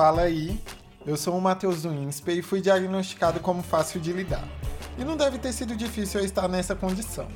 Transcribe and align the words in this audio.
fala 0.00 0.22
aí. 0.22 0.58
Eu 1.04 1.14
sou 1.14 1.36
o 1.36 1.40
Matheus 1.42 1.84
Winspe 1.84 2.38
e 2.38 2.40
fui 2.40 2.62
diagnosticado 2.62 3.38
como 3.38 3.62
fácil 3.62 4.00
de 4.00 4.14
lidar. 4.14 4.48
E 4.96 5.04
não 5.04 5.14
deve 5.14 5.36
ter 5.36 5.52
sido 5.52 5.76
difícil 5.76 6.20
eu 6.20 6.24
estar 6.24 6.48
nessa 6.48 6.74
condição. 6.74 7.28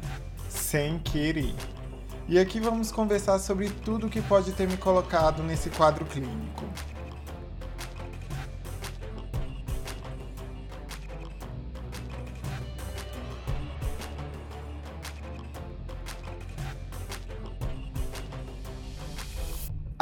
Sem 0.48 0.98
querer. 1.00 1.54
E 2.26 2.38
aqui 2.38 2.60
vamos 2.60 2.90
conversar 2.90 3.38
sobre 3.38 3.68
tudo 3.68 4.08
que 4.08 4.22
pode 4.22 4.52
ter 4.52 4.66
me 4.66 4.78
colocado 4.78 5.42
nesse 5.42 5.68
quadro 5.68 6.06
clínico. 6.06 6.64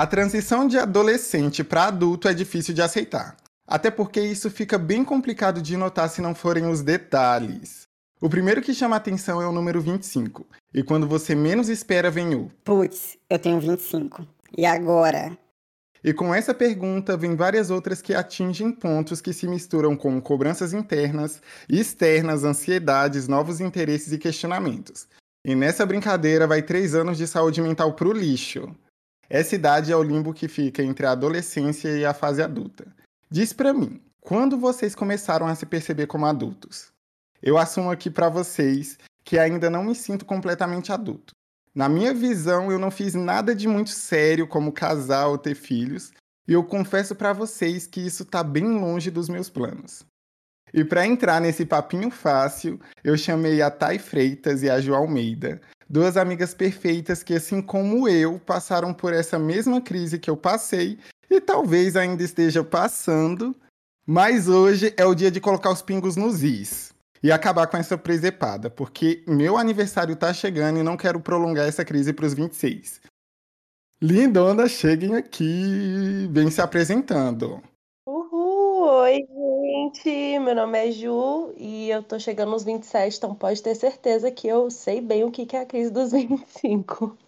A 0.02 0.06
transição 0.08 0.66
de 0.66 0.76
adolescente 0.76 1.62
para 1.62 1.84
adulto 1.84 2.26
é 2.26 2.34
difícil 2.34 2.74
de 2.74 2.82
aceitar. 2.82 3.36
Até 3.64 3.88
porque 3.88 4.20
isso 4.20 4.50
fica 4.50 4.76
bem 4.76 5.04
complicado 5.04 5.62
de 5.62 5.76
notar 5.76 6.10
se 6.10 6.20
não 6.20 6.34
forem 6.34 6.66
os 6.66 6.82
detalhes. 6.82 7.82
O 8.20 8.28
primeiro 8.28 8.60
que 8.60 8.74
chama 8.74 8.96
atenção 8.96 9.40
é 9.40 9.46
o 9.46 9.52
número 9.52 9.80
25. 9.80 10.44
E 10.74 10.82
quando 10.82 11.06
você 11.06 11.36
menos 11.36 11.68
espera, 11.68 12.10
vem 12.10 12.34
o. 12.34 12.50
Putz, 12.64 13.16
eu 13.30 13.38
tenho 13.38 13.60
25. 13.60 14.26
E 14.58 14.66
agora? 14.66 15.38
E 16.02 16.12
com 16.12 16.34
essa 16.34 16.52
pergunta 16.52 17.16
vem 17.16 17.36
várias 17.36 17.70
outras 17.70 18.02
que 18.02 18.12
atingem 18.12 18.72
pontos 18.72 19.20
que 19.20 19.32
se 19.32 19.46
misturam 19.46 19.94
com 19.94 20.20
cobranças 20.20 20.72
internas 20.72 21.40
e 21.70 21.78
externas, 21.78 22.42
ansiedades, 22.42 23.28
novos 23.28 23.60
interesses 23.60 24.12
e 24.12 24.18
questionamentos. 24.18 25.06
E 25.46 25.54
nessa 25.54 25.86
brincadeira 25.86 26.44
vai 26.44 26.60
três 26.60 26.92
anos 26.92 27.16
de 27.16 27.28
saúde 27.28 27.62
mental 27.62 27.92
pro 27.94 28.12
lixo. 28.12 28.68
Essa 29.28 29.54
idade 29.54 29.92
é 29.92 29.96
o 29.96 30.02
limbo 30.02 30.34
que 30.34 30.48
fica 30.48 30.82
entre 30.82 31.06
a 31.06 31.12
adolescência 31.12 31.88
e 31.96 32.04
a 32.04 32.12
fase 32.12 32.42
adulta. 32.42 32.86
Diz 33.30 33.52
para 33.52 33.72
mim, 33.72 34.00
quando 34.20 34.58
vocês 34.58 34.94
começaram 34.94 35.46
a 35.46 35.54
se 35.54 35.66
perceber 35.66 36.06
como 36.06 36.26
adultos? 36.26 36.92
Eu 37.42 37.58
assumo 37.58 37.90
aqui 37.90 38.10
para 38.10 38.28
vocês 38.28 38.98
que 39.24 39.38
ainda 39.38 39.70
não 39.70 39.84
me 39.84 39.94
sinto 39.94 40.24
completamente 40.24 40.92
adulto. 40.92 41.32
Na 41.74 41.88
minha 41.88 42.12
visão, 42.12 42.70
eu 42.70 42.78
não 42.78 42.90
fiz 42.90 43.14
nada 43.14 43.54
de 43.54 43.66
muito 43.66 43.90
sério 43.90 44.46
como 44.46 44.72
casar 44.72 45.28
ou 45.28 45.38
ter 45.38 45.54
filhos, 45.54 46.12
e 46.46 46.52
eu 46.52 46.62
confesso 46.62 47.14
para 47.14 47.32
vocês 47.32 47.86
que 47.86 48.00
isso 48.00 48.24
tá 48.24 48.42
bem 48.42 48.78
longe 48.78 49.10
dos 49.10 49.28
meus 49.28 49.48
planos. 49.48 50.04
E 50.74 50.84
para 50.84 51.06
entrar 51.06 51.40
nesse 51.40 51.64
papinho 51.64 52.10
fácil, 52.10 52.80
eu 53.02 53.16
chamei 53.16 53.62
a 53.62 53.70
Thay 53.70 53.98
Freitas 53.98 54.62
e 54.62 54.70
a 54.70 54.80
Jo 54.80 54.94
Almeida, 54.94 55.60
duas 55.92 56.16
amigas 56.16 56.54
perfeitas 56.54 57.22
que, 57.22 57.34
assim 57.34 57.60
como 57.60 58.08
eu, 58.08 58.40
passaram 58.40 58.94
por 58.94 59.12
essa 59.12 59.38
mesma 59.38 59.78
crise 59.78 60.18
que 60.18 60.30
eu 60.30 60.36
passei 60.38 60.98
e 61.28 61.38
talvez 61.38 61.96
ainda 61.96 62.22
esteja 62.22 62.64
passando. 62.64 63.54
Mas 64.06 64.48
hoje 64.48 64.94
é 64.96 65.04
o 65.04 65.14
dia 65.14 65.30
de 65.30 65.38
colocar 65.38 65.70
os 65.70 65.82
pingos 65.82 66.16
nos 66.16 66.42
is 66.42 66.94
e 67.22 67.30
acabar 67.30 67.66
com 67.66 67.76
essa 67.76 67.96
presepada, 67.96 68.68
porque 68.70 69.22
meu 69.28 69.56
aniversário 69.56 70.16
tá 70.16 70.32
chegando 70.32 70.80
e 70.80 70.82
não 70.82 70.96
quero 70.96 71.20
prolongar 71.20 71.68
essa 71.68 71.84
crise 71.84 72.12
para 72.12 72.26
os 72.26 72.34
26. 72.34 73.00
Lindona, 74.00 74.66
cheguem 74.66 75.14
aqui, 75.14 76.26
vem 76.32 76.50
se 76.50 76.60
apresentando. 76.60 77.62
Uhul, 78.08 78.88
oi 78.88 79.14
gente, 79.14 79.51
meu 80.38 80.54
nome 80.54 80.78
é 80.78 80.92
Ju 80.92 81.54
e 81.56 81.90
eu 81.90 82.02
tô 82.02 82.18
chegando 82.18 82.50
nos 82.50 82.62
27, 82.62 83.16
então 83.16 83.34
pode 83.34 83.60
ter 83.62 83.74
certeza 83.74 84.30
que 84.30 84.46
eu 84.46 84.70
sei 84.70 85.00
bem 85.00 85.24
o 85.24 85.30
que 85.30 85.56
é 85.56 85.60
a 85.60 85.66
crise 85.66 85.90
dos 85.90 86.12
25. 86.12 87.18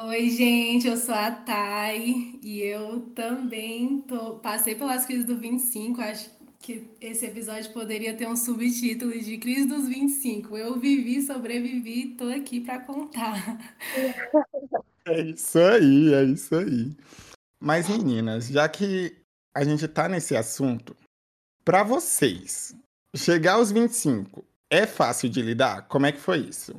Oi, 0.00 0.30
gente, 0.30 0.88
eu 0.88 0.96
sou 0.96 1.14
a 1.14 1.30
Thay 1.30 2.40
e 2.42 2.62
eu 2.62 3.00
também 3.14 4.00
tô, 4.02 4.34
passei 4.40 4.74
pelas 4.74 5.06
crises 5.06 5.24
do 5.24 5.36
25. 5.38 6.00
Acho 6.00 6.30
que 6.58 6.90
esse 7.00 7.26
episódio 7.26 7.72
poderia 7.72 8.16
ter 8.16 8.26
um 8.26 8.36
subtítulo 8.36 9.12
de 9.12 9.38
Crise 9.38 9.66
dos 9.66 9.86
25. 9.86 10.56
Eu 10.56 10.78
vivi, 10.78 11.22
sobrevivi, 11.22 12.14
tô 12.16 12.28
aqui 12.28 12.60
para 12.60 12.80
contar. 12.80 13.76
É 15.06 15.20
isso 15.20 15.58
aí, 15.58 16.12
é 16.12 16.24
isso 16.24 16.54
aí. 16.56 16.92
Mas 17.60 17.88
meninas, 17.88 18.48
já 18.48 18.68
que 18.68 19.25
a 19.56 19.64
gente 19.64 19.88
tá 19.88 20.06
nesse 20.06 20.36
assunto, 20.36 20.94
para 21.64 21.82
vocês, 21.82 22.76
chegar 23.16 23.54
aos 23.54 23.72
25 23.72 24.44
é 24.70 24.86
fácil 24.86 25.30
de 25.30 25.40
lidar? 25.40 25.88
Como 25.88 26.04
é 26.04 26.12
que 26.12 26.18
foi 26.18 26.40
isso? 26.40 26.76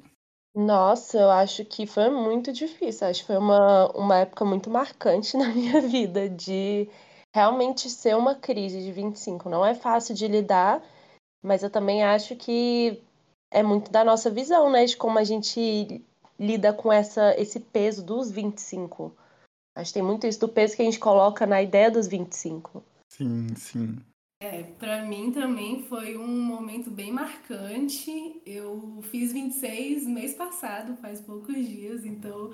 Nossa, 0.55 1.17
eu 1.17 1.31
acho 1.31 1.65
que 1.65 1.87
foi 1.87 2.11
muito 2.11 2.53
difícil. 2.53 3.07
Acho 3.07 3.21
que 3.21 3.27
foi 3.27 3.37
uma, 3.37 3.91
uma 3.97 4.17
época 4.19 4.45
muito 4.45 4.69
marcante 4.69 5.35
na 5.37 5.47
minha 5.47 5.81
vida 5.81 6.29
de 6.29 6.87
realmente 7.35 7.89
ser 7.89 8.15
uma 8.15 8.35
crise 8.35 8.79
de 8.79 8.91
25. 8.91 9.49
Não 9.49 9.65
é 9.65 9.73
fácil 9.73 10.13
de 10.13 10.27
lidar, 10.27 10.79
mas 11.43 11.63
eu 11.63 11.71
também 11.71 12.03
acho 12.03 12.35
que 12.35 13.01
é 13.51 13.63
muito 13.63 13.89
da 13.91 14.03
nossa 14.03 14.29
visão, 14.29 14.69
né? 14.69 14.85
De 14.85 14.95
como 14.95 15.17
a 15.17 15.23
gente 15.23 15.99
lida 16.39 16.71
com 16.71 16.93
essa, 16.93 17.33
esse 17.41 17.59
peso 17.59 18.05
dos 18.05 18.29
25. 18.29 19.11
Acho 19.77 19.91
que 19.91 19.99
tem 19.99 20.03
muito 20.03 20.25
isso 20.25 20.39
do 20.39 20.49
peso 20.49 20.75
que 20.75 20.81
a 20.81 20.85
gente 20.85 20.97
coloca 20.97 21.45
na 21.45 21.61
ideia 21.61 21.91
dos 21.91 22.07
25. 22.07 22.83
Sim, 23.07 23.55
sim. 23.55 23.95
É, 24.41 24.63
para 24.63 25.03
mim 25.03 25.31
também 25.31 25.83
foi 25.83 26.17
um 26.17 26.41
momento 26.41 26.89
bem 26.89 27.11
marcante. 27.11 28.41
Eu 28.43 28.99
fiz 29.03 29.31
26 29.31 30.07
mês 30.07 30.33
passado, 30.33 30.97
faz 30.97 31.21
poucos 31.21 31.55
dias, 31.55 32.03
então 32.03 32.51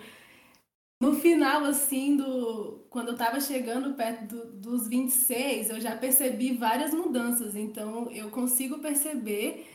no 1.02 1.16
final 1.16 1.64
assim 1.64 2.18
do 2.18 2.86
quando 2.90 3.10
eu 3.10 3.16
tava 3.16 3.40
chegando 3.40 3.96
perto 3.96 4.28
do, 4.28 4.52
dos 4.54 4.88
26, 4.90 5.70
eu 5.70 5.80
já 5.80 5.96
percebi 5.96 6.54
várias 6.58 6.94
mudanças, 6.94 7.56
então 7.56 8.12
eu 8.12 8.30
consigo 8.32 8.80
perceber 8.80 9.66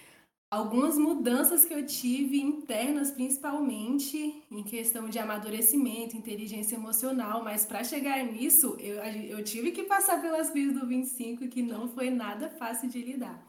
algumas 0.51 0.97
mudanças 0.97 1.65
que 1.65 1.75
eu 1.75 1.85
tive 1.85 2.41
internas, 2.41 3.11
principalmente 3.11 4.43
em 4.51 4.63
questão 4.63 5.09
de 5.09 5.19
amadurecimento, 5.19 6.17
inteligência 6.17 6.77
emocional, 6.77 7.45
mas 7.45 7.67
para 7.67 7.85
chegar 7.85 8.25
nisso, 8.25 8.77
eu, 8.81 8.97
eu 8.97 9.45
tive 9.45 9.73
que 9.73 9.85
passar 9.85 10.21
pelas 10.21 10.51
crises 10.51 10.79
do 10.79 10.87
25, 10.87 11.49
que 11.49 11.63
não 11.63 11.89
foi 11.89 12.11
nada 12.11 12.49
fácil 12.49 12.89
de 12.89 13.01
lidar. 13.01 13.47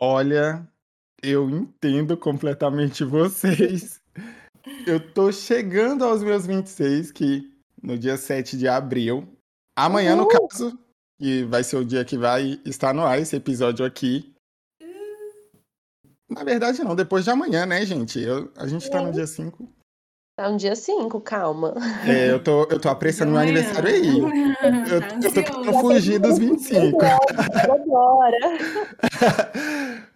Olha, 0.00 0.66
eu 1.22 1.48
entendo 1.50 2.16
completamente 2.16 3.04
vocês. 3.04 4.00
Eu 4.86 5.00
tô 5.14 5.32
chegando 5.32 6.04
aos 6.04 6.22
meus 6.22 6.44
26, 6.44 7.10
que 7.12 7.50
no 7.82 7.96
dia 7.96 8.18
7 8.18 8.56
de 8.58 8.68
abril, 8.68 9.26
amanhã, 9.74 10.14
no 10.14 10.28
caso, 10.28 10.78
que 11.18 11.44
vai 11.44 11.64
ser 11.64 11.76
o 11.76 11.84
dia 11.84 12.04
que 12.04 12.18
vai 12.18 12.60
estar 12.66 12.92
no 12.92 13.02
ar 13.02 13.18
esse 13.18 13.34
episódio 13.34 13.86
aqui, 13.86 14.34
na 16.28 16.44
verdade, 16.44 16.84
não. 16.84 16.94
Depois 16.94 17.24
de 17.24 17.30
amanhã, 17.30 17.64
né, 17.64 17.84
gente? 17.84 18.20
Eu, 18.20 18.52
a 18.56 18.66
gente 18.66 18.90
tá 18.90 19.00
no 19.00 19.12
dia 19.12 19.26
5. 19.26 19.68
Tá 20.36 20.48
no 20.48 20.56
dia 20.56 20.76
5, 20.76 21.20
calma. 21.20 21.74
É, 22.06 22.30
eu 22.30 22.42
tô, 22.42 22.62
eu 22.64 22.78
tô 22.78 22.88
apressando 22.88 23.32
meu 23.32 23.40
aniversário 23.40 23.88
aí. 23.88 24.18
Eu, 24.88 25.00
tá 25.00 25.16
eu 25.16 25.32
tô 25.32 25.42
tentando 25.42 25.72
fugir 25.80 26.18
dos 26.18 26.38
25. 26.38 26.98
Agora. 27.04 28.36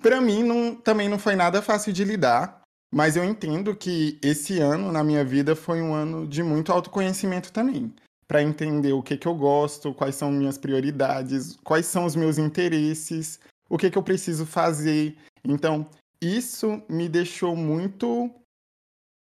pra 0.00 0.20
mim, 0.20 0.42
não, 0.42 0.74
também 0.74 1.08
não 1.08 1.18
foi 1.18 1.34
nada 1.34 1.60
fácil 1.60 1.92
de 1.92 2.04
lidar. 2.04 2.62
Mas 2.94 3.16
eu 3.16 3.24
entendo 3.24 3.74
que 3.74 4.18
esse 4.22 4.60
ano 4.60 4.92
na 4.92 5.02
minha 5.02 5.24
vida 5.24 5.56
foi 5.56 5.82
um 5.82 5.92
ano 5.92 6.26
de 6.26 6.42
muito 6.42 6.72
autoconhecimento 6.72 7.52
também. 7.52 7.92
Para 8.28 8.42
entender 8.42 8.92
o 8.92 9.02
que, 9.02 9.16
que 9.16 9.26
eu 9.26 9.34
gosto, 9.34 9.92
quais 9.92 10.14
são 10.14 10.30
minhas 10.30 10.56
prioridades, 10.56 11.56
quais 11.64 11.86
são 11.86 12.04
os 12.04 12.14
meus 12.14 12.38
interesses 12.38 13.40
o 13.68 13.76
que, 13.78 13.90
que 13.90 13.98
eu 13.98 14.02
preciso 14.02 14.46
fazer. 14.46 15.16
Então, 15.44 15.88
isso 16.20 16.82
me 16.88 17.08
deixou 17.08 17.54
muito 17.56 18.30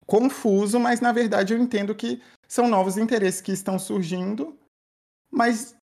confuso, 0.05 0.79
mas 0.79 1.01
na 1.01 1.11
verdade 1.11 1.53
eu 1.53 1.59
entendo 1.59 1.93
que 1.93 2.21
são 2.47 2.67
novos 2.67 2.97
interesses 2.97 3.41
que 3.41 3.51
estão 3.51 3.77
surgindo, 3.77 4.57
mas 5.29 5.75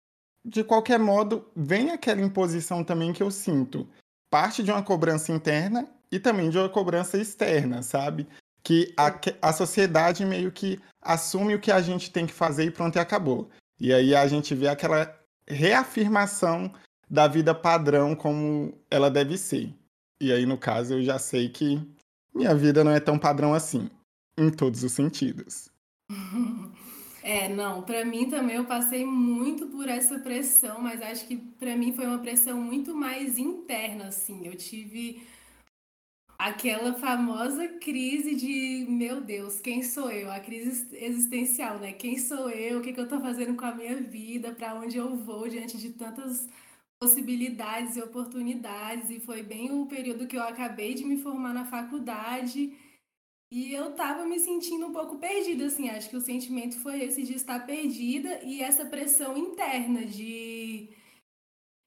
de 0.46 0.62
qualquer 0.62 0.98
modo, 0.98 1.50
vem 1.56 1.90
aquela 1.90 2.20
imposição 2.20 2.84
também 2.84 3.12
que 3.12 3.22
eu 3.22 3.32
sinto, 3.32 3.88
parte 4.30 4.62
de 4.62 4.70
uma 4.70 4.82
cobrança 4.82 5.32
interna 5.32 5.88
e 6.10 6.20
também 6.20 6.50
de 6.50 6.56
uma 6.56 6.68
cobrança 6.68 7.18
externa, 7.18 7.82
sabe? 7.82 8.28
Que 8.62 8.94
a, 8.96 9.12
a 9.42 9.52
sociedade 9.52 10.24
meio 10.24 10.52
que 10.52 10.80
assume 11.02 11.56
o 11.56 11.60
que 11.60 11.72
a 11.72 11.80
gente 11.80 12.12
tem 12.12 12.26
que 12.26 12.32
fazer 12.32 12.64
e 12.64 12.70
pronto, 12.70 12.94
e 12.94 13.00
acabou. 13.00 13.50
E 13.80 13.92
aí 13.92 14.14
a 14.14 14.26
gente 14.28 14.54
vê 14.54 14.68
aquela 14.68 15.12
reafirmação 15.48 16.72
da 17.08 17.28
vida 17.28 17.54
padrão 17.54 18.14
como 18.14 18.74
ela 18.90 19.10
deve 19.10 19.38
ser. 19.38 19.74
E 20.20 20.32
aí, 20.32 20.46
no 20.46 20.58
caso, 20.58 20.94
eu 20.94 21.02
já 21.02 21.18
sei 21.18 21.48
que 21.48 21.80
minha 22.34 22.54
vida 22.54 22.82
não 22.82 22.90
é 22.90 23.00
tão 23.00 23.18
padrão 23.18 23.54
assim, 23.54 23.88
em 24.36 24.50
todos 24.50 24.82
os 24.82 24.92
sentidos. 24.92 25.70
É, 27.28 27.48
não, 27.48 27.82
para 27.82 28.04
mim 28.04 28.30
também 28.30 28.54
eu 28.54 28.66
passei 28.66 29.04
muito 29.04 29.66
por 29.66 29.88
essa 29.88 30.16
pressão, 30.20 30.80
mas 30.80 31.02
acho 31.02 31.26
que 31.26 31.36
para 31.36 31.76
mim 31.76 31.92
foi 31.92 32.06
uma 32.06 32.20
pressão 32.20 32.60
muito 32.60 32.94
mais 32.94 33.36
interna, 33.36 34.06
assim. 34.06 34.46
Eu 34.46 34.54
tive 34.54 35.26
aquela 36.38 36.94
famosa 36.94 37.66
crise 37.80 38.36
de, 38.36 38.86
meu 38.88 39.20
Deus, 39.20 39.58
quem 39.58 39.82
sou 39.82 40.08
eu? 40.08 40.30
A 40.30 40.38
crise 40.38 40.86
existencial, 40.92 41.80
né? 41.80 41.92
Quem 41.94 42.16
sou 42.16 42.48
eu? 42.48 42.78
O 42.78 42.82
que, 42.82 42.92
que 42.92 43.00
eu 43.00 43.04
estou 43.04 43.20
fazendo 43.20 43.56
com 43.56 43.64
a 43.64 43.74
minha 43.74 43.96
vida? 43.96 44.52
Para 44.52 44.76
onde 44.76 44.96
eu 44.96 45.16
vou 45.16 45.48
diante 45.48 45.76
de 45.78 45.90
tantas 45.90 46.48
possibilidades 47.00 47.96
e 47.96 48.02
oportunidades? 48.02 49.10
E 49.10 49.20
foi 49.20 49.42
bem 49.42 49.72
o 49.72 49.86
período 49.86 50.26
que 50.26 50.36
eu 50.36 50.42
acabei 50.42 50.94
de 50.94 51.04
me 51.04 51.18
formar 51.18 51.52
na 51.54 51.64
faculdade. 51.64 52.76
E 53.50 53.72
eu 53.72 53.94
tava 53.94 54.26
me 54.26 54.40
sentindo 54.40 54.86
um 54.86 54.92
pouco 54.92 55.18
perdida, 55.18 55.66
assim, 55.66 55.88
acho 55.88 56.10
que 56.10 56.16
o 56.16 56.20
sentimento 56.20 56.78
foi 56.80 57.02
esse 57.02 57.22
de 57.22 57.34
estar 57.34 57.64
perdida 57.64 58.42
e 58.42 58.60
essa 58.60 58.84
pressão 58.84 59.36
interna 59.36 60.04
de, 60.04 60.90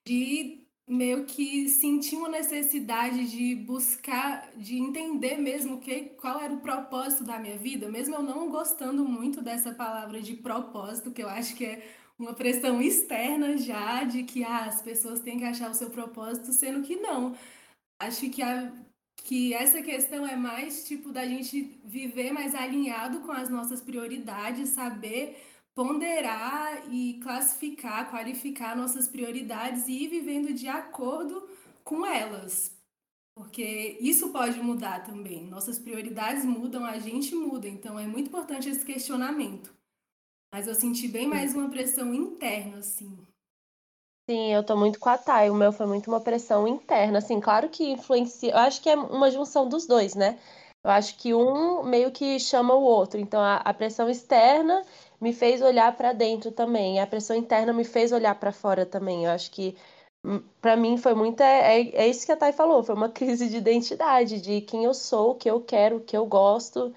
de 0.07 0.65
meio 0.89 1.25
que 1.25 1.69
sentir 1.69 2.15
uma 2.15 2.29
necessidade 2.29 3.29
de 3.29 3.55
buscar, 3.55 4.51
de 4.57 4.77
entender 4.79 5.38
mesmo 5.38 5.79
que, 5.79 6.05
qual 6.19 6.39
era 6.41 6.53
o 6.53 6.62
propósito 6.62 7.23
da 7.23 7.38
minha 7.38 7.57
vida, 7.57 7.89
mesmo 7.89 8.15
eu 8.15 8.23
não 8.23 8.50
gostando 8.50 9.05
muito 9.05 9.41
dessa 9.41 9.73
palavra 9.73 10.21
de 10.21 10.35
propósito, 10.35 11.12
que 11.12 11.21
eu 11.21 11.29
acho 11.29 11.55
que 11.55 11.65
é 11.65 11.99
uma 12.19 12.33
pressão 12.33 12.81
externa 12.81 13.57
já 13.57 14.04
de 14.04 14.24
que 14.24 14.44
ah, 14.44 14.66
as 14.66 14.81
pessoas 14.81 15.21
têm 15.21 15.39
que 15.39 15.45
achar 15.45 15.71
o 15.71 15.74
seu 15.74 15.89
propósito, 15.89 16.51
sendo 16.51 16.86
que 16.86 16.98
não. 16.98 17.36
Acho 18.00 18.30
que, 18.30 18.42
a, 18.42 18.71
que 19.24 19.54
essa 19.54 19.81
questão 19.81 20.27
é 20.27 20.36
mais 20.36 20.86
tipo 20.86 21.12
da 21.12 21.25
gente 21.25 21.80
viver 21.86 22.31
mais 22.31 22.54
alinhado 22.54 23.21
com 23.21 23.31
as 23.31 23.50
nossas 23.50 23.81
prioridades, 23.81 24.69
saber 24.69 25.38
ponderar 25.74 26.94
e 26.94 27.19
classificar, 27.24 28.10
qualificar 28.10 28.75
nossas 28.75 29.07
prioridades 29.07 29.88
e 29.88 30.04
ir 30.04 30.10
vivendo 30.10 30.54
de 30.54 30.68
acordo 30.68 31.48
com 31.86 32.06
elas. 32.06 32.77
Porque 33.33 33.98
isso 34.01 34.30
pode 34.31 34.62
mudar 34.62 35.06
também. 35.06 35.45
Nossas 35.45 35.80
prioridades 35.80 36.44
mudam, 36.44 36.83
a 36.83 37.00
gente 37.00 37.33
muda. 37.33 37.69
Então 37.69 37.98
é 37.98 38.06
muito 38.06 38.27
importante 38.27 38.68
esse 38.68 38.86
questionamento. 38.86 39.78
Mas 40.51 40.68
eu 40.68 40.74
senti 40.74 41.07
bem 41.07 41.28
mais 41.28 41.54
uma 41.54 41.69
pressão 41.69 42.13
interna, 42.13 42.80
assim. 42.80 43.18
Sim, 44.30 44.54
eu 44.54 44.63
tô 44.63 44.75
muito 44.75 45.00
com 45.00 45.10
a 45.10 45.18
Thay. 45.18 45.50
O 45.50 45.56
meu 45.56 45.72
foi 45.72 45.86
muito 45.86 46.07
uma 46.07 46.22
pressão 46.22 46.68
interna. 46.68 47.19
Assim, 47.19 47.40
claro 47.40 47.69
que 47.69 47.92
influencia. 47.92 48.51
Eu 48.51 48.57
acho 48.57 48.81
que 48.81 48.90
é 48.90 48.96
uma 48.96 49.31
junção 49.31 49.68
dos 49.68 49.86
dois, 49.86 50.16
né? 50.16 50.40
Eu 50.84 50.92
acho 50.92 51.18
que 51.18 51.34
um 51.34 51.84
meio 51.84 52.12
que 52.12 52.40
chama 52.40 52.74
o 52.74 52.81
outro. 52.81 53.19
Então, 53.19 53.42
a, 53.42 53.57
a 53.57 53.74
pressão 53.74 54.10
externa 54.10 54.84
me 55.19 55.34
fez 55.34 55.62
olhar 55.62 55.96
para 55.96 56.13
dentro 56.13 56.51
também. 56.51 57.00
A 57.00 57.07
pressão 57.07 57.36
interna 57.36 57.74
me 57.74 57.84
fez 57.84 58.12
olhar 58.12 58.36
para 58.36 58.51
fora 58.51 58.86
também. 58.86 59.25
Eu 59.25 59.31
acho 59.31 59.51
que 59.51 59.75
hum, 60.24 60.42
para 60.62 60.75
mim 60.75 60.98
foi 60.98 61.13
muito 61.13 61.42
é, 61.42 61.81
é, 61.81 61.96
é, 62.04 62.07
isso 62.07 62.25
que 62.25 62.31
a 62.31 62.38
Thay 62.38 62.54
falou, 62.54 62.84
foi 62.84 62.96
uma 62.96 63.10
crise 63.10 63.50
de 63.50 63.57
identidade, 63.57 64.42
de 64.42 64.62
quem 64.62 64.86
eu 64.86 64.94
sou, 64.94 65.31
o 65.31 65.36
que 65.36 65.50
eu 65.50 65.62
quero, 65.62 65.98
o 65.98 66.01
que 66.01 66.16
eu 66.16 66.25
gosto, 66.25 66.94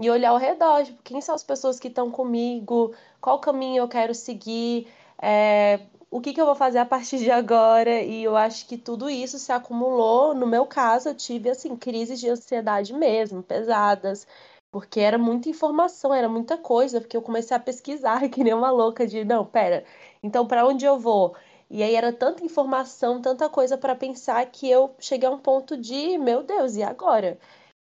e 0.00 0.10
olhar 0.10 0.30
ao 0.30 0.38
redor, 0.38 0.84
tipo, 0.84 1.02
quem 1.02 1.20
são 1.20 1.34
as 1.34 1.44
pessoas 1.44 1.78
que 1.78 1.88
estão 1.88 2.10
comigo, 2.10 2.94
qual 3.20 3.38
caminho 3.38 3.82
eu 3.82 3.88
quero 3.88 4.14
seguir, 4.14 4.88
é, 5.20 5.80
o 6.10 6.20
que, 6.20 6.32
que 6.32 6.40
eu 6.40 6.46
vou 6.46 6.54
fazer 6.54 6.78
a 6.78 6.86
partir 6.86 7.18
de 7.18 7.30
agora, 7.30 8.00
e 8.00 8.24
eu 8.24 8.36
acho 8.36 8.66
que 8.66 8.76
tudo 8.78 9.08
isso 9.10 9.38
se 9.38 9.52
acumulou, 9.52 10.34
no 10.34 10.46
meu 10.46 10.66
caso, 10.66 11.10
eu 11.10 11.14
tive, 11.14 11.50
assim, 11.50 11.76
crises 11.76 12.18
de 12.18 12.28
ansiedade 12.28 12.92
mesmo, 12.94 13.42
pesadas, 13.42 14.26
porque 14.70 15.00
era 15.00 15.18
muita 15.18 15.48
informação, 15.48 16.14
era 16.14 16.28
muita 16.28 16.56
coisa, 16.56 17.00
porque 17.00 17.16
eu 17.16 17.22
comecei 17.22 17.56
a 17.56 17.60
pesquisar 17.60 18.26
que 18.30 18.42
nem 18.42 18.54
uma 18.54 18.70
louca 18.70 19.06
de, 19.06 19.24
não, 19.24 19.44
pera, 19.44 19.84
então 20.22 20.46
para 20.46 20.66
onde 20.66 20.84
eu 20.84 20.98
vou? 20.98 21.34
E 21.68 21.82
aí 21.82 21.94
era 21.94 22.12
tanta 22.12 22.44
informação, 22.44 23.20
tanta 23.22 23.48
coisa 23.48 23.78
para 23.78 23.94
pensar 23.94 24.44
que 24.46 24.68
eu 24.68 24.94
cheguei 24.98 25.28
a 25.28 25.32
um 25.32 25.38
ponto 25.38 25.76
de, 25.76 26.18
meu 26.18 26.42
Deus, 26.42 26.74
e 26.76 26.82
agora? 26.82 27.38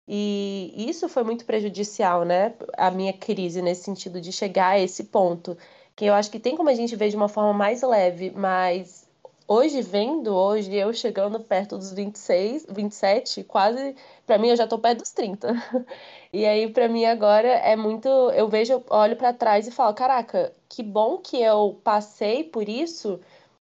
E 0.08 0.74
isso 0.88 1.08
foi 1.08 1.22
muito 1.22 1.44
prejudicial, 1.44 2.24
né? 2.24 2.54
A 2.76 2.90
minha 2.90 3.12
crise 3.12 3.60
nesse 3.60 3.84
sentido 3.84 4.20
de 4.20 4.32
chegar 4.32 4.70
a 4.70 4.80
esse 4.80 5.04
ponto, 5.04 5.56
que 5.94 6.06
eu 6.06 6.14
acho 6.14 6.30
que 6.30 6.40
tem 6.40 6.56
como 6.56 6.70
a 6.70 6.74
gente 6.74 6.96
ver 6.96 7.10
de 7.10 7.16
uma 7.16 7.28
forma 7.28 7.52
mais 7.52 7.82
leve, 7.82 8.30
mas 8.34 9.06
hoje 9.46 9.82
vendo, 9.82 10.34
hoje 10.34 10.74
eu 10.74 10.92
chegando 10.92 11.40
perto 11.40 11.76
dos 11.76 11.92
26, 11.92 12.66
27, 12.70 13.44
quase, 13.44 13.94
para 14.26 14.38
mim 14.38 14.48
eu 14.48 14.56
já 14.56 14.66
tô 14.66 14.78
perto 14.78 15.00
dos 15.00 15.10
30. 15.12 15.52
E 16.32 16.44
aí, 16.44 16.70
para 16.70 16.88
mim, 16.88 17.04
agora 17.06 17.48
é 17.48 17.74
muito. 17.74 18.08
Eu 18.08 18.48
vejo, 18.48 18.82
olho 18.90 19.16
para 19.16 19.32
trás 19.32 19.66
e 19.66 19.70
falo: 19.70 19.94
caraca, 19.94 20.52
que 20.68 20.82
bom 20.82 21.18
que 21.18 21.40
eu 21.40 21.80
passei 21.82 22.44
por 22.44 22.68
isso, 22.68 23.18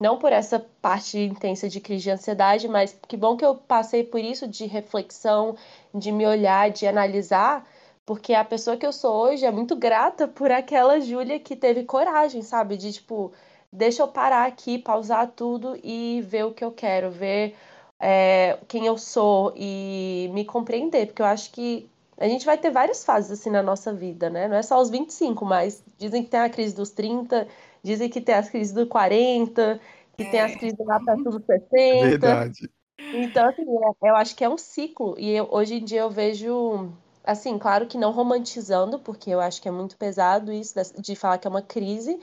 não 0.01 0.17
por 0.17 0.33
essa 0.33 0.59
parte 0.81 1.19
intensa 1.19 1.69
de 1.69 1.79
crise 1.79 2.03
de 2.03 2.09
ansiedade, 2.09 2.67
mas 2.67 2.97
que 3.07 3.15
bom 3.15 3.37
que 3.37 3.45
eu 3.45 3.55
passei 3.55 4.03
por 4.03 4.19
isso 4.19 4.47
de 4.47 4.65
reflexão, 4.65 5.55
de 5.93 6.11
me 6.11 6.25
olhar, 6.25 6.71
de 6.71 6.87
analisar, 6.87 7.67
porque 8.03 8.33
a 8.33 8.43
pessoa 8.43 8.75
que 8.75 8.85
eu 8.85 8.91
sou 8.91 9.13
hoje 9.13 9.45
é 9.45 9.51
muito 9.51 9.75
grata 9.75 10.27
por 10.27 10.51
aquela 10.51 10.99
Júlia 10.99 11.39
que 11.39 11.55
teve 11.55 11.83
coragem, 11.83 12.41
sabe? 12.41 12.77
De 12.77 12.91
tipo, 12.91 13.31
deixa 13.71 14.01
eu 14.01 14.07
parar 14.07 14.47
aqui, 14.47 14.79
pausar 14.79 15.27
tudo 15.35 15.77
e 15.83 16.19
ver 16.25 16.45
o 16.45 16.51
que 16.51 16.65
eu 16.65 16.71
quero, 16.71 17.11
ver. 17.11 17.55
É, 17.99 18.57
quem 18.67 18.87
eu 18.87 18.97
sou 18.97 19.53
e 19.55 20.31
me 20.33 20.43
compreender, 20.43 21.05
porque 21.07 21.21
eu 21.21 21.27
acho 21.27 21.51
que 21.51 21.87
a 22.17 22.27
gente 22.27 22.43
vai 22.45 22.57
ter 22.57 22.71
várias 22.71 23.05
fases 23.05 23.31
assim 23.31 23.51
na 23.51 23.61
nossa 23.61 23.93
vida, 23.93 24.29
né? 24.31 24.47
Não 24.47 24.55
é 24.55 24.63
só 24.63 24.81
os 24.81 24.89
25, 24.89 25.45
mas 25.45 25.83
dizem 25.99 26.23
que 26.23 26.29
tem 26.29 26.39
a 26.39 26.49
crise 26.49 26.75
dos 26.75 26.89
30, 26.89 27.47
dizem 27.83 28.09
que 28.09 28.21
tem 28.21 28.35
as 28.35 28.49
crises 28.49 28.73
dos 28.73 28.87
40, 28.87 29.79
que 30.17 30.25
tem 30.25 30.39
as 30.39 30.53
é. 30.53 30.57
crises 30.57 30.79
lá 30.79 30.99
para 30.99 31.15
tudo 31.15 31.43
60. 31.43 32.09
Verdade. 32.09 32.69
Então, 33.13 33.47
assim, 33.49 33.63
é, 33.63 34.09
eu 34.09 34.15
acho 34.15 34.35
que 34.35 34.43
é 34.43 34.49
um 34.49 34.57
ciclo. 34.57 35.15
E 35.17 35.31
eu, 35.31 35.47
hoje 35.51 35.75
em 35.75 35.83
dia 35.83 36.01
eu 36.01 36.09
vejo, 36.09 36.91
assim, 37.23 37.57
claro 37.57 37.87
que 37.87 37.97
não 37.97 38.11
romantizando, 38.11 38.99
porque 38.99 39.29
eu 39.29 39.41
acho 39.41 39.61
que 39.61 39.67
é 39.67 39.71
muito 39.71 39.97
pesado 39.97 40.51
isso 40.51 40.75
de 40.99 41.15
falar 41.15 41.37
que 41.37 41.47
é 41.47 41.49
uma 41.49 41.61
crise, 41.61 42.19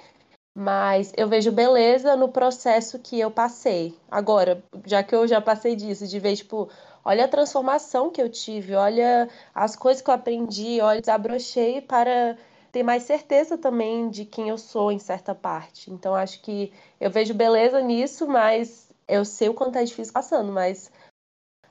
mas 0.55 1.12
eu 1.16 1.28
vejo 1.28 1.52
beleza 1.52 2.16
no 2.16 2.28
processo 2.28 2.99
que 2.99 3.19
eu 3.20 3.31
passei. 3.31 3.94
Agora, 4.10 4.62
já 4.87 5.02
que 5.02 5.14
eu 5.14 5.26
já 5.26 5.40
passei 5.40 5.76
disso, 5.76 6.06
de 6.06 6.19
ver, 6.19 6.37
tipo, 6.37 6.69
olha 7.05 7.25
a 7.25 7.28
transformação 7.28 8.10
que 8.10 8.20
eu 8.20 8.28
tive, 8.28 8.75
olha 8.75 9.28
as 9.55 9.76
coisas 9.76 10.02
que 10.02 10.10
eu 10.10 10.14
aprendi, 10.14 10.81
olha, 10.81 11.00
desabrochei 11.00 11.81
para 11.81 12.37
ter 12.70 12.82
mais 12.82 13.05
certeza 13.05 13.56
também 13.56 14.11
de 14.11 14.25
quem 14.25 14.49
eu 14.49 14.59
sou 14.59 14.93
em 14.93 14.99
certa 14.99 15.35
parte. 15.35 15.91
Então, 15.91 16.15
acho 16.15 16.41
que 16.43 16.73
eu 17.00 17.11
vejo 17.11 17.35
beleza 17.35 17.81
nisso, 17.81 18.26
mas 18.26 18.88
eu 19.06 19.25
sei 19.25 19.49
o 19.49 19.55
quanto 19.55 19.76
é 19.76 19.85
difícil 19.85 20.12
passando, 20.12 20.53
mas 20.53 20.91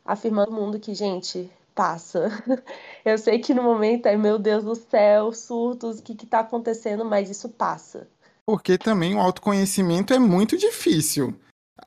afirmando 0.03 0.51
o 0.51 0.55
mundo 0.55 0.79
que, 0.79 0.93
gente, 0.93 1.51
passa. 1.77 2.29
Eu 3.05 3.17
sei 3.17 3.39
que 3.39 3.53
no 3.53 3.61
momento 3.61 4.07
é, 4.07 4.17
meu 4.17 4.39
Deus 4.39 4.63
do 4.63 4.75
céu, 4.75 5.31
surtos, 5.31 5.99
o 5.99 6.03
que 6.03 6.13
está 6.13 6.39
acontecendo, 6.39 7.05
mas 7.05 7.29
isso 7.29 7.47
passa. 7.47 8.07
Porque 8.45 8.77
também 8.77 9.15
o 9.15 9.19
autoconhecimento 9.19 10.13
é 10.13 10.19
muito 10.19 10.57
difícil. 10.57 11.35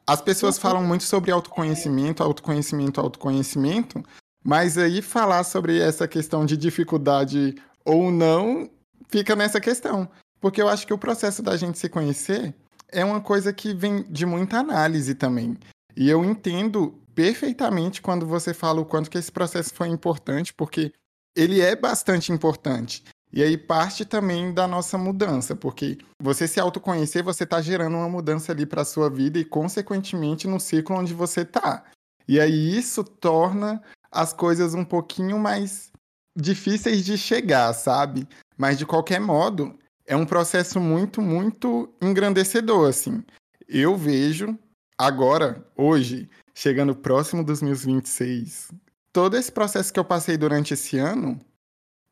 As 0.06 0.22
pessoas 0.22 0.56
uhum. 0.56 0.62
falam 0.62 0.82
muito 0.84 1.04
sobre 1.04 1.32
autoconhecimento, 1.32 2.22
autoconhecimento, 2.22 3.00
autoconhecimento, 3.00 4.02
mas 4.44 4.78
aí 4.78 5.02
falar 5.02 5.42
sobre 5.42 5.80
essa 5.80 6.06
questão 6.06 6.46
de 6.46 6.56
dificuldade 6.56 7.56
ou 7.84 8.10
não 8.10 8.70
fica 9.10 9.34
nessa 9.34 9.60
questão. 9.60 10.08
Porque 10.40 10.60
eu 10.60 10.68
acho 10.68 10.86
que 10.86 10.94
o 10.94 10.98
processo 10.98 11.42
da 11.42 11.56
gente 11.56 11.78
se 11.78 11.88
conhecer 11.88 12.54
é 12.88 13.04
uma 13.04 13.20
coisa 13.20 13.52
que 13.52 13.74
vem 13.74 14.02
de 14.04 14.24
muita 14.24 14.58
análise 14.58 15.14
também. 15.14 15.56
E 15.96 16.08
eu 16.08 16.24
entendo 16.24 16.98
perfeitamente 17.14 18.00
quando 18.00 18.26
você 18.26 18.54
fala 18.54 18.80
o 18.80 18.86
quanto 18.86 19.10
que 19.10 19.18
esse 19.18 19.30
processo 19.30 19.74
foi 19.74 19.88
importante, 19.88 20.54
porque 20.54 20.92
ele 21.36 21.60
é 21.60 21.76
bastante 21.76 22.32
importante. 22.32 23.04
E 23.32 23.42
aí 23.42 23.56
parte 23.56 24.04
também 24.04 24.52
da 24.52 24.66
nossa 24.66 24.98
mudança, 24.98 25.54
porque 25.54 25.98
você 26.20 26.48
se 26.48 26.58
autoconhecer, 26.58 27.22
você 27.22 27.44
está 27.44 27.60
gerando 27.60 27.96
uma 27.96 28.08
mudança 28.08 28.50
ali 28.50 28.66
para 28.66 28.84
sua 28.84 29.08
vida 29.08 29.38
e 29.38 29.44
consequentemente 29.44 30.48
no 30.48 30.58
ciclo 30.58 30.96
onde 30.96 31.14
você 31.14 31.42
está. 31.42 31.84
E 32.26 32.40
aí 32.40 32.76
isso 32.76 33.04
torna 33.04 33.80
as 34.10 34.32
coisas 34.32 34.74
um 34.74 34.84
pouquinho 34.84 35.38
mais 35.38 35.92
difíceis 36.36 37.04
de 37.04 37.16
chegar, 37.16 37.72
sabe? 37.72 38.26
Mas 38.60 38.76
de 38.76 38.84
qualquer 38.84 39.18
modo, 39.18 39.74
é 40.06 40.14
um 40.14 40.26
processo 40.26 40.78
muito, 40.78 41.22
muito 41.22 41.90
engrandecedor 41.98 42.90
assim. 42.90 43.24
Eu 43.66 43.96
vejo 43.96 44.54
agora, 44.98 45.66
hoje, 45.74 46.28
chegando 46.54 46.94
próximo 46.94 47.42
dos 47.42 47.62
meus 47.62 47.86
26, 47.86 48.70
todo 49.14 49.38
esse 49.38 49.50
processo 49.50 49.90
que 49.90 49.98
eu 49.98 50.04
passei 50.04 50.36
durante 50.36 50.74
esse 50.74 50.98
ano, 50.98 51.40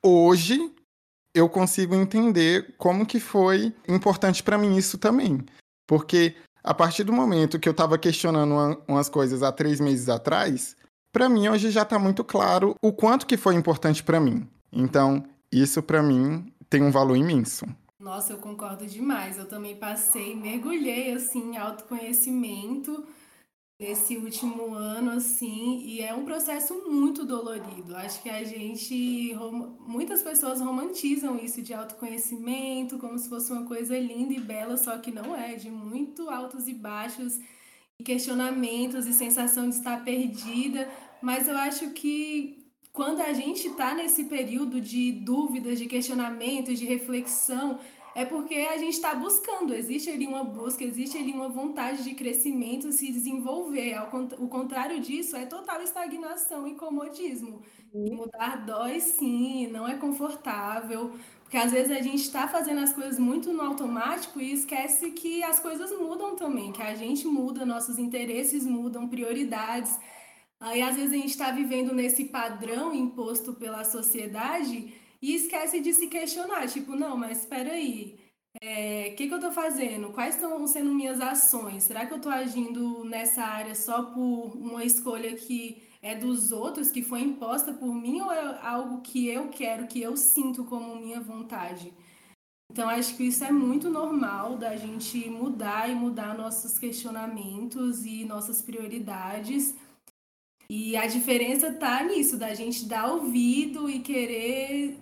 hoje 0.02 0.74
eu 1.34 1.50
consigo 1.50 1.94
entender 1.94 2.74
como 2.78 3.04
que 3.04 3.20
foi 3.20 3.74
importante 3.86 4.42
para 4.42 4.56
mim 4.56 4.74
isso 4.74 4.96
também. 4.96 5.44
Porque 5.86 6.34
a 6.64 6.72
partir 6.72 7.04
do 7.04 7.12
momento 7.12 7.60
que 7.60 7.68
eu 7.68 7.72
estava 7.72 7.98
questionando 7.98 8.52
uma, 8.52 8.82
umas 8.88 9.10
coisas 9.10 9.42
há 9.42 9.52
três 9.52 9.80
meses 9.80 10.08
atrás, 10.08 10.74
para 11.12 11.28
mim 11.28 11.46
hoje 11.46 11.70
já 11.70 11.82
está 11.82 11.98
muito 11.98 12.24
claro 12.24 12.74
o 12.82 12.90
quanto 12.90 13.26
que 13.26 13.36
foi 13.36 13.54
importante 13.54 14.02
para 14.02 14.18
mim. 14.18 14.48
Então, 14.72 15.22
isso 15.52 15.82
para 15.82 16.02
mim 16.02 16.52
tem 16.68 16.82
um 16.82 16.90
valor 16.90 17.16
imenso. 17.16 17.66
Nossa, 17.98 18.32
eu 18.32 18.38
concordo 18.38 18.86
demais. 18.86 19.38
Eu 19.38 19.46
também 19.46 19.76
passei, 19.76 20.34
mergulhei 20.34 21.12
assim 21.12 21.52
em 21.52 21.56
autoconhecimento 21.56 23.04
nesse 23.80 24.16
último 24.16 24.74
ano, 24.74 25.12
assim, 25.12 25.80
e 25.84 26.00
é 26.00 26.12
um 26.12 26.24
processo 26.24 26.74
muito 26.90 27.24
dolorido. 27.24 27.94
Acho 27.94 28.20
que 28.20 28.28
a 28.28 28.42
gente, 28.42 29.32
muitas 29.78 30.20
pessoas 30.20 30.60
romantizam 30.60 31.38
isso 31.38 31.62
de 31.62 31.72
autoconhecimento 31.72 32.98
como 32.98 33.16
se 33.16 33.28
fosse 33.28 33.52
uma 33.52 33.64
coisa 33.66 33.96
linda 33.96 34.34
e 34.34 34.40
bela, 34.40 34.76
só 34.76 34.98
que 34.98 35.12
não 35.12 35.34
é, 35.34 35.54
de 35.54 35.70
muito 35.70 36.28
altos 36.28 36.66
e 36.66 36.74
baixos, 36.74 37.38
e 38.00 38.04
questionamentos 38.04 39.06
e 39.06 39.12
sensação 39.12 39.68
de 39.68 39.76
estar 39.76 40.04
perdida, 40.04 40.88
mas 41.22 41.46
eu 41.46 41.56
acho 41.56 41.90
que 41.90 42.57
quando 42.98 43.20
a 43.20 43.32
gente 43.32 43.68
está 43.68 43.94
nesse 43.94 44.24
período 44.24 44.80
de 44.80 45.12
dúvidas, 45.12 45.78
de 45.78 45.86
questionamentos, 45.86 46.76
de 46.76 46.84
reflexão, 46.84 47.78
é 48.12 48.24
porque 48.24 48.56
a 48.56 48.76
gente 48.76 48.94
está 48.94 49.14
buscando, 49.14 49.72
existe 49.72 50.10
ali 50.10 50.26
uma 50.26 50.42
busca, 50.42 50.82
existe 50.82 51.16
ali 51.16 51.30
uma 51.30 51.48
vontade 51.48 52.02
de 52.02 52.12
crescimento, 52.14 52.90
se 52.90 53.12
desenvolver. 53.12 53.94
O 54.40 54.48
contrário 54.48 54.98
disso 54.98 55.36
é 55.36 55.46
total 55.46 55.80
estagnação 55.80 56.66
e 56.66 56.74
comodismo. 56.74 57.62
E 57.94 58.10
mudar 58.10 58.66
dói 58.66 58.98
sim, 58.98 59.68
não 59.68 59.86
é 59.86 59.94
confortável, 59.94 61.12
porque 61.44 61.56
às 61.56 61.70
vezes 61.70 61.96
a 61.96 62.02
gente 62.02 62.22
está 62.22 62.48
fazendo 62.48 62.80
as 62.80 62.92
coisas 62.92 63.16
muito 63.16 63.52
no 63.52 63.62
automático 63.62 64.40
e 64.40 64.52
esquece 64.52 65.12
que 65.12 65.40
as 65.44 65.60
coisas 65.60 65.96
mudam 65.96 66.34
também, 66.34 66.72
que 66.72 66.82
a 66.82 66.96
gente 66.96 67.28
muda, 67.28 67.64
nossos 67.64 67.96
interesses 67.96 68.66
mudam, 68.66 69.06
prioridades. 69.06 69.96
Aí 70.60 70.82
às 70.82 70.96
vezes 70.96 71.12
a 71.12 71.16
gente 71.16 71.30
está 71.30 71.50
vivendo 71.50 71.94
nesse 71.94 72.24
padrão 72.26 72.94
imposto 72.94 73.54
pela 73.54 73.84
sociedade 73.84 74.92
e 75.22 75.34
esquece 75.34 75.80
de 75.80 75.92
se 75.92 76.08
questionar, 76.08 76.68
tipo, 76.68 76.96
não, 76.96 77.16
mas 77.16 77.40
espera 77.40 77.72
aí, 77.72 78.18
o 78.54 78.66
é, 78.66 79.10
que, 79.10 79.28
que 79.28 79.32
eu 79.32 79.38
estou 79.38 79.52
fazendo? 79.52 80.10
Quais 80.10 80.34
estão 80.34 80.66
sendo 80.66 80.92
minhas 80.94 81.20
ações? 81.20 81.84
Será 81.84 82.06
que 82.06 82.12
eu 82.12 82.16
estou 82.16 82.32
agindo 82.32 83.04
nessa 83.04 83.42
área 83.42 83.74
só 83.74 84.02
por 84.04 84.56
uma 84.56 84.84
escolha 84.84 85.36
que 85.36 85.82
é 86.02 86.14
dos 86.14 86.50
outros, 86.52 86.90
que 86.90 87.02
foi 87.02 87.20
imposta 87.20 87.72
por 87.72 87.94
mim, 87.94 88.20
ou 88.20 88.32
é 88.32 88.58
algo 88.62 89.00
que 89.00 89.28
eu 89.28 89.48
quero, 89.48 89.86
que 89.86 90.00
eu 90.00 90.16
sinto 90.16 90.64
como 90.64 90.96
minha 90.96 91.20
vontade? 91.20 91.92
Então, 92.70 92.88
acho 92.88 93.16
que 93.16 93.24
isso 93.24 93.44
é 93.44 93.50
muito 93.50 93.88
normal 93.90 94.56
da 94.56 94.76
gente 94.76 95.28
mudar 95.30 95.88
e 95.88 95.94
mudar 95.94 96.36
nossos 96.36 96.78
questionamentos 96.78 98.04
e 98.04 98.24
nossas 98.24 98.60
prioridades. 98.60 99.74
E 100.70 100.96
a 100.96 101.06
diferença 101.06 101.68
está 101.68 102.04
nisso, 102.04 102.36
da 102.36 102.54
gente 102.54 102.84
dar 102.84 103.12
ouvido 103.12 103.88
e 103.88 104.00
querer 104.00 104.98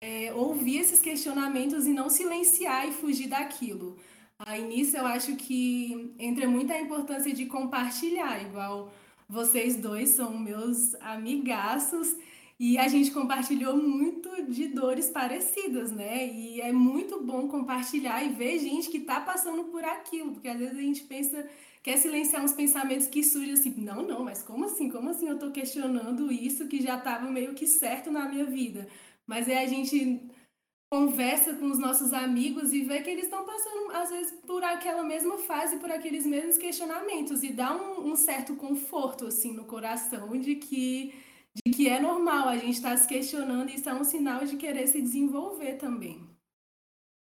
é, 0.00 0.32
ouvir 0.32 0.78
esses 0.78 1.00
questionamentos 1.00 1.86
e 1.86 1.92
não 1.92 2.08
silenciar 2.08 2.88
e 2.88 2.92
fugir 2.92 3.28
daquilo. 3.28 3.98
Aí 4.38 4.62
nisso 4.66 4.96
eu 4.96 5.04
acho 5.04 5.36
que 5.36 6.14
entra 6.18 6.48
muito 6.48 6.72
a 6.72 6.80
importância 6.80 7.32
de 7.34 7.46
compartilhar, 7.46 8.40
igual 8.42 8.90
vocês 9.28 9.76
dois 9.76 10.10
são 10.10 10.38
meus 10.38 10.94
amigaços 10.96 12.16
e 12.58 12.78
a 12.78 12.88
gente 12.88 13.10
compartilhou 13.10 13.76
muito 13.76 14.50
de 14.50 14.68
dores 14.68 15.10
parecidas, 15.10 15.92
né? 15.92 16.26
E 16.26 16.60
é 16.60 16.72
muito 16.72 17.22
bom 17.22 17.46
compartilhar 17.46 18.24
e 18.24 18.30
ver 18.30 18.58
gente 18.58 18.88
que 18.88 19.00
tá 19.00 19.20
passando 19.20 19.64
por 19.64 19.84
aquilo, 19.84 20.32
porque 20.32 20.48
às 20.48 20.58
vezes 20.58 20.76
a 20.76 20.82
gente 20.82 21.02
pensa, 21.04 21.48
quer 21.82 21.96
silenciar 21.96 22.44
uns 22.44 22.52
pensamentos 22.52 23.06
que 23.06 23.22
surgem 23.22 23.54
assim, 23.54 23.74
não, 23.78 24.02
não, 24.02 24.24
mas 24.24 24.42
como 24.42 24.64
assim? 24.64 24.88
Como 24.90 25.10
assim 25.10 25.28
eu 25.28 25.38
tô 25.38 25.50
questionando 25.50 26.30
isso 26.32 26.68
que 26.68 26.82
já 26.82 26.98
estava 26.98 27.30
meio 27.30 27.54
que 27.54 27.66
certo 27.66 28.10
na 28.10 28.28
minha 28.28 28.44
vida? 28.44 28.88
Mas 29.26 29.48
é 29.48 29.62
a 29.62 29.66
gente 29.66 30.28
conversa 30.90 31.54
com 31.54 31.66
os 31.66 31.78
nossos 31.78 32.12
amigos 32.12 32.72
e 32.72 32.82
vê 32.82 33.02
que 33.02 33.10
eles 33.10 33.24
estão 33.24 33.44
passando, 33.44 33.92
às 33.92 34.10
vezes, 34.10 34.32
por 34.46 34.64
aquela 34.64 35.02
mesma 35.02 35.36
fase, 35.38 35.76
por 35.76 35.90
aqueles 35.90 36.24
mesmos 36.24 36.56
questionamentos, 36.56 37.42
e 37.42 37.52
dá 37.52 37.76
um, 37.76 38.10
um 38.10 38.16
certo 38.16 38.56
conforto, 38.56 39.26
assim, 39.26 39.52
no 39.52 39.64
coração 39.64 40.38
de 40.38 40.54
que, 40.54 41.14
de 41.54 41.72
que 41.72 41.88
é 41.88 42.00
normal 42.00 42.48
a 42.48 42.56
gente 42.56 42.76
estar 42.76 42.90
tá 42.90 42.96
se 42.96 43.06
questionando 43.06 43.68
e 43.68 43.74
isso 43.74 43.88
é 43.88 43.94
um 43.94 44.04
sinal 44.04 44.44
de 44.44 44.56
querer 44.56 44.86
se 44.86 45.02
desenvolver 45.02 45.74
também. 45.74 46.26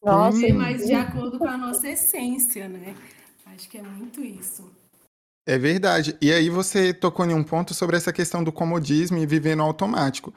Nossa, 0.04 0.54
mais 0.54 0.86
de 0.86 0.94
acordo 0.94 1.38
com 1.38 1.48
a 1.48 1.58
nossa 1.58 1.88
essência, 1.88 2.68
né? 2.68 2.94
Acho 3.54 3.70
que 3.70 3.78
é 3.78 3.84
muito 3.84 4.22
isso. 4.24 4.72
É 5.46 5.58
verdade. 5.58 6.18
E 6.22 6.32
aí 6.32 6.50
você 6.50 6.94
tocou 6.94 7.26
em 7.26 7.34
um 7.34 7.44
ponto 7.44 7.74
sobre 7.74 7.98
essa 7.98 8.14
questão 8.14 8.44
do 8.44 8.52
comodismo 8.52 9.18
e 9.18 9.26
viver 9.26 9.56
no 9.56 9.64
automático 9.64 10.34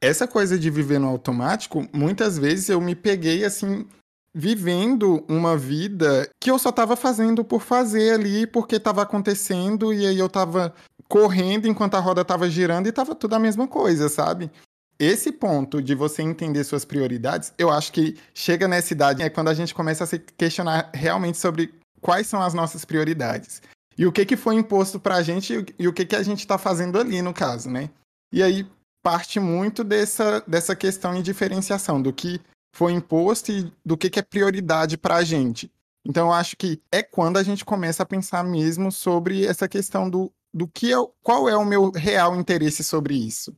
essa 0.00 0.26
coisa 0.26 0.58
de 0.58 0.70
viver 0.70 0.98
no 0.98 1.08
automático, 1.08 1.86
muitas 1.92 2.38
vezes 2.38 2.68
eu 2.68 2.80
me 2.80 2.94
peguei 2.94 3.44
assim 3.44 3.86
vivendo 4.34 5.24
uma 5.28 5.56
vida 5.56 6.28
que 6.38 6.50
eu 6.50 6.58
só 6.58 6.68
estava 6.68 6.94
fazendo 6.94 7.42
por 7.42 7.62
fazer 7.62 8.12
ali, 8.12 8.46
porque 8.46 8.76
estava 8.76 9.02
acontecendo 9.02 9.92
e 9.94 10.06
aí 10.06 10.18
eu 10.18 10.26
estava 10.26 10.74
correndo 11.08 11.66
enquanto 11.66 11.94
a 11.94 12.00
roda 12.00 12.20
estava 12.20 12.48
girando 12.50 12.86
e 12.86 12.90
estava 12.90 13.14
tudo 13.14 13.34
a 13.34 13.38
mesma 13.38 13.66
coisa, 13.66 14.08
sabe? 14.08 14.50
Esse 14.98 15.32
ponto 15.32 15.80
de 15.80 15.94
você 15.94 16.22
entender 16.22 16.64
suas 16.64 16.84
prioridades, 16.84 17.52
eu 17.56 17.70
acho 17.70 17.92
que 17.92 18.16
chega 18.34 18.68
nessa 18.68 18.92
idade 18.92 19.22
é 19.22 19.30
quando 19.30 19.48
a 19.48 19.54
gente 19.54 19.74
começa 19.74 20.04
a 20.04 20.06
se 20.06 20.18
questionar 20.18 20.90
realmente 20.92 21.38
sobre 21.38 21.72
quais 22.06 22.28
são 22.28 22.40
as 22.40 22.54
nossas 22.54 22.84
prioridades. 22.84 23.60
E 23.98 24.06
o 24.06 24.12
que, 24.12 24.24
que 24.24 24.36
foi 24.36 24.54
imposto 24.54 25.00
pra 25.00 25.22
gente 25.22 25.66
e 25.76 25.88
o 25.88 25.92
que, 25.92 26.06
que 26.06 26.14
a 26.14 26.22
gente 26.22 26.38
está 26.38 26.56
fazendo 26.56 27.00
ali, 27.00 27.20
no 27.20 27.34
caso, 27.34 27.68
né? 27.68 27.90
E 28.32 28.44
aí, 28.44 28.64
parte 29.02 29.40
muito 29.40 29.82
dessa, 29.82 30.40
dessa 30.46 30.76
questão 30.76 31.14
de 31.14 31.22
diferenciação 31.22 32.00
do 32.00 32.12
que 32.12 32.40
foi 32.72 32.92
imposto 32.92 33.50
e 33.50 33.72
do 33.84 33.96
que, 33.96 34.08
que 34.08 34.20
é 34.20 34.22
prioridade 34.22 34.96
para 34.96 35.16
a 35.16 35.24
gente. 35.24 35.68
Então, 36.06 36.28
eu 36.28 36.32
acho 36.32 36.56
que 36.56 36.80
é 36.92 37.02
quando 37.02 37.38
a 37.38 37.42
gente 37.42 37.64
começa 37.64 38.04
a 38.04 38.06
pensar 38.06 38.44
mesmo 38.44 38.92
sobre 38.92 39.44
essa 39.44 39.66
questão 39.66 40.08
do, 40.08 40.30
do 40.54 40.68
que 40.68 40.92
é, 40.92 40.96
qual 41.24 41.48
é 41.48 41.56
o 41.56 41.64
meu 41.64 41.90
real 41.90 42.38
interesse 42.38 42.84
sobre 42.84 43.16
isso. 43.16 43.52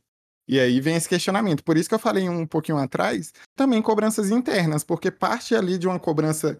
E 0.49 0.59
aí 0.59 0.81
vem 0.81 0.97
esse 0.97 1.09
questionamento. 1.09 1.62
Por 1.62 1.76
isso 1.76 1.90
que 1.90 1.95
eu 1.95 1.99
falei 1.99 2.26
um 2.31 2.47
pouquinho 2.47 2.78
atrás, 2.78 3.31
também 3.55 3.83
cobranças 3.83 4.31
internas, 4.31 4.83
porque 4.83 5.11
parte 5.11 5.55
ali 5.55 5.76
de 5.76 5.87
uma 5.87 5.99
cobrança 5.99 6.59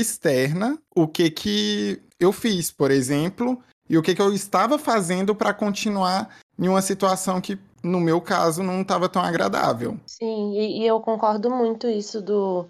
externa, 0.00 0.78
o 0.94 1.06
que 1.06 1.30
que 1.30 2.02
eu 2.18 2.32
fiz, 2.32 2.70
por 2.70 2.90
exemplo, 2.90 3.62
e 3.88 3.98
o 3.98 4.02
que 4.02 4.14
que 4.14 4.22
eu 4.22 4.32
estava 4.32 4.78
fazendo 4.78 5.34
para 5.34 5.52
continuar 5.52 6.36
em 6.58 6.68
uma 6.68 6.82
situação 6.82 7.40
que 7.40 7.58
no 7.82 8.00
meu 8.00 8.20
caso, 8.20 8.62
não 8.62 8.82
estava 8.82 9.08
tão 9.08 9.20
agradável. 9.20 9.98
Sim, 10.06 10.54
e, 10.56 10.82
e, 10.82 10.86
eu 10.86 11.00
concordo 11.00 11.50
muito 11.50 11.88
isso 11.88 12.22
do 12.22 12.68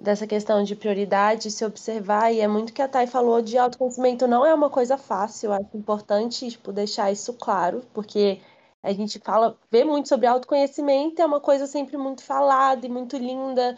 dessa 0.00 0.28
questão 0.28 0.62
de 0.62 0.76
prioridade, 0.76 1.50
se 1.50 1.64
observar, 1.64 2.32
e 2.32 2.40
é 2.40 2.46
muito 2.46 2.72
que 2.72 2.80
a 2.80 2.86
Thay 2.86 3.08
falou 3.08 3.42
de 3.42 3.58
autoconhecimento 3.58 4.28
não 4.28 4.46
é 4.46 4.54
uma 4.54 4.70
coisa 4.70 4.96
fácil, 4.96 5.52
acho 5.52 5.76
importante, 5.76 6.48
tipo, 6.50 6.72
deixar 6.72 7.10
isso 7.10 7.34
claro, 7.34 7.82
porque 7.92 8.40
a 8.80 8.92
gente 8.92 9.18
fala, 9.18 9.58
vê 9.72 9.84
muito 9.84 10.08
sobre 10.08 10.28
autoconhecimento, 10.28 11.20
é 11.20 11.26
uma 11.26 11.40
coisa 11.40 11.66
sempre 11.66 11.96
muito 11.96 12.22
falada 12.22 12.86
e 12.86 12.88
muito 12.88 13.16
linda, 13.16 13.76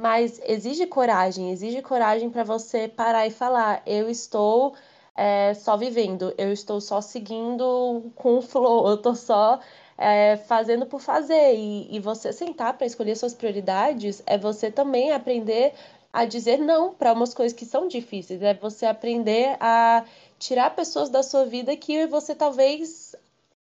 mas 0.00 0.40
exige 0.44 0.86
coragem, 0.86 1.50
exige 1.50 1.82
coragem 1.82 2.30
para 2.30 2.42
você 2.42 2.88
parar 2.88 3.26
e 3.26 3.30
falar, 3.30 3.82
eu 3.86 4.08
estou 4.08 4.74
é, 5.14 5.52
só 5.54 5.76
vivendo, 5.76 6.34
eu 6.38 6.50
estou 6.52 6.80
só 6.80 7.00
seguindo 7.02 8.10
com 8.14 8.38
o 8.38 8.42
flow, 8.42 8.88
eu 8.88 8.94
estou 8.94 9.14
só 9.14 9.60
é, 9.98 10.38
fazendo 10.38 10.86
por 10.86 11.00
fazer. 11.00 11.54
E, 11.54 11.94
e 11.94 12.00
você 12.00 12.32
sentar 12.32 12.78
para 12.78 12.86
escolher 12.86 13.14
suas 13.16 13.34
prioridades 13.34 14.22
é 14.26 14.38
você 14.38 14.70
também 14.70 15.12
aprender 15.12 15.74
a 16.12 16.24
dizer 16.24 16.58
não 16.58 16.94
para 16.94 17.12
umas 17.12 17.34
coisas 17.34 17.56
que 17.56 17.66
são 17.66 17.86
difíceis. 17.86 18.40
É 18.42 18.54
você 18.54 18.86
aprender 18.86 19.56
a 19.60 20.04
tirar 20.38 20.74
pessoas 20.74 21.10
da 21.10 21.22
sua 21.22 21.44
vida 21.44 21.76
que 21.76 22.06
você 22.06 22.34
talvez 22.34 23.14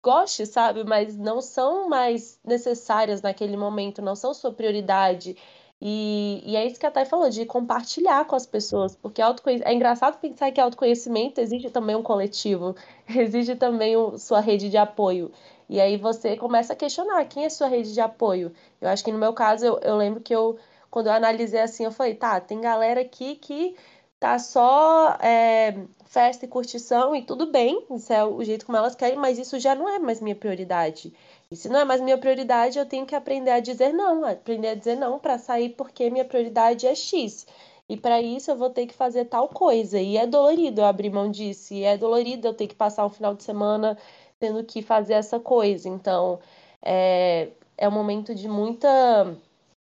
goste, 0.03 0.47
sabe? 0.47 0.85
Mas 0.85 1.17
não 1.17 1.41
são 1.41 1.89
mais 1.89 2.39
necessárias 2.45 3.21
naquele 3.23 3.57
momento, 3.57 4.01
não 4.01 4.15
são 4.17 4.33
sua 4.33 4.53
prioridade. 4.53 5.37
E, 5.81 6.43
e 6.45 6.57
é 6.57 6.67
isso 6.67 6.79
que 6.79 6.85
a 6.85 6.91
Thay 6.91 7.07
falou, 7.07 7.31
de 7.31 7.47
compartilhar 7.47 8.27
com 8.27 8.37
as 8.37 8.45
pessoas, 8.45 8.95
porque 8.95 9.23
é 9.23 9.73
engraçado 9.73 10.21
pensar 10.21 10.53
que 10.53 10.61
autoconhecimento 10.61 11.41
exige 11.41 11.71
também 11.71 11.97
um 11.97 12.03
coletivo, 12.03 12.77
exige 13.09 13.57
também 13.57 13.95
sua 14.19 14.41
rede 14.41 14.69
de 14.69 14.77
apoio. 14.77 15.33
E 15.69 15.81
aí 15.81 15.97
você 15.97 16.37
começa 16.37 16.73
a 16.75 16.77
questionar 16.77 17.25
quem 17.27 17.45
é 17.45 17.49
sua 17.49 17.69
rede 17.69 17.95
de 17.95 18.01
apoio. 18.01 18.53
Eu 18.81 18.89
acho 18.89 19.05
que 19.05 19.13
no 19.13 19.19
meu 19.19 19.33
caso, 19.33 19.65
eu, 19.65 19.79
eu 19.83 19.97
lembro 19.97 20.21
que 20.21 20.35
eu, 20.35 20.59
quando 20.91 21.07
eu 21.07 21.13
analisei 21.13 21.61
assim, 21.61 21.85
eu 21.85 21.93
falei, 21.93 22.15
tá, 22.15 22.41
tem 22.41 22.61
galera 22.61 23.01
aqui 23.01 23.37
que 23.37 23.75
tá 24.19 24.39
só 24.39 25.17
é, 25.23 25.75
festa 26.05 26.45
e 26.45 26.49
curtição 26.49 27.17
e 27.17 27.23
tudo 27.23 27.47
bem, 27.47 27.87
isso 27.93 28.13
é 28.13 28.23
o 28.23 28.45
jeito 28.45 28.67
como 28.67 28.77
elas 28.77 28.95
querem, 28.95 29.17
mas 29.17 29.39
isso 29.39 29.59
já 29.59 29.75
não 29.75 29.89
é 29.89 29.99
mais 29.99 30.21
minha 30.21 30.37
prioridade. 30.37 31.13
Se 31.53 31.69
não 31.69 31.81
é 31.81 31.85
mais 31.85 32.01
minha 32.01 32.17
prioridade, 32.17 32.79
eu 32.79 32.87
tenho 32.87 33.05
que 33.05 33.15
aprender 33.15 33.51
a 33.51 33.61
dizer 33.61 33.93
não, 33.93 34.25
aprender 34.25 34.69
a 34.69 34.75
dizer 34.75 34.97
não 34.97 35.19
para 35.19 35.37
sair 35.37 35.71
porque 35.71 36.09
minha 36.09 36.25
prioridade 36.25 36.87
é 36.87 36.95
X. 36.95 37.45
E 37.89 37.97
para 37.97 38.23
isso 38.23 38.53
eu 38.53 38.57
vou 38.57 38.71
ter 38.71 38.87
que 38.87 38.95
fazer 38.95 39.25
tal 39.25 39.49
coisa. 39.49 39.99
E 39.99 40.17
é 40.17 40.27
dolorido 40.27 40.81
eu 40.81 40.85
abrir 40.85 41.11
mão 41.11 41.29
disso. 41.29 41.75
E 41.75 41.83
é 41.83 41.97
dolorido 41.99 42.47
eu 42.47 42.55
ter 42.55 42.69
que 42.69 42.75
passar 42.77 43.05
um 43.05 43.11
final 43.11 43.35
de 43.35 43.43
semana 43.43 43.99
tendo 44.39 44.63
que 44.65 44.81
fazer 44.81 45.15
essa 45.15 45.41
coisa. 45.41 45.89
Então, 45.89 46.39
é, 46.83 47.49
é 47.77 47.89
um 47.89 47.93
momento 47.93 48.33
de 48.35 48.49
muita 48.49 49.37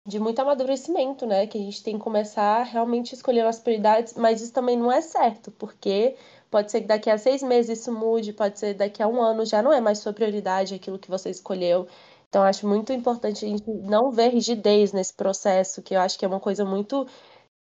de 0.07 0.19
muito 0.19 0.41
amadurecimento, 0.41 1.27
né? 1.27 1.47
Que 1.47 1.59
a 1.59 1.61
gente 1.61 1.83
tem 1.83 1.99
que 1.99 2.03
começar 2.05 2.63
realmente 2.63 3.15
escolhendo 3.15 3.49
as 3.49 3.59
prioridades, 3.61 4.15
mas 4.15 4.41
isso 4.41 4.53
também 4.55 4.77
não 4.77 4.91
é 4.91 5.03
certo, 5.03 5.51
porque 5.51 6.17
Pode 6.51 6.71
ser 6.71 6.81
que 6.83 6.87
daqui 6.87 7.11
a 7.11 7.19
seis 7.19 7.43
meses 7.43 7.81
isso 7.81 7.93
mude, 7.93 8.33
pode 8.33 8.59
ser 8.59 8.75
daqui 8.75 9.03
a 9.03 9.09
um 9.09 9.21
ano 9.23 9.45
já 9.45 9.63
não 9.63 9.73
é 9.73 9.81
mais 9.81 9.99
sua 9.99 10.13
prioridade 10.13 10.75
aquilo 10.75 10.99
que 10.99 11.11
você 11.11 11.31
escolheu. 11.31 11.87
Então, 12.29 12.43
acho 12.43 12.67
muito 12.67 12.93
importante 12.93 13.45
a 13.45 13.49
gente 13.49 13.69
não 13.69 14.11
ver 14.11 14.31
rigidez 14.31 14.93
nesse 14.93 15.15
processo, 15.15 15.83
que 15.83 15.95
eu 15.97 16.01
acho 16.01 16.19
que 16.19 16.25
é 16.25 16.29
uma 16.29 16.41
coisa 16.41 16.65
muito 16.65 17.07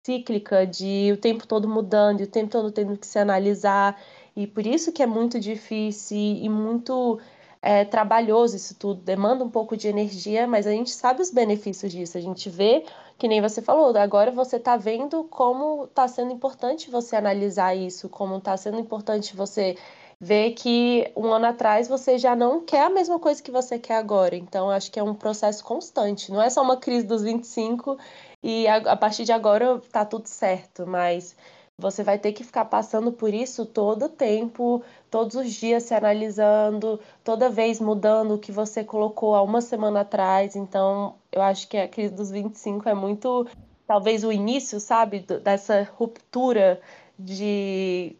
cíclica, 0.05 0.65
de 0.67 1.11
o 1.13 1.17
tempo 1.17 1.47
todo 1.47 1.67
mudando, 1.67 2.21
e 2.21 2.23
o 2.23 2.27
tempo 2.27 2.51
todo 2.51 2.71
tendo 2.71 2.97
que 2.97 3.07
se 3.07 3.19
analisar. 3.19 3.99
E 4.35 4.45
por 4.47 4.65
isso 4.65 4.91
que 4.91 5.01
é 5.03 5.07
muito 5.07 5.39
difícil 5.39 6.17
e 6.17 6.49
muito 6.49 7.19
é, 7.65 7.83
trabalhoso 7.83 8.55
isso 8.55 8.75
tudo, 8.75 9.01
demanda 9.01 9.43
um 9.43 9.49
pouco 9.49 9.75
de 9.75 9.87
energia, 9.87 10.45
mas 10.45 10.67
a 10.67 10.71
gente 10.71 10.91
sabe 10.91 11.23
os 11.23 11.31
benefícios 11.31 11.91
disso. 11.91 12.15
A 12.15 12.21
gente 12.21 12.47
vê, 12.47 12.85
que 13.17 13.27
nem 13.27 13.41
você 13.41 13.59
falou, 13.59 13.97
agora 13.97 14.29
você 14.29 14.57
está 14.57 14.77
vendo 14.77 15.23
como 15.23 15.85
está 15.85 16.07
sendo 16.07 16.31
importante 16.31 16.91
você 16.91 17.15
analisar 17.15 17.73
isso, 17.73 18.07
como 18.07 18.37
está 18.37 18.55
sendo 18.55 18.79
importante 18.79 19.35
você 19.35 19.75
ver 20.21 20.51
que 20.51 21.11
um 21.17 21.33
ano 21.33 21.47
atrás 21.47 21.87
você 21.87 22.19
já 22.19 22.35
não 22.35 22.63
quer 22.63 22.83
a 22.83 22.89
mesma 22.91 23.17
coisa 23.17 23.41
que 23.41 23.49
você 23.49 23.79
quer 23.79 23.95
agora. 23.95 24.35
Então, 24.35 24.69
acho 24.69 24.91
que 24.91 24.99
é 24.99 25.03
um 25.03 25.15
processo 25.15 25.63
constante. 25.63 26.31
Não 26.31 26.43
é 26.43 26.51
só 26.51 26.61
uma 26.61 26.77
crise 26.77 27.07
dos 27.07 27.23
25 27.23 27.97
e 28.43 28.67
a, 28.67 28.75
a 28.75 28.95
partir 28.95 29.25
de 29.25 29.31
agora 29.31 29.81
tá 29.91 30.05
tudo 30.05 30.27
certo, 30.27 30.85
mas 30.85 31.35
você 31.77 32.03
vai 32.03 32.17
ter 32.17 32.31
que 32.31 32.43
ficar 32.43 32.65
passando 32.65 33.11
por 33.11 33.33
isso 33.33 33.65
todo 33.65 34.05
o 34.05 34.09
tempo, 34.09 34.81
todos 35.15 35.37
os 35.37 35.53
dias 35.53 35.83
se 35.83 35.93
analisando, 35.93 36.99
toda 37.23 37.49
vez 37.49 37.79
mudando 37.79 38.33
o 38.33 38.37
que 38.37 38.51
você 38.51 38.83
colocou 38.83 39.33
há 39.33 39.41
uma 39.41 39.61
semana 39.61 40.01
atrás. 40.01 40.57
Então, 40.57 41.15
eu 41.31 41.41
acho 41.41 41.69
que 41.69 41.77
a 41.77 41.87
crise 41.87 42.13
dos 42.13 42.29
25 42.29 42.89
é 42.89 42.93
muito, 42.93 43.47
talvez, 43.87 44.25
o 44.25 44.31
início, 44.33 44.77
sabe, 44.77 45.21
dessa 45.41 45.89
ruptura 45.95 46.81
de 47.17 48.13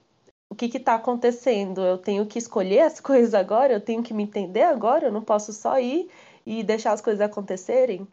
o 0.50 0.56
que 0.56 0.78
está 0.78 0.96
acontecendo. 0.96 1.82
Eu 1.82 1.98
tenho 1.98 2.26
que 2.26 2.40
escolher 2.40 2.84
as 2.84 2.98
coisas 3.02 3.34
agora, 3.34 3.74
eu 3.74 3.82
tenho 3.82 4.02
que 4.02 4.14
me 4.14 4.24
entender 4.24 4.64
agora, 4.64 5.08
eu 5.08 5.12
não 5.12 5.22
posso 5.22 5.52
só 5.52 5.78
ir 5.78 6.10
e 6.46 6.64
deixar 6.64 6.94
as 6.94 7.02
coisas 7.02 7.20
acontecerem. 7.20 8.08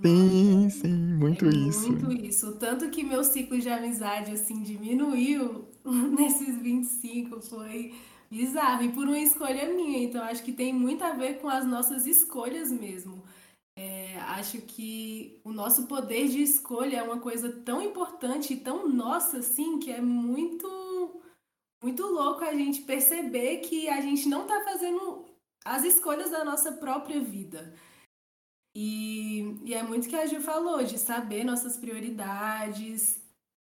Sim, 0.00 0.70
sim, 0.70 0.88
muito 0.88 1.44
é 1.44 1.50
isso. 1.50 1.92
Muito 1.92 2.12
isso. 2.12 2.56
Tanto 2.56 2.88
que 2.90 3.02
meu 3.02 3.22
ciclo 3.22 3.58
de 3.58 3.68
amizade, 3.68 4.32
assim, 4.32 4.62
diminuiu 4.62 5.68
nesses 5.84 6.56
25, 6.56 7.40
foi 7.42 7.94
bizarro. 8.30 8.84
E 8.84 8.92
por 8.92 9.06
uma 9.06 9.18
escolha 9.18 9.72
minha. 9.74 9.98
Então, 9.98 10.22
acho 10.24 10.42
que 10.42 10.52
tem 10.52 10.72
muito 10.72 11.04
a 11.04 11.12
ver 11.12 11.40
com 11.40 11.48
as 11.48 11.66
nossas 11.66 12.06
escolhas 12.06 12.72
mesmo. 12.72 13.22
É, 13.76 14.18
acho 14.20 14.60
que 14.62 15.40
o 15.44 15.52
nosso 15.52 15.86
poder 15.86 16.28
de 16.28 16.42
escolha 16.42 16.98
é 16.98 17.02
uma 17.02 17.20
coisa 17.20 17.50
tão 17.50 17.80
importante 17.82 18.54
e 18.54 18.60
tão 18.60 18.88
nossa, 18.88 19.38
assim, 19.38 19.78
que 19.78 19.90
é 19.90 20.00
muito, 20.00 21.22
muito 21.82 22.06
louco 22.06 22.44
a 22.44 22.54
gente 22.54 22.82
perceber 22.82 23.58
que 23.58 23.88
a 23.88 24.00
gente 24.00 24.28
não 24.28 24.42
está 24.42 24.62
fazendo 24.64 25.26
as 25.64 25.84
escolhas 25.84 26.30
da 26.30 26.44
nossa 26.44 26.72
própria 26.72 27.20
vida. 27.20 27.74
E, 28.74 29.58
e 29.64 29.74
é 29.74 29.82
muito 29.82 30.08
que 30.08 30.16
a 30.16 30.26
Ju 30.26 30.40
falou, 30.40 30.82
de 30.82 30.98
saber 30.98 31.44
nossas 31.44 31.76
prioridades. 31.76 33.20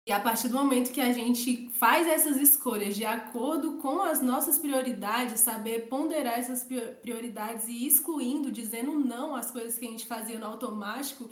E 0.06 0.12
a 0.12 0.20
partir 0.20 0.48
do 0.48 0.54
momento 0.54 0.92
que 0.92 1.00
a 1.00 1.12
gente 1.12 1.68
faz 1.74 2.06
essas 2.06 2.36
escolhas 2.38 2.96
de 2.96 3.04
acordo 3.04 3.74
com 3.74 4.00
as 4.02 4.22
nossas 4.22 4.58
prioridades, 4.58 5.40
saber 5.40 5.88
ponderar 5.88 6.38
essas 6.38 6.66
prioridades 7.02 7.68
e 7.68 7.86
excluindo, 7.86 8.50
dizendo 8.50 8.98
não 8.98 9.34
às 9.34 9.50
coisas 9.50 9.78
que 9.78 9.86
a 9.86 9.90
gente 9.90 10.06
fazia 10.06 10.38
no 10.38 10.46
automático, 10.46 11.28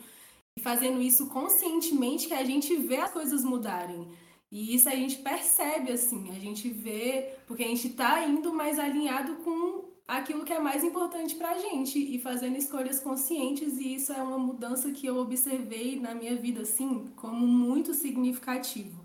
e 0.59 0.61
fazendo 0.61 1.01
isso 1.01 1.27
conscientemente, 1.29 2.29
que 2.29 2.35
a 2.35 2.45
gente 2.45 2.75
vê 2.77 2.97
as 2.97 3.11
coisas 3.11 3.45
mudarem. 3.45 4.09
E 4.51 4.75
isso 4.75 4.89
a 4.89 4.95
gente 4.95 5.17
percebe, 5.19 5.93
assim, 5.93 6.31
a 6.31 6.39
gente 6.39 6.69
vê, 6.69 7.35
porque 7.47 7.65
a 7.65 7.69
gente 7.69 7.89
está 7.89 8.25
indo 8.25 8.53
mais 8.53 8.79
alinhado 8.79 9.37
com 9.37 9.76
aquilo 10.07 10.45
que 10.45 10.53
é 10.53 10.61
mais 10.61 10.85
importante 10.85 11.35
para 11.35 11.51
a 11.51 11.59
gente 11.59 11.99
e 11.99 12.19
fazendo 12.19 12.57
escolhas 12.57 13.01
conscientes 13.01 13.79
e 13.79 13.95
isso 13.95 14.13
é 14.13 14.23
uma 14.23 14.39
mudança 14.39 14.91
que 14.93 15.07
eu 15.07 15.17
observei 15.19 15.99
na 15.99 16.15
minha 16.15 16.37
vida 16.37 16.63
assim 16.63 17.07
como 17.17 17.47
muito 17.47 17.93
significativo 17.93 19.05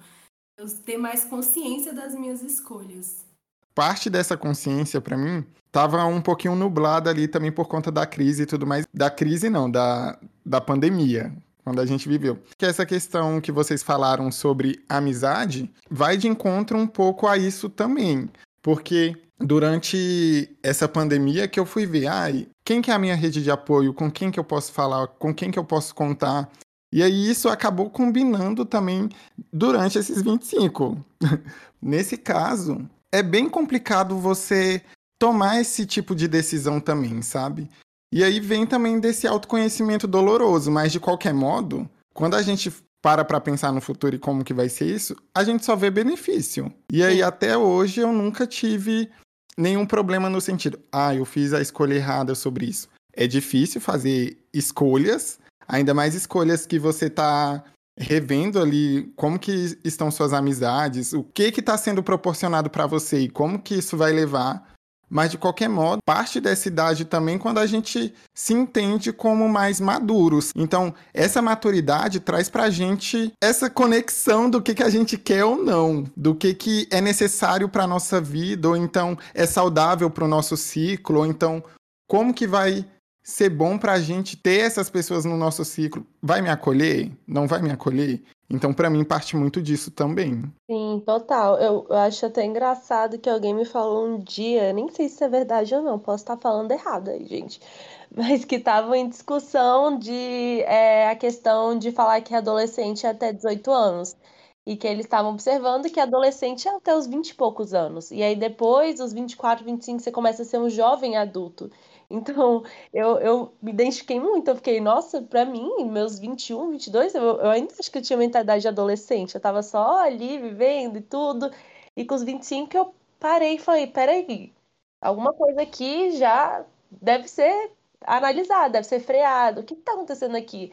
eu 0.58 0.68
ter 0.84 0.98
mais 0.98 1.24
consciência 1.24 1.94
das 1.94 2.14
minhas 2.14 2.42
escolhas 2.42 3.26
parte 3.74 4.10
dessa 4.10 4.38
consciência 4.38 5.02
para 5.02 5.18
mim 5.18 5.46
estava 5.68 6.06
um 6.06 6.22
pouquinho 6.22 6.56
nublada 6.56 7.10
ali 7.10 7.28
também 7.28 7.52
por 7.52 7.68
conta 7.68 7.92
da 7.92 8.06
crise 8.06 8.44
e 8.44 8.46
tudo 8.46 8.68
mais 8.68 8.86
da 8.94 9.10
crise 9.10 9.50
não 9.50 9.70
da 9.70 10.20
da 10.46 10.62
pandemia 10.62 11.34
quando 11.64 11.80
a 11.80 11.86
gente 11.86 12.08
viveu. 12.08 12.40
Que 12.58 12.66
essa 12.66 12.86
questão 12.86 13.40
que 13.40 13.52
vocês 13.52 13.84
falaram 13.84 14.32
sobre 14.32 14.84
amizade 14.90 15.72
vai 15.90 16.18
de 16.18 16.28
encontro 16.28 16.78
um 16.78 16.88
pouco 16.88 17.28
a 17.28 17.38
isso 17.38 17.70
também. 17.70 18.30
Porque 18.62 19.16
durante 19.42 20.50
essa 20.64 20.88
pandemia 20.88 21.48
que 21.48 21.60
eu 21.60 21.66
fui 21.66 21.86
ver, 21.86 22.08
ai, 22.08 22.48
quem 22.64 22.82
que 22.82 22.92
é 22.92 22.94
a 22.94 23.00
minha 23.00 23.16
rede 23.16 23.44
de 23.44 23.52
apoio, 23.52 23.94
com 23.94 24.10
quem 24.10 24.32
que 24.32 24.40
eu 24.40 24.44
posso 24.44 24.72
falar, 24.72 25.08
com 25.08 25.34
quem 25.34 25.52
que 25.52 25.60
eu 25.60 25.64
posso 25.64 25.94
contar. 25.94 26.50
E 26.94 27.02
aí 27.02 27.30
isso 27.30 27.50
acabou 27.50 27.90
combinando 27.90 28.66
também 28.66 29.10
durante 29.52 29.98
esses 29.98 30.22
25. 30.22 30.98
Nesse 31.82 32.18
caso, 32.18 32.88
é 33.12 33.24
bem 33.24 33.50
complicado 33.50 34.18
você 34.18 34.82
tomar 35.20 35.60
esse 35.60 35.86
tipo 35.86 36.16
de 36.16 36.28
decisão 36.28 36.80
também, 36.80 37.22
sabe? 37.22 37.70
E 38.14 38.24
aí 38.24 38.40
vem 38.40 38.66
também 38.66 39.00
desse 39.00 39.26
autoconhecimento 39.26 40.08
doloroso, 40.08 40.70
mas 40.70 40.92
de 40.92 41.00
qualquer 41.00 41.34
modo, 41.34 41.90
quando 42.14 42.36
a 42.36 42.42
gente 42.42 42.72
para 43.02 43.26
para 43.26 43.42
pensar 43.42 43.72
no 43.72 43.82
futuro 43.82 44.16
e 44.16 44.20
como 44.20 44.44
que 44.44 44.54
vai 44.54 44.70
ser 44.70 44.86
isso, 44.86 45.16
a 45.34 45.44
gente 45.44 45.66
só 45.66 45.76
vê 45.76 45.90
benefício. 45.90 46.72
E 46.92 47.04
aí, 47.04 47.24
até 47.24 47.58
hoje, 47.58 48.00
eu 48.00 48.12
nunca 48.12 48.46
tive 48.46 49.10
nenhum 49.58 49.86
problema 49.86 50.30
no 50.30 50.42
sentido, 50.42 50.80
ah, 50.92 51.14
eu 51.16 51.26
fiz 51.26 51.54
a 51.54 51.62
escolha 51.62 51.96
errada 51.96 52.36
sobre 52.36 52.66
isso. 52.66 52.88
É 53.14 53.28
difícil 53.28 53.82
fazer 53.82 54.38
escolhas, 54.54 55.40
ainda 55.68 55.94
mais 55.94 56.16
escolhas 56.16 56.66
que 56.66 56.80
você 56.80 57.10
tá 57.10 57.64
revendo 57.98 58.60
ali 58.60 59.12
como 59.16 59.38
que 59.38 59.78
estão 59.84 60.10
suas 60.10 60.34
amizades, 60.34 61.14
o 61.14 61.24
que 61.24 61.52
que 61.52 61.60
está 61.60 61.78
sendo 61.78 62.02
proporcionado 62.02 62.70
para 62.70 62.88
você 62.88 63.20
e 63.20 63.30
como 63.30 63.60
que 63.60 63.76
isso 63.76 63.98
vai 63.98 64.12
levar 64.12 64.71
mas, 65.12 65.30
de 65.30 65.38
qualquer 65.38 65.68
modo, 65.68 66.00
parte 66.06 66.40
dessa 66.40 66.70
idade 66.70 67.04
também 67.04 67.38
quando 67.38 67.58
a 67.58 67.66
gente 67.66 68.14
se 68.34 68.54
entende 68.54 69.12
como 69.12 69.50
mais 69.50 69.82
maduros. 69.82 70.54
Então, 70.56 70.94
essa 71.14 71.42
maturidade 71.42 72.22
traz 72.22 72.48
pra 72.48 72.70
gente 72.70 73.34
essa 73.44 73.70
conexão 73.70 74.50
do 74.50 74.62
que, 74.62 74.74
que 74.74 74.84
a 74.84 74.90
gente 74.90 75.18
quer 75.18 75.44
ou 75.44 75.62
não, 75.62 76.06
do 76.16 76.34
que, 76.34 76.54
que 76.54 76.88
é 76.90 77.02
necessário 77.02 77.68
para 77.68 77.86
nossa 77.86 78.22
vida, 78.22 78.70
ou 78.70 78.78
então 78.78 79.18
é 79.34 79.46
saudável 79.46 80.10
para 80.10 80.24
o 80.24 80.30
nosso 80.30 80.56
ciclo, 80.56 81.20
ou 81.20 81.26
então 81.26 81.62
como 82.08 82.34
que 82.34 82.48
vai 82.48 82.86
ser 83.22 83.50
bom 83.50 83.78
para 83.78 83.94
a 83.94 84.00
gente 84.00 84.38
ter 84.38 84.62
essas 84.62 84.90
pessoas 84.90 85.26
no 85.26 85.36
nosso 85.36 85.66
ciclo. 85.66 86.06
Vai 86.22 86.42
me 86.42 86.50
acolher? 86.50 87.12
Não 87.28 87.48
vai 87.48 87.62
me 87.62 87.70
acolher? 87.70 88.22
Então, 88.52 88.74
para 88.74 88.90
mim, 88.90 89.04
parte 89.06 89.38
muito 89.38 89.62
disso 89.62 89.92
também. 89.92 90.44
Sim, 90.70 91.02
total. 91.06 91.58
Eu, 91.58 91.86
eu, 91.90 91.96
acho 91.96 92.26
até 92.26 92.44
engraçado 92.44 93.18
que 93.18 93.30
alguém 93.30 93.54
me 93.54 93.64
falou 93.64 94.06
um 94.08 94.20
dia, 94.20 94.74
nem 94.74 94.90
sei 94.90 95.08
se 95.08 95.24
é 95.24 95.30
verdade 95.30 95.74
ou 95.74 95.82
não, 95.82 95.98
posso 95.98 96.24
estar 96.24 96.38
falando 96.38 96.72
errado 96.72 97.10
aí, 97.10 97.26
gente. 97.26 97.62
Mas 98.14 98.44
que 98.44 98.56
estavam 98.56 98.94
em 98.94 99.08
discussão 99.08 99.98
de 99.98 100.62
é, 100.64 101.10
a 101.10 101.16
questão 101.16 101.80
de 101.80 101.94
falar 101.94 102.20
que 102.22 102.36
adolescente 102.36 103.06
é 103.06 103.10
até 103.10 103.32
18 103.32 103.72
anos. 103.72 104.18
E 104.66 104.76
que 104.76 104.86
eles 104.86 105.06
estavam 105.06 105.32
observando 105.32 105.90
que 105.90 106.00
adolescente 106.00 106.68
é 106.68 106.76
até 106.76 106.96
os 106.96 107.08
20 107.08 107.30
e 107.30 107.36
poucos 107.36 107.74
anos. 107.74 108.12
E 108.12 108.22
aí 108.22 108.36
depois, 108.36 109.00
os 109.00 109.14
24, 109.14 109.66
25, 109.66 110.00
você 110.02 110.12
começa 110.12 110.44
a 110.44 110.46
ser 110.46 110.60
um 110.60 110.70
jovem 110.70 111.18
adulto. 111.18 111.72
Então, 112.12 112.64
eu, 112.94 113.18
eu 113.20 113.54
me 113.62 113.72
identifiquei 113.72 114.20
muito. 114.20 114.48
Eu 114.50 114.56
fiquei, 114.56 114.80
nossa, 114.82 115.22
pra 115.22 115.46
mim, 115.46 115.86
meus 115.86 116.20
21, 116.20 116.70
22, 116.72 117.16
eu, 117.16 117.24
eu 117.40 117.50
ainda 117.50 117.74
acho 117.80 117.92
que 117.92 117.98
eu 117.98 118.02
tinha 118.02 118.18
mentalidade 118.18 118.62
de 118.62 118.68
adolescente. 118.68 119.36
Eu 119.36 119.42
tava 119.42 119.64
só 119.64 120.00
ali, 120.00 120.38
vivendo 120.38 120.98
e 120.98 121.02
tudo. 121.02 121.52
E 121.96 122.06
com 122.06 122.16
os 122.16 122.24
25 122.24 122.76
eu 122.78 122.94
parei 123.20 123.56
e 123.56 123.60
falei, 123.60 123.88
peraí, 123.88 124.54
alguma 125.02 125.34
coisa 125.34 125.62
aqui 125.62 126.12
já 126.18 126.66
deve 126.90 127.28
ser 127.28 127.72
analisada, 128.06 128.70
deve 128.72 128.88
ser 128.88 129.00
freado. 129.00 129.62
O 129.62 129.64
que, 129.64 129.76
que 129.76 129.82
tá 129.82 129.94
acontecendo 129.94 130.36
aqui? 130.36 130.72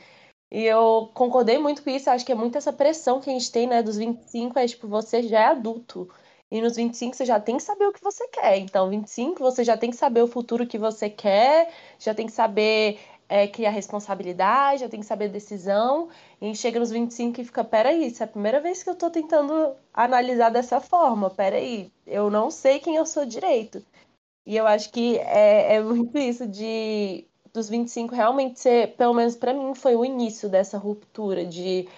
E 0.51 0.63
eu 0.65 1.11
concordei 1.15 1.59
muito 1.59 1.83
com 1.83 1.91
isso. 1.91 2.09
Eu 2.09 2.15
acho 2.15 2.25
que 2.27 2.33
é 2.33 2.35
muito 2.35 2.57
essa 2.59 2.73
pressão 2.73 3.21
que 3.21 3.31
a 3.31 3.33
gente 3.33 3.51
tem, 3.53 3.67
né, 3.67 3.83
dos 3.83 3.97
25, 3.97 4.59
é 4.59 4.67
tipo, 4.67 4.89
você 4.89 5.23
já 5.23 5.41
é 5.41 5.45
adulto. 5.47 6.09
E 6.51 6.61
nos 6.61 6.77
25 6.77 7.15
você 7.15 7.25
já 7.27 7.39
tem 7.39 7.57
que 7.57 7.63
saber 7.63 7.87
o 7.87 7.93
que 7.93 8.03
você 8.03 8.27
quer. 8.29 8.59
Então, 8.59 8.89
25 8.89 9.39
você 9.41 9.63
já 9.65 9.77
tem 9.77 9.91
que 9.91 9.97
saber 9.97 10.23
o 10.23 10.27
futuro 10.27 10.67
que 10.67 10.79
você 10.79 11.11
quer, 11.11 11.71
já 11.99 12.15
tem 12.15 12.27
que 12.27 12.33
saber 12.33 12.99
é, 13.29 13.47
criar 13.47 13.71
responsabilidade, 13.71 14.81
já 14.81 14.89
tem 14.89 15.01
que 15.01 15.07
saber 15.07 15.29
decisão. 15.29 16.09
E 16.41 16.55
chega 16.55 16.81
nos 16.81 16.91
25 16.91 17.41
e 17.41 17.45
fica, 17.45 17.63
peraí, 17.65 18.07
isso 18.07 18.23
é 18.23 18.27
a 18.27 18.29
primeira 18.29 18.61
vez 18.61 18.83
que 18.83 18.89
eu 18.91 18.95
tô 18.97 19.11
tentando 19.11 19.75
analisar 19.93 20.51
dessa 20.51 20.81
forma. 20.81 21.31
Peraí, 21.31 21.93
eu 22.07 22.31
não 22.31 22.51
sei 22.51 22.79
quem 22.81 22.97
eu 22.97 23.05
sou 23.07 23.27
direito. 23.27 23.85
E 24.47 24.57
eu 24.57 24.67
acho 24.67 24.91
que 24.91 25.19
é, 25.19 25.77
é 25.77 25.83
muito 25.83 26.17
isso 26.19 26.47
de 26.47 27.27
dos 27.53 27.69
25 27.69 28.15
realmente 28.15 28.61
ser, 28.61 28.95
pelo 28.97 29.15
menos 29.15 29.37
para 29.37 29.53
mim, 29.55 29.75
foi 29.75 29.97
o 29.97 30.05
início 30.05 30.49
dessa 30.49 30.79
ruptura 30.79 31.45
de 31.45 31.89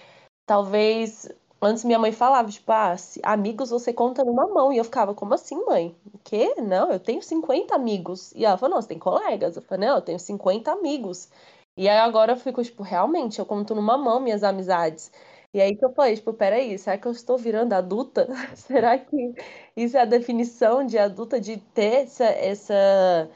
talvez 0.47 1.29
Antes 1.63 1.85
minha 1.85 1.99
mãe 1.99 2.11
falava, 2.11 2.51
tipo, 2.51 2.73
ah, 2.73 2.97
amigos 3.23 3.69
você 3.71 3.93
conta 3.93 4.25
numa 4.25 4.47
mão. 4.49 4.73
E 4.73 4.79
eu 4.79 4.85
ficava, 4.85 5.15
como 5.15 5.35
assim, 5.35 5.63
mãe? 5.67 5.95
O 6.13 6.19
quê? 6.19 6.55
Não, 6.63 6.91
eu 6.91 6.99
tenho 6.99 7.23
50 7.23 7.75
amigos. 7.75 8.33
E 8.35 8.45
ela 8.47 8.57
falou, 8.57 8.77
não, 8.77 8.83
você 8.83 8.89
tem 8.89 8.99
colegas. 8.99 9.57
Eu 9.57 9.63
falei, 9.63 9.89
não, 9.89 9.97
eu 9.97 10.03
tenho 10.03 10.19
50 10.19 10.73
amigos. 10.73 11.29
E 11.77 11.89
aí 11.89 11.99
agora 11.99 12.33
eu 12.33 12.37
fico, 12.37 12.63
tipo, 12.63 12.83
realmente, 12.83 13.39
eu 13.39 13.47
conto 13.47 13.75
numa 13.75 13.99
mão 13.99 14.21
minhas 14.21 14.43
amizades. 14.43 15.13
E 15.53 15.61
aí 15.61 15.77
que 15.77 15.85
eu 15.85 15.93
falei, 15.93 16.15
tipo, 16.17 16.33
peraí, 16.33 16.79
será 16.79 16.97
que 16.97 17.07
eu 17.07 17.13
estou 17.13 17.37
virando 17.37 17.73
adulta? 17.75 18.27
será 18.57 18.99
que 18.99 19.35
isso 19.77 19.97
é 19.97 20.01
a 20.01 20.05
definição 20.05 20.85
de 20.87 20.97
adulta, 20.99 21.41
de 21.41 21.57
ter 21.59 22.05
essa, 22.05 22.25
essa, 22.25 23.31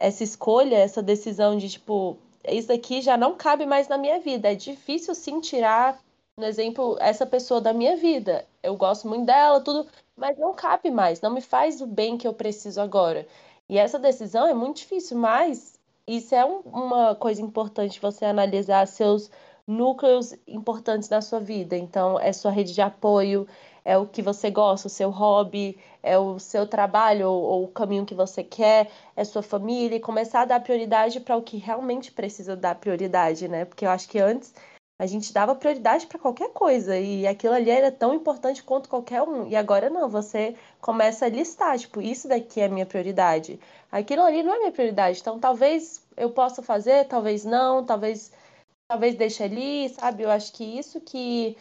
essa 0.00 0.24
escolha, 0.24 0.76
essa 0.76 1.02
decisão 1.02 1.56
de, 1.56 1.68
tipo, 1.70 2.18
isso 2.48 2.68
daqui 2.68 3.00
já 3.02 3.16
não 3.16 3.36
cabe 3.36 3.66
mais 3.66 3.88
na 3.88 3.98
minha 3.98 4.20
vida. 4.20 4.50
É 4.52 4.54
difícil 4.54 5.14
sim 5.14 5.40
tirar 5.40 5.98
um 6.38 6.44
exemplo, 6.44 6.98
essa 7.00 7.24
pessoa 7.24 7.62
da 7.62 7.72
minha 7.72 7.96
vida. 7.96 8.46
Eu 8.62 8.76
gosto 8.76 9.08
muito 9.08 9.24
dela, 9.24 9.58
tudo, 9.60 9.86
mas 10.14 10.36
não 10.36 10.52
cabe 10.52 10.90
mais, 10.90 11.20
não 11.22 11.30
me 11.30 11.40
faz 11.40 11.80
o 11.80 11.86
bem 11.86 12.18
que 12.18 12.28
eu 12.28 12.34
preciso 12.34 12.78
agora. 12.80 13.26
E 13.68 13.78
essa 13.78 13.98
decisão 13.98 14.46
é 14.46 14.52
muito 14.52 14.76
difícil, 14.78 15.16
mas 15.16 15.80
isso 16.06 16.34
é 16.34 16.44
um, 16.44 16.60
uma 16.60 17.14
coisa 17.14 17.40
importante 17.40 18.00
você 18.00 18.26
analisar 18.26 18.86
seus 18.86 19.30
núcleos 19.66 20.34
importantes 20.46 21.08
na 21.08 21.22
sua 21.22 21.40
vida. 21.40 21.74
Então, 21.74 22.20
é 22.20 22.32
sua 22.34 22.50
rede 22.50 22.74
de 22.74 22.82
apoio, 22.82 23.48
é 23.82 23.96
o 23.96 24.06
que 24.06 24.20
você 24.20 24.50
gosta, 24.50 24.88
o 24.88 24.90
seu 24.90 25.08
hobby, 25.08 25.78
é 26.02 26.18
o 26.18 26.38
seu 26.38 26.66
trabalho 26.66 27.30
ou, 27.30 27.42
ou 27.42 27.64
o 27.64 27.68
caminho 27.68 28.04
que 28.04 28.14
você 28.14 28.44
quer, 28.44 28.90
é 29.16 29.24
sua 29.24 29.42
família, 29.42 29.96
e 29.96 30.00
começar 30.00 30.42
a 30.42 30.44
dar 30.44 30.60
prioridade 30.60 31.18
para 31.18 31.36
o 31.36 31.42
que 31.42 31.56
realmente 31.56 32.12
precisa 32.12 32.54
dar 32.54 32.74
prioridade, 32.74 33.48
né? 33.48 33.64
Porque 33.64 33.86
eu 33.86 33.90
acho 33.90 34.06
que 34.08 34.18
antes 34.18 34.52
a 34.98 35.06
gente 35.06 35.32
dava 35.32 35.54
prioridade 35.54 36.06
para 36.06 36.18
qualquer 36.18 36.50
coisa 36.50 36.98
e 36.98 37.26
aquilo 37.26 37.52
ali 37.54 37.70
era 37.70 37.92
tão 37.92 38.14
importante 38.14 38.62
quanto 38.62 38.88
qualquer 38.88 39.22
um. 39.22 39.46
E 39.46 39.54
agora 39.54 39.90
não, 39.90 40.08
você 40.08 40.56
começa 40.80 41.26
a 41.26 41.28
listar, 41.28 41.78
tipo, 41.78 42.00
isso 42.00 42.26
daqui 42.28 42.60
é 42.60 42.68
minha 42.68 42.86
prioridade. 42.86 43.60
Aquilo 43.92 44.22
ali 44.22 44.42
não 44.42 44.54
é 44.54 44.58
minha 44.58 44.72
prioridade. 44.72 45.20
Então, 45.20 45.38
talvez 45.38 46.02
eu 46.16 46.30
possa 46.30 46.62
fazer, 46.62 47.04
talvez 47.06 47.44
não, 47.44 47.84
talvez 47.84 48.32
talvez 48.88 49.16
deixe 49.16 49.42
ali, 49.42 49.88
sabe? 49.90 50.22
Eu 50.22 50.30
acho 50.30 50.52
que 50.52 50.64
isso 50.64 51.00
que 51.00 51.56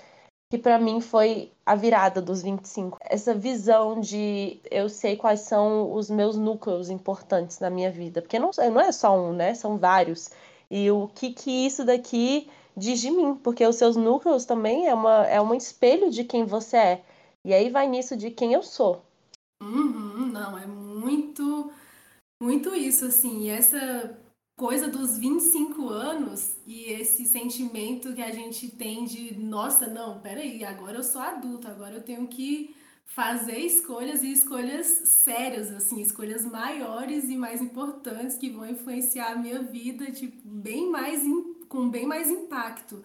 que 0.51 0.59
para 0.59 0.77
mim 0.77 1.01
foi 1.01 1.51
a 1.65 1.75
virada 1.75 2.21
dos 2.21 2.41
25. 2.41 2.97
Essa 3.01 3.33
visão 3.33 3.99
de 3.99 4.59
eu 4.69 4.87
sei 4.87 5.17
quais 5.17 5.41
são 5.41 5.91
os 5.91 6.09
meus 6.09 6.37
núcleos 6.37 6.89
importantes 6.89 7.59
na 7.59 7.69
minha 7.69 7.91
vida, 7.91 8.21
porque 8.21 8.37
não, 8.39 8.51
não 8.71 8.79
é 8.81 8.91
só 8.91 9.17
um, 9.17 9.33
né? 9.33 9.55
São 9.55 9.77
vários. 9.77 10.29
E 10.69 10.89
o 10.91 11.07
que 11.07 11.33
que 11.33 11.65
isso 11.65 11.83
daqui 11.83 12.49
diz 12.75 12.99
de 12.99 13.09
mim, 13.09 13.35
porque 13.35 13.65
os 13.65 13.75
seus 13.75 13.95
núcleos 13.95 14.45
também 14.45 14.87
é, 14.87 14.93
uma, 14.93 15.25
é 15.25 15.41
um 15.41 15.53
espelho 15.53 16.09
de 16.09 16.23
quem 16.23 16.45
você 16.45 16.77
é. 16.77 17.05
E 17.43 17.53
aí 17.53 17.69
vai 17.69 17.87
nisso 17.87 18.17
de 18.17 18.31
quem 18.31 18.53
eu 18.53 18.63
sou. 18.63 19.03
Uhum, 19.61 20.27
não, 20.27 20.57
é 20.57 20.65
muito, 20.65 21.71
muito 22.41 22.75
isso, 22.75 23.05
assim. 23.05 23.43
E 23.43 23.49
essa 23.49 24.17
coisa 24.57 24.87
dos 24.87 25.17
25 25.17 25.87
anos 25.89 26.55
e 26.65 26.85
esse 26.85 27.25
sentimento 27.25 28.13
que 28.13 28.21
a 28.21 28.31
gente 28.31 28.69
tem 28.69 29.05
de, 29.05 29.37
nossa, 29.37 29.87
não, 29.87 30.19
peraí, 30.19 30.63
agora 30.63 30.97
eu 30.97 31.03
sou 31.03 31.21
adulta, 31.21 31.69
agora 31.69 31.95
eu 31.95 32.03
tenho 32.03 32.27
que 32.27 32.75
fazer 33.05 33.59
escolhas 33.59 34.23
e 34.23 34.31
escolhas 34.31 34.87
sérias, 35.05 35.71
assim, 35.71 36.01
escolhas 36.01 36.43
maiores 36.43 37.29
e 37.29 37.37
mais 37.37 37.61
importantes 37.61 38.35
que 38.35 38.49
vão 38.49 38.69
influenciar 38.69 39.31
a 39.31 39.35
minha 39.35 39.61
vida, 39.61 40.11
tipo, 40.11 40.41
bem 40.43 40.89
mais 40.89 41.21
com 41.69 41.89
bem 41.89 42.05
mais 42.05 42.29
impacto. 42.29 43.03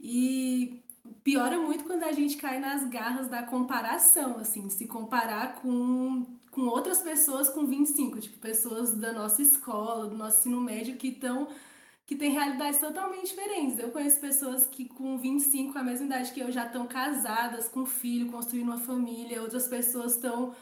E 0.00 0.82
piora 1.22 1.58
muito 1.58 1.84
quando 1.84 2.02
a 2.04 2.12
gente 2.12 2.36
cai 2.36 2.58
nas 2.58 2.88
garras 2.88 3.28
da 3.28 3.42
comparação, 3.42 4.38
assim, 4.38 4.68
se 4.70 4.86
comparar 4.86 5.56
com, 5.56 6.26
com 6.50 6.62
outras 6.62 6.98
pessoas 6.98 7.48
com 7.48 7.66
25, 7.66 8.20
tipo, 8.20 8.38
pessoas 8.38 8.94
da 8.94 9.12
nossa 9.12 9.42
escola, 9.42 10.08
do 10.08 10.16
nosso 10.16 10.40
ensino 10.40 10.60
médio 10.60 10.96
que 10.96 11.08
estão 11.08 11.48
que 12.08 12.16
tem 12.16 12.30
realidades 12.32 12.80
totalmente 12.80 13.28
diferentes. 13.28 13.78
Eu 13.78 13.90
conheço 13.90 14.18
pessoas 14.18 14.66
que 14.66 14.86
com 14.86 15.18
25, 15.18 15.76
a 15.78 15.82
mesma 15.82 16.06
idade 16.06 16.32
que 16.32 16.40
eu, 16.40 16.50
já 16.50 16.64
estão 16.64 16.86
casadas, 16.86 17.68
com 17.68 17.84
filho, 17.84 18.32
construindo 18.32 18.68
uma 18.68 18.78
família, 18.78 19.42
outras 19.42 19.68
pessoas 19.68 20.14
estão 20.14 20.56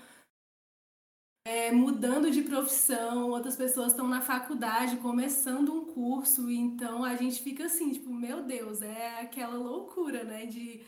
é, 1.46 1.70
mudando 1.70 2.32
de 2.32 2.42
profissão, 2.42 3.30
outras 3.30 3.54
pessoas 3.54 3.92
estão 3.92 4.08
na 4.08 4.20
faculdade, 4.20 4.96
começando 4.96 5.72
um 5.72 5.84
curso, 5.84 6.50
então 6.50 7.04
a 7.04 7.14
gente 7.14 7.40
fica 7.40 7.66
assim, 7.66 7.92
tipo, 7.92 8.12
meu 8.12 8.42
Deus, 8.42 8.82
é 8.82 9.20
aquela 9.20 9.56
loucura, 9.56 10.24
né? 10.24 10.46
De 10.46 10.82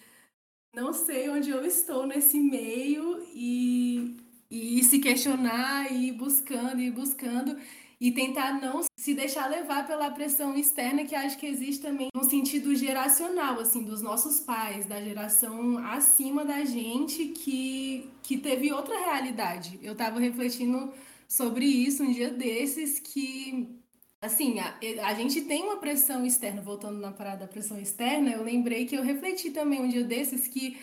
não 0.74 0.92
sei 0.92 1.28
onde 1.30 1.50
eu 1.50 1.64
estou 1.64 2.04
nesse 2.04 2.40
meio 2.40 3.24
e, 3.32 4.16
e 4.50 4.82
se 4.82 4.98
questionar 4.98 5.92
e 5.92 6.10
buscando 6.10 6.80
e 6.80 6.90
buscando 6.90 7.56
e 8.00 8.12
tentar 8.12 8.60
não 8.60 8.82
se 8.96 9.12
deixar 9.14 9.48
levar 9.48 9.86
pela 9.86 10.10
pressão 10.10 10.56
externa 10.56 11.04
que 11.04 11.14
acho 11.14 11.36
que 11.36 11.46
existe 11.46 11.82
também 11.82 12.08
no 12.14 12.24
sentido 12.24 12.74
geracional, 12.74 13.58
assim, 13.58 13.82
dos 13.82 14.00
nossos 14.00 14.40
pais, 14.40 14.86
da 14.86 15.02
geração 15.02 15.78
acima 15.78 16.44
da 16.44 16.64
gente 16.64 17.26
que, 17.26 18.08
que 18.22 18.38
teve 18.38 18.72
outra 18.72 18.96
realidade. 18.98 19.78
Eu 19.82 19.92
estava 19.92 20.20
refletindo 20.20 20.92
sobre 21.28 21.64
isso 21.64 22.04
um 22.04 22.12
dia 22.12 22.30
desses 22.30 23.00
que 23.00 23.78
assim, 24.20 24.58
a, 24.58 24.76
a 25.06 25.14
gente 25.14 25.42
tem 25.42 25.62
uma 25.62 25.76
pressão 25.76 26.24
externa, 26.26 26.60
voltando 26.60 26.98
na 26.98 27.12
parada 27.12 27.40
da 27.40 27.46
pressão 27.46 27.78
externa, 27.78 28.30
eu 28.30 28.42
lembrei 28.42 28.84
que 28.84 28.96
eu 28.96 29.02
refleti 29.02 29.50
também 29.50 29.80
um 29.80 29.88
dia 29.88 30.02
desses 30.02 30.48
que 30.48 30.76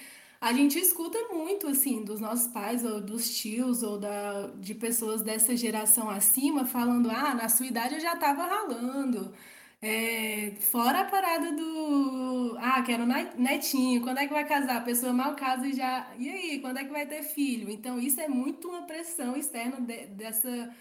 a 0.45 0.53
gente 0.53 0.77
escuta 0.77 1.17
muito, 1.33 1.67
assim, 1.67 2.03
dos 2.03 2.19
nossos 2.19 2.47
pais, 2.53 2.85
ou 2.85 3.01
dos 3.01 3.35
tios, 3.35 3.81
ou 3.81 3.97
da, 3.97 4.47
de 4.59 4.75
pessoas 4.75 5.23
dessa 5.23 5.57
geração 5.57 6.07
acima, 6.07 6.65
falando: 6.67 7.09
ah, 7.09 7.33
na 7.33 7.49
sua 7.49 7.65
idade 7.65 7.95
eu 7.95 7.99
já 7.99 8.15
tava 8.15 8.45
ralando. 8.45 9.33
É, 9.81 10.51
fora 10.61 11.01
a 11.01 11.05
parada 11.05 11.51
do. 11.51 12.55
Ah, 12.59 12.83
quero 12.83 13.05
netinho, 13.39 14.01
quando 14.03 14.19
é 14.19 14.27
que 14.27 14.33
vai 14.33 14.47
casar? 14.47 14.77
A 14.77 14.81
pessoa 14.81 15.11
mal 15.13 15.35
casa 15.35 15.65
e 15.67 15.73
já. 15.73 16.13
E 16.19 16.29
aí, 16.29 16.59
quando 16.61 16.77
é 16.77 16.83
que 16.85 16.91
vai 16.91 17.07
ter 17.07 17.23
filho? 17.23 17.67
Então, 17.69 17.99
isso 17.99 18.21
é 18.21 18.27
muito 18.27 18.67
uma 18.69 18.83
pressão 18.83 19.35
externa 19.35 19.81
de, 19.81 20.05
dessa, 20.07 20.75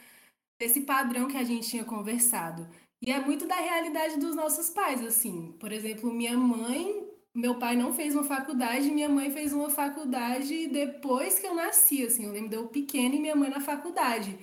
desse 0.59 0.83
padrão 0.83 1.27
que 1.29 1.39
a 1.39 1.45
gente 1.45 1.69
tinha 1.71 1.85
conversado. 1.85 2.69
E 3.03 3.11
é 3.11 3.19
muito 3.21 3.47
da 3.47 3.57
realidade 3.57 4.19
dos 4.19 4.37
nossos 4.37 4.69
pais, 4.71 5.03
assim. 5.05 5.53
Por 5.59 5.73
exemplo, 5.73 6.13
minha 6.13 6.37
mãe 6.37 7.14
meu 7.35 7.59
pai 7.59 7.77
não 7.77 7.93
fez 7.93 8.15
uma 8.15 8.25
faculdade, 8.25 8.91
minha 8.91 9.09
mãe 9.09 9.31
fez 9.31 9.53
uma 9.53 9.71
faculdade 9.71 10.69
depois 10.69 11.39
que 11.39 11.47
eu 11.47 11.55
nasci, 11.55 12.05
assim, 12.05 12.25
eu 12.27 12.33
lembro 12.33 12.51
de 12.51 12.57
eu 12.57 12.69
pequena 12.69 13.15
e 13.17 13.21
minha 13.21 13.37
mãe 13.37 13.51
na 13.51 13.61
faculdade. 13.61 14.39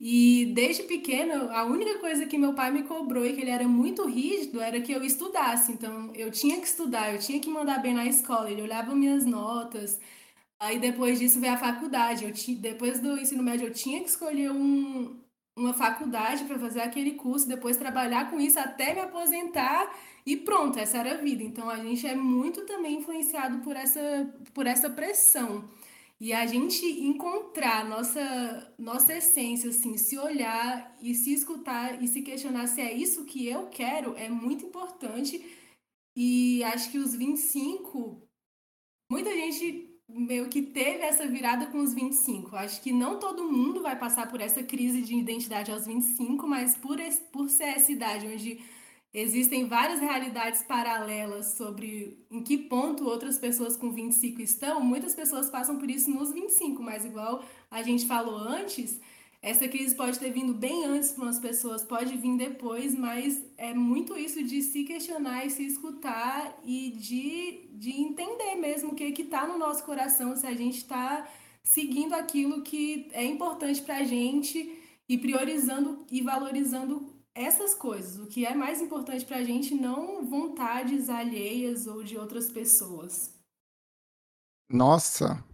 E 0.00 0.52
desde 0.54 0.84
pequena, 0.84 1.52
a 1.52 1.64
única 1.64 1.98
coisa 1.98 2.26
que 2.26 2.38
meu 2.38 2.54
pai 2.54 2.70
me 2.70 2.84
cobrou 2.84 3.24
e 3.26 3.34
que 3.34 3.42
ele 3.42 3.50
era 3.50 3.68
muito 3.68 4.06
rígido 4.06 4.60
era 4.60 4.80
que 4.80 4.92
eu 4.92 5.04
estudasse. 5.04 5.72
Então, 5.72 6.10
eu 6.14 6.30
tinha 6.30 6.58
que 6.60 6.66
estudar, 6.66 7.12
eu 7.12 7.18
tinha 7.20 7.38
que 7.40 7.50
mandar 7.50 7.80
bem 7.82 7.92
na 7.94 8.06
escola. 8.06 8.50
Ele 8.50 8.62
olhava 8.62 8.94
minhas 8.94 9.26
notas. 9.26 10.00
Aí 10.58 10.78
depois 10.78 11.18
disso 11.18 11.40
veio 11.40 11.54
a 11.54 11.58
faculdade. 11.58 12.24
Eu 12.24 12.32
ti, 12.32 12.54
depois 12.54 13.00
do 13.00 13.18
ensino 13.18 13.42
médio, 13.42 13.68
eu 13.68 13.72
tinha 13.74 14.00
que 14.02 14.08
escolher 14.10 14.50
um, 14.52 15.20
uma 15.60 15.74
faculdade 15.74 16.44
para 16.44 16.58
fazer 16.58 16.80
aquele 16.80 17.12
curso, 17.12 17.46
depois 17.46 17.76
trabalhar 17.76 18.30
com 18.30 18.40
isso 18.40 18.58
até 18.58 18.94
me 18.94 19.00
aposentar 19.00 19.94
e 20.24 20.36
pronto, 20.36 20.78
essa 20.78 20.98
era 20.98 21.14
a 21.14 21.16
vida. 21.16 21.42
Então 21.42 21.68
a 21.68 21.76
gente 21.76 22.06
é 22.06 22.14
muito 22.14 22.64
também 22.66 22.98
influenciado 22.98 23.58
por 23.58 23.76
essa, 23.76 24.00
por 24.54 24.66
essa 24.66 24.88
pressão. 24.90 25.68
E 26.20 26.32
a 26.34 26.46
gente 26.46 26.84
encontrar 26.84 27.88
nossa, 27.88 28.74
nossa 28.78 29.14
essência, 29.14 29.70
assim, 29.70 29.96
se 29.96 30.18
olhar 30.18 30.94
e 31.00 31.14
se 31.14 31.32
escutar 31.32 32.02
e 32.02 32.06
se 32.06 32.20
questionar 32.22 32.66
se 32.66 32.80
é 32.80 32.92
isso 32.92 33.24
que 33.24 33.48
eu 33.48 33.68
quero 33.68 34.14
é 34.16 34.28
muito 34.28 34.66
importante. 34.66 35.42
E 36.14 36.62
acho 36.64 36.90
que 36.90 36.98
os 36.98 37.14
25, 37.14 38.22
muita 39.10 39.30
gente 39.32 39.89
meio 40.14 40.48
que 40.48 40.62
teve 40.62 41.02
essa 41.02 41.26
virada 41.26 41.66
com 41.66 41.78
os 41.78 41.94
25. 41.94 42.56
Acho 42.56 42.80
que 42.82 42.92
não 42.92 43.18
todo 43.18 43.50
mundo 43.50 43.82
vai 43.82 43.96
passar 43.98 44.28
por 44.28 44.40
essa 44.40 44.62
crise 44.62 45.02
de 45.02 45.14
identidade 45.14 45.70
aos 45.70 45.86
25, 45.86 46.46
mas 46.46 46.76
por, 46.76 46.98
esse, 46.98 47.20
por 47.32 47.48
ser 47.48 47.64
essa 47.64 47.90
idade 47.90 48.26
onde 48.26 48.60
Existem 49.12 49.66
várias 49.66 49.98
realidades 49.98 50.62
paralelas 50.62 51.54
sobre 51.54 52.24
em 52.30 52.40
que 52.44 52.56
ponto 52.56 53.04
outras 53.04 53.38
pessoas 53.38 53.76
com 53.76 53.90
25 53.90 54.40
estão. 54.40 54.80
Muitas 54.80 55.16
pessoas 55.16 55.50
passam 55.50 55.78
por 55.78 55.90
isso 55.90 56.08
nos 56.08 56.32
25, 56.32 56.80
mas 56.80 57.04
igual 57.04 57.44
a 57.68 57.82
gente 57.82 58.06
falou 58.06 58.36
antes, 58.36 59.00
essa 59.42 59.66
crise 59.68 59.94
pode 59.94 60.18
ter 60.18 60.30
vindo 60.30 60.52
bem 60.52 60.84
antes 60.84 61.12
para 61.12 61.24
umas 61.24 61.38
pessoas, 61.38 61.82
pode 61.82 62.14
vir 62.16 62.36
depois, 62.36 62.94
mas 62.94 63.42
é 63.56 63.72
muito 63.72 64.16
isso 64.16 64.42
de 64.44 64.60
se 64.62 64.84
questionar 64.84 65.46
e 65.46 65.50
se 65.50 65.66
escutar 65.66 66.60
e 66.62 66.90
de, 66.90 67.70
de 67.72 67.90
entender 67.90 68.56
mesmo 68.56 68.92
o 68.92 68.94
que 68.94 69.04
está 69.22 69.46
no 69.46 69.56
nosso 69.58 69.82
coração, 69.84 70.36
se 70.36 70.46
a 70.46 70.54
gente 70.54 70.78
está 70.78 71.26
seguindo 71.64 72.12
aquilo 72.14 72.62
que 72.62 73.08
é 73.12 73.24
importante 73.24 73.80
para 73.80 73.98
a 73.98 74.04
gente 74.04 74.78
e 75.08 75.16
priorizando 75.16 76.06
e 76.10 76.20
valorizando 76.20 77.10
essas 77.34 77.74
coisas, 77.74 78.18
o 78.18 78.26
que 78.26 78.44
é 78.44 78.54
mais 78.54 78.82
importante 78.82 79.24
para 79.24 79.38
a 79.38 79.44
gente, 79.44 79.74
não 79.74 80.26
vontades 80.26 81.08
alheias 81.08 81.86
ou 81.86 82.02
de 82.02 82.18
outras 82.18 82.50
pessoas. 82.50 83.34
Nossa, 84.70 85.44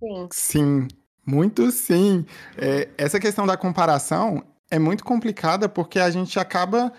Sim. 0.00 0.32
sim, 0.32 0.88
muito 1.28 1.70
sim. 1.70 2.24
É, 2.56 2.88
essa 2.96 3.20
questão 3.20 3.46
da 3.46 3.54
comparação 3.54 4.42
é 4.70 4.78
muito 4.78 5.04
complicada 5.04 5.68
porque 5.68 5.98
a 5.98 6.10
gente 6.10 6.40
acaba 6.40 6.90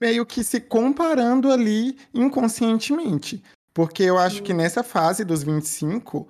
meio 0.00 0.24
que 0.24 0.42
se 0.42 0.60
comparando 0.60 1.52
ali 1.52 1.98
inconscientemente. 2.14 3.42
Porque 3.74 4.02
eu 4.02 4.18
acho 4.18 4.42
que 4.42 4.54
nessa 4.54 4.82
fase 4.82 5.24
dos 5.24 5.42
25 5.42 6.26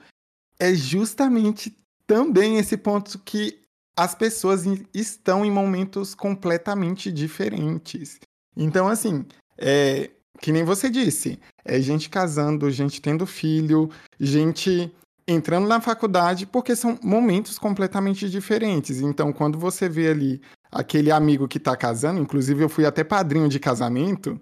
é 0.59 0.75
justamente 0.75 1.77
também 2.05 2.59
esse 2.59 2.77
ponto 2.77 3.19
que 3.21 3.61
as 3.97 4.15
pessoas 4.15 4.65
estão 4.93 5.45
em 5.45 5.51
momentos 5.51 6.15
completamente 6.15 7.13
diferentes. 7.13 8.19
Então, 8.57 8.89
assim, 8.89 9.25
é, 9.57 10.11
que 10.41 10.51
nem 10.51 10.65
você 10.65 10.91
disse, 10.91 11.39
é 11.65 11.81
gente 11.81 12.11
casando, 12.11 12.71
gente 12.71 13.01
tendo 13.01 13.25
filho, 13.25 13.89
gente 14.19 14.93
entrando 15.31 15.69
na 15.69 15.81
faculdade, 15.81 16.47
porque 16.47 16.75
são 16.75 16.99
momentos 17.03 17.59
completamente 17.59 18.29
diferentes. 18.29 19.01
Então, 19.01 19.33
quando 19.33 19.59
você 19.59 19.89
vê 19.89 20.09
ali 20.09 20.41
aquele 20.71 21.11
amigo 21.11 21.49
que 21.49 21.61
tá 21.61 21.77
casando, 21.77 22.21
inclusive 22.21 22.63
eu 22.63 22.69
fui 22.69 22.85
até 22.85 23.05
padrinho 23.05 23.49
de 23.49 23.59
casamento, 23.59 24.41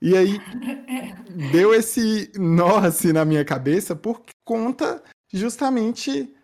e 0.00 0.16
aí 0.16 0.40
deu 1.52 1.74
esse 1.74 2.32
nó 2.36 2.78
assim 2.78 3.12
na 3.12 3.24
minha 3.24 3.44
cabeça 3.44 3.94
por 3.94 4.22
conta 4.44 5.02
justamente 5.32 6.34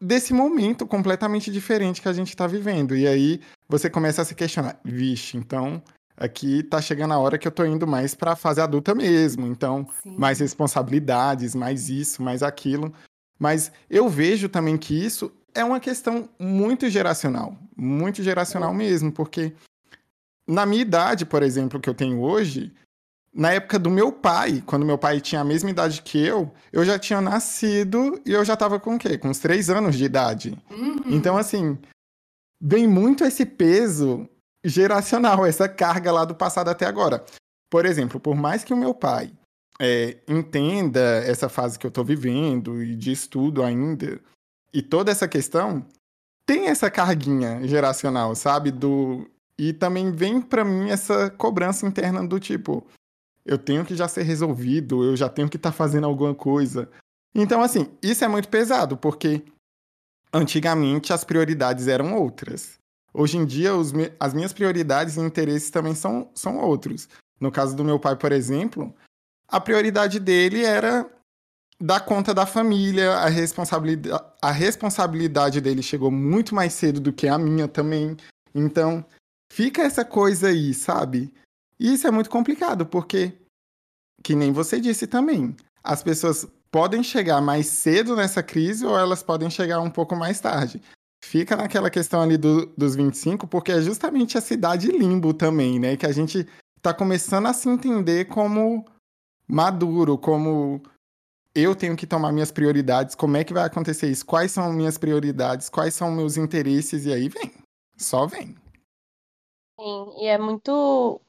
desse 0.00 0.34
momento 0.34 0.86
completamente 0.86 1.50
diferente 1.50 2.02
que 2.02 2.08
a 2.08 2.12
gente 2.12 2.36
tá 2.36 2.46
vivendo. 2.46 2.96
E 2.96 3.06
aí 3.06 3.40
você 3.68 3.88
começa 3.88 4.22
a 4.22 4.24
se 4.24 4.34
questionar, 4.34 4.78
vixe, 4.84 5.36
então 5.36 5.82
aqui 6.16 6.62
tá 6.62 6.80
chegando 6.80 7.14
a 7.14 7.18
hora 7.18 7.38
que 7.38 7.48
eu 7.48 7.52
tô 7.52 7.64
indo 7.64 7.86
mais 7.86 8.14
pra 8.14 8.36
fase 8.36 8.60
adulta 8.60 8.94
mesmo, 8.94 9.46
então 9.46 9.86
Sim. 10.02 10.16
mais 10.18 10.40
responsabilidades, 10.40 11.54
mais 11.54 11.88
isso, 11.88 12.22
mais 12.22 12.42
aquilo. 12.42 12.92
Mas 13.38 13.72
eu 13.90 14.08
vejo 14.08 14.48
também 14.48 14.76
que 14.78 14.94
isso 14.94 15.32
é 15.54 15.64
uma 15.64 15.80
questão 15.80 16.28
muito 16.38 16.88
geracional, 16.88 17.56
muito 17.76 18.22
geracional 18.22 18.72
mesmo, 18.72 19.12
porque 19.12 19.52
na 20.46 20.66
minha 20.66 20.82
idade, 20.82 21.26
por 21.26 21.42
exemplo, 21.42 21.80
que 21.80 21.88
eu 21.88 21.94
tenho 21.94 22.20
hoje, 22.20 22.72
na 23.34 23.52
época 23.52 23.78
do 23.78 23.90
meu 23.90 24.12
pai, 24.12 24.62
quando 24.66 24.84
meu 24.84 24.98
pai 24.98 25.20
tinha 25.20 25.40
a 25.40 25.44
mesma 25.44 25.70
idade 25.70 26.02
que 26.02 26.18
eu, 26.18 26.52
eu 26.72 26.84
já 26.84 26.98
tinha 26.98 27.20
nascido 27.20 28.20
e 28.26 28.32
eu 28.32 28.44
já 28.44 28.56
tava 28.56 28.78
com 28.78 28.96
o 28.96 28.98
quê? 28.98 29.16
Com 29.16 29.28
uns 29.28 29.38
três 29.38 29.70
anos 29.70 29.96
de 29.96 30.04
idade. 30.04 30.58
Uhum. 30.70 31.00
Então, 31.06 31.36
assim, 31.36 31.78
vem 32.60 32.86
muito 32.86 33.24
esse 33.24 33.46
peso 33.46 34.28
geracional, 34.64 35.44
essa 35.46 35.68
carga 35.68 36.12
lá 36.12 36.24
do 36.24 36.34
passado 36.34 36.68
até 36.68 36.86
agora. 36.86 37.24
Por 37.70 37.86
exemplo, 37.86 38.20
por 38.20 38.34
mais 38.34 38.62
que 38.64 38.74
o 38.74 38.76
meu 38.76 38.94
pai 38.94 39.32
é, 39.82 40.16
entenda 40.28 41.00
essa 41.00 41.48
fase 41.48 41.76
que 41.76 41.84
eu 41.84 41.90
tô 41.90 42.04
vivendo 42.04 42.80
e 42.80 42.94
de 42.94 43.10
estudo 43.10 43.64
ainda, 43.64 44.20
e 44.72 44.80
toda 44.80 45.10
essa 45.10 45.26
questão, 45.26 45.84
tem 46.46 46.68
essa 46.68 46.88
carguinha 46.88 47.66
geracional, 47.66 48.32
sabe? 48.36 48.70
Do 48.70 49.28
e 49.58 49.72
também 49.72 50.12
vem 50.12 50.40
pra 50.40 50.64
mim 50.64 50.90
essa 50.90 51.28
cobrança 51.30 51.84
interna 51.84 52.24
do 52.24 52.38
tipo, 52.38 52.86
eu 53.44 53.58
tenho 53.58 53.84
que 53.84 53.96
já 53.96 54.06
ser 54.06 54.22
resolvido, 54.22 55.02
eu 55.04 55.16
já 55.16 55.28
tenho 55.28 55.48
que 55.48 55.56
estar 55.56 55.72
fazendo 55.72 56.06
alguma 56.06 56.34
coisa. 56.34 56.88
Então, 57.34 57.60
assim, 57.60 57.88
isso 58.00 58.24
é 58.24 58.28
muito 58.28 58.48
pesado, 58.48 58.96
porque 58.96 59.42
antigamente 60.32 61.12
as 61.12 61.24
prioridades 61.24 61.88
eram 61.88 62.14
outras. 62.14 62.78
Hoje 63.12 63.36
em 63.36 63.44
dia, 63.44 63.74
os 63.74 63.92
as 64.18 64.32
minhas 64.32 64.52
prioridades 64.52 65.16
e 65.16 65.20
interesses 65.20 65.70
também 65.70 65.94
são, 65.94 66.30
são 66.34 66.58
outros. 66.58 67.08
No 67.40 67.50
caso 67.50 67.74
do 67.74 67.84
meu 67.84 67.98
pai, 67.98 68.16
por 68.16 68.30
exemplo, 68.30 68.94
a 69.52 69.60
prioridade 69.60 70.18
dele 70.18 70.64
era 70.64 71.08
dar 71.78 72.00
conta 72.00 72.32
da 72.32 72.46
família, 72.46 73.12
a 73.12 73.28
responsabilidade, 73.28 74.24
a 74.40 74.50
responsabilidade 74.50 75.60
dele 75.60 75.82
chegou 75.82 76.10
muito 76.10 76.54
mais 76.54 76.72
cedo 76.72 77.00
do 77.00 77.12
que 77.12 77.28
a 77.28 77.36
minha 77.38 77.68
também. 77.68 78.16
Então, 78.54 79.04
fica 79.52 79.82
essa 79.82 80.04
coisa 80.04 80.48
aí, 80.48 80.72
sabe? 80.72 81.32
E 81.78 81.92
isso 81.92 82.06
é 82.06 82.10
muito 82.10 82.30
complicado, 82.30 82.86
porque, 82.86 83.32
que 84.22 84.34
nem 84.34 84.52
você 84.52 84.80
disse 84.80 85.06
também, 85.06 85.54
as 85.84 86.02
pessoas 86.02 86.46
podem 86.70 87.02
chegar 87.02 87.40
mais 87.42 87.66
cedo 87.66 88.16
nessa 88.16 88.42
crise 88.42 88.86
ou 88.86 88.98
elas 88.98 89.22
podem 89.22 89.50
chegar 89.50 89.80
um 89.80 89.90
pouco 89.90 90.16
mais 90.16 90.40
tarde. 90.40 90.80
Fica 91.24 91.56
naquela 91.56 91.90
questão 91.90 92.22
ali 92.22 92.36
do- 92.36 92.66
dos 92.76 92.94
25, 92.96 93.46
porque 93.46 93.72
é 93.72 93.82
justamente 93.82 94.38
a 94.38 94.40
cidade 94.40 94.88
limbo 94.90 95.34
também, 95.34 95.78
né? 95.78 95.96
Que 95.96 96.06
a 96.06 96.12
gente 96.12 96.48
tá 96.80 96.94
começando 96.94 97.46
a 97.46 97.52
se 97.52 97.68
entender 97.68 98.24
como 98.26 98.84
maduro, 99.52 100.16
como 100.16 100.80
eu 101.54 101.76
tenho 101.76 101.94
que 101.94 102.06
tomar 102.06 102.32
minhas 102.32 102.50
prioridades, 102.50 103.14
como 103.14 103.36
é 103.36 103.44
que 103.44 103.52
vai 103.52 103.64
acontecer 103.64 104.10
isso, 104.10 104.24
quais 104.24 104.50
são 104.50 104.72
minhas 104.72 104.96
prioridades, 104.96 105.68
quais 105.68 105.92
são 105.92 106.10
meus 106.10 106.38
interesses, 106.38 107.04
e 107.04 107.12
aí 107.12 107.28
vem. 107.28 107.52
Só 107.98 108.26
vem. 108.26 108.56
Sim, 109.78 110.12
e 110.22 110.26
é 110.26 110.38
muito 110.38 111.20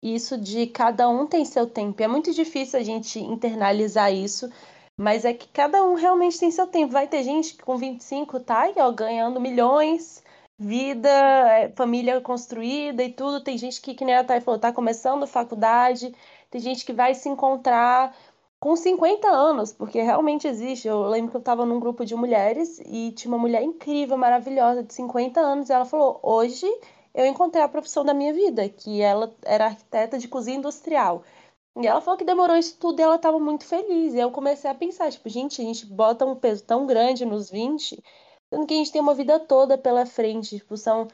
isso 0.00 0.38
de 0.38 0.68
cada 0.68 1.08
um 1.08 1.26
tem 1.26 1.44
seu 1.44 1.66
tempo. 1.66 2.00
É 2.00 2.06
muito 2.06 2.32
difícil 2.32 2.78
a 2.78 2.82
gente 2.82 3.18
internalizar 3.18 4.12
isso, 4.12 4.48
mas 4.96 5.24
é 5.24 5.34
que 5.34 5.48
cada 5.48 5.82
um 5.82 5.94
realmente 5.94 6.38
tem 6.38 6.52
seu 6.52 6.68
tempo. 6.68 6.92
Vai 6.92 7.08
ter 7.08 7.24
gente 7.24 7.54
que 7.54 7.64
com 7.64 7.76
25 7.76 8.38
tá 8.38 8.60
aí, 8.60 8.74
ó, 8.76 8.92
ganhando 8.92 9.40
milhões, 9.40 10.22
vida, 10.56 11.08
é, 11.08 11.70
família 11.70 12.20
construída 12.20 13.02
e 13.02 13.12
tudo. 13.12 13.42
Tem 13.42 13.58
gente 13.58 13.80
que, 13.80 13.94
que 13.94 14.04
nem 14.04 14.14
a 14.14 14.22
Thay 14.22 14.40
falou, 14.40 14.60
tá 14.60 14.72
começando 14.72 15.26
faculdade, 15.26 16.14
tem 16.54 16.60
gente 16.60 16.84
que 16.84 16.92
vai 16.92 17.16
se 17.16 17.28
encontrar 17.28 18.16
com 18.60 18.76
50 18.76 19.28
anos, 19.28 19.72
porque 19.72 20.00
realmente 20.00 20.46
existe. 20.46 20.86
Eu 20.86 21.02
lembro 21.02 21.32
que 21.32 21.36
eu 21.36 21.42
tava 21.42 21.66
num 21.66 21.80
grupo 21.80 22.04
de 22.04 22.14
mulheres 22.14 22.80
e 22.86 23.10
tinha 23.10 23.32
uma 23.34 23.40
mulher 23.40 23.60
incrível, 23.64 24.16
maravilhosa, 24.16 24.84
de 24.84 24.94
50 24.94 25.40
anos, 25.40 25.68
e 25.68 25.72
ela 25.72 25.84
falou: 25.84 26.20
hoje 26.22 26.64
eu 27.12 27.26
encontrei 27.26 27.60
a 27.60 27.68
profissão 27.68 28.04
da 28.04 28.14
minha 28.14 28.32
vida, 28.32 28.68
que 28.68 29.02
ela 29.02 29.34
era 29.44 29.66
arquiteta 29.66 30.16
de 30.16 30.28
cozinha 30.28 30.58
industrial. 30.58 31.24
E 31.76 31.88
ela 31.88 32.00
falou 32.00 32.16
que 32.16 32.24
demorou 32.24 32.56
isso 32.56 32.78
tudo 32.78 33.00
e 33.00 33.02
ela 33.02 33.16
estava 33.16 33.40
muito 33.40 33.64
feliz. 33.64 34.14
E 34.14 34.18
eu 34.20 34.30
comecei 34.30 34.70
a 34.70 34.74
pensar, 34.76 35.10
tipo, 35.10 35.28
gente, 35.28 35.60
a 35.60 35.64
gente 35.64 35.84
bota 35.86 36.24
um 36.24 36.36
peso 36.36 36.62
tão 36.64 36.86
grande 36.86 37.24
nos 37.24 37.50
20, 37.50 38.00
sendo 38.48 38.64
que 38.66 38.74
a 38.74 38.76
gente 38.76 38.92
tem 38.92 39.00
uma 39.00 39.14
vida 39.14 39.40
toda 39.40 39.76
pela 39.76 40.06
frente. 40.06 40.56
Tipo, 40.58 40.76
são. 40.76 41.08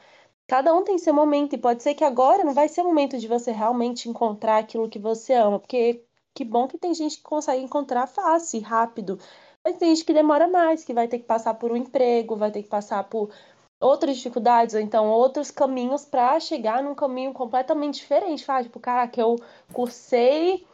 Cada 0.47 0.73
um 0.73 0.83
tem 0.83 0.97
seu 0.97 1.13
momento. 1.13 1.53
E 1.53 1.57
pode 1.57 1.83
ser 1.83 1.93
que 1.93 2.03
agora 2.03 2.43
não 2.43 2.53
vai 2.53 2.67
ser 2.67 2.81
o 2.81 2.85
momento 2.85 3.17
de 3.17 3.27
você 3.27 3.51
realmente 3.51 4.09
encontrar 4.09 4.57
aquilo 4.57 4.89
que 4.89 4.99
você 4.99 5.33
ama. 5.33 5.59
Porque 5.59 6.03
que 6.33 6.43
bom 6.45 6.67
que 6.67 6.77
tem 6.77 6.93
gente 6.93 7.17
que 7.17 7.23
consegue 7.23 7.63
encontrar 7.63 8.07
fácil, 8.07 8.61
rápido. 8.61 9.19
Mas 9.63 9.77
tem 9.77 9.95
gente 9.95 10.05
que 10.05 10.13
demora 10.13 10.47
mais, 10.47 10.83
que 10.83 10.93
vai 10.93 11.07
ter 11.07 11.19
que 11.19 11.25
passar 11.25 11.53
por 11.55 11.71
um 11.71 11.75
emprego, 11.77 12.35
vai 12.35 12.51
ter 12.51 12.63
que 12.63 12.69
passar 12.69 13.03
por 13.05 13.31
outras 13.79 14.17
dificuldades, 14.17 14.75
ou 14.75 14.81
então 14.81 15.09
outros 15.09 15.51
caminhos 15.51 16.05
para 16.05 16.39
chegar 16.39 16.83
num 16.83 16.95
caminho 16.95 17.33
completamente 17.33 17.95
diferente. 17.95 18.45
Fala, 18.45 18.63
tipo, 18.63 18.79
caraca, 18.79 19.19
eu 19.19 19.35
cursei 19.73 20.65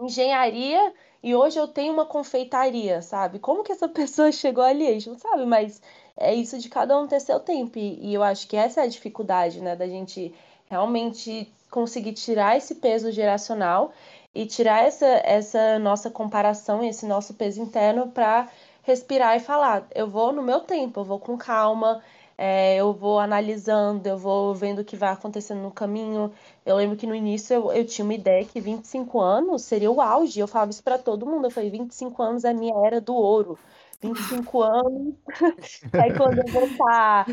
engenharia 0.00 0.94
e 1.22 1.34
hoje 1.34 1.58
eu 1.58 1.68
tenho 1.68 1.92
uma 1.92 2.06
confeitaria, 2.06 3.02
sabe? 3.02 3.38
Como 3.38 3.64
que 3.64 3.72
essa 3.72 3.88
pessoa 3.88 4.32
chegou 4.32 4.64
ali? 4.64 4.86
A 4.86 4.92
gente 4.92 5.10
não 5.10 5.18
sabe, 5.18 5.44
mas 5.46 5.82
é 6.18 6.34
isso 6.34 6.58
de 6.58 6.68
cada 6.68 6.98
um 6.98 7.06
ter 7.06 7.20
seu 7.20 7.38
tempo. 7.40 7.78
E, 7.78 8.08
e 8.08 8.14
eu 8.14 8.22
acho 8.22 8.46
que 8.48 8.56
essa 8.56 8.80
é 8.80 8.84
a 8.84 8.88
dificuldade, 8.88 9.60
né? 9.60 9.76
Da 9.76 9.86
gente 9.86 10.34
realmente 10.68 11.50
conseguir 11.70 12.12
tirar 12.12 12.56
esse 12.56 12.74
peso 12.76 13.10
geracional 13.12 13.92
e 14.34 14.46
tirar 14.46 14.84
essa, 14.84 15.06
essa 15.06 15.78
nossa 15.78 16.10
comparação, 16.10 16.84
esse 16.84 17.06
nosso 17.06 17.34
peso 17.34 17.60
interno 17.62 18.08
para 18.08 18.48
respirar 18.82 19.36
e 19.36 19.40
falar: 19.40 19.86
eu 19.94 20.08
vou 20.08 20.32
no 20.32 20.42
meu 20.42 20.60
tempo, 20.60 21.00
eu 21.00 21.04
vou 21.04 21.18
com 21.20 21.36
calma, 21.38 22.02
é, 22.36 22.76
eu 22.76 22.92
vou 22.92 23.18
analisando, 23.18 24.08
eu 24.08 24.18
vou 24.18 24.54
vendo 24.54 24.80
o 24.80 24.84
que 24.84 24.96
vai 24.96 25.12
acontecendo 25.12 25.60
no 25.60 25.70
caminho. 25.70 26.32
Eu 26.64 26.76
lembro 26.76 26.96
que 26.96 27.06
no 27.06 27.14
início 27.14 27.54
eu, 27.54 27.72
eu 27.72 27.84
tinha 27.86 28.04
uma 28.04 28.14
ideia 28.14 28.44
que 28.44 28.60
25 28.60 29.20
anos 29.20 29.62
seria 29.62 29.90
o 29.90 30.00
auge. 30.00 30.40
Eu 30.40 30.48
falava 30.48 30.70
isso 30.70 30.82
para 30.82 30.98
todo 30.98 31.26
mundo. 31.26 31.46
Eu 31.46 31.50
falei: 31.50 31.70
25 31.70 32.22
anos 32.22 32.44
é 32.44 32.50
a 32.50 32.54
minha 32.54 32.74
era 32.86 33.00
do 33.00 33.14
ouro. 33.14 33.58
25 34.00 34.62
anos. 34.62 35.14
Aí 35.92 36.14
quando 36.16 36.38
eu 36.38 36.52
vou 36.52 36.64
estar 36.64 37.26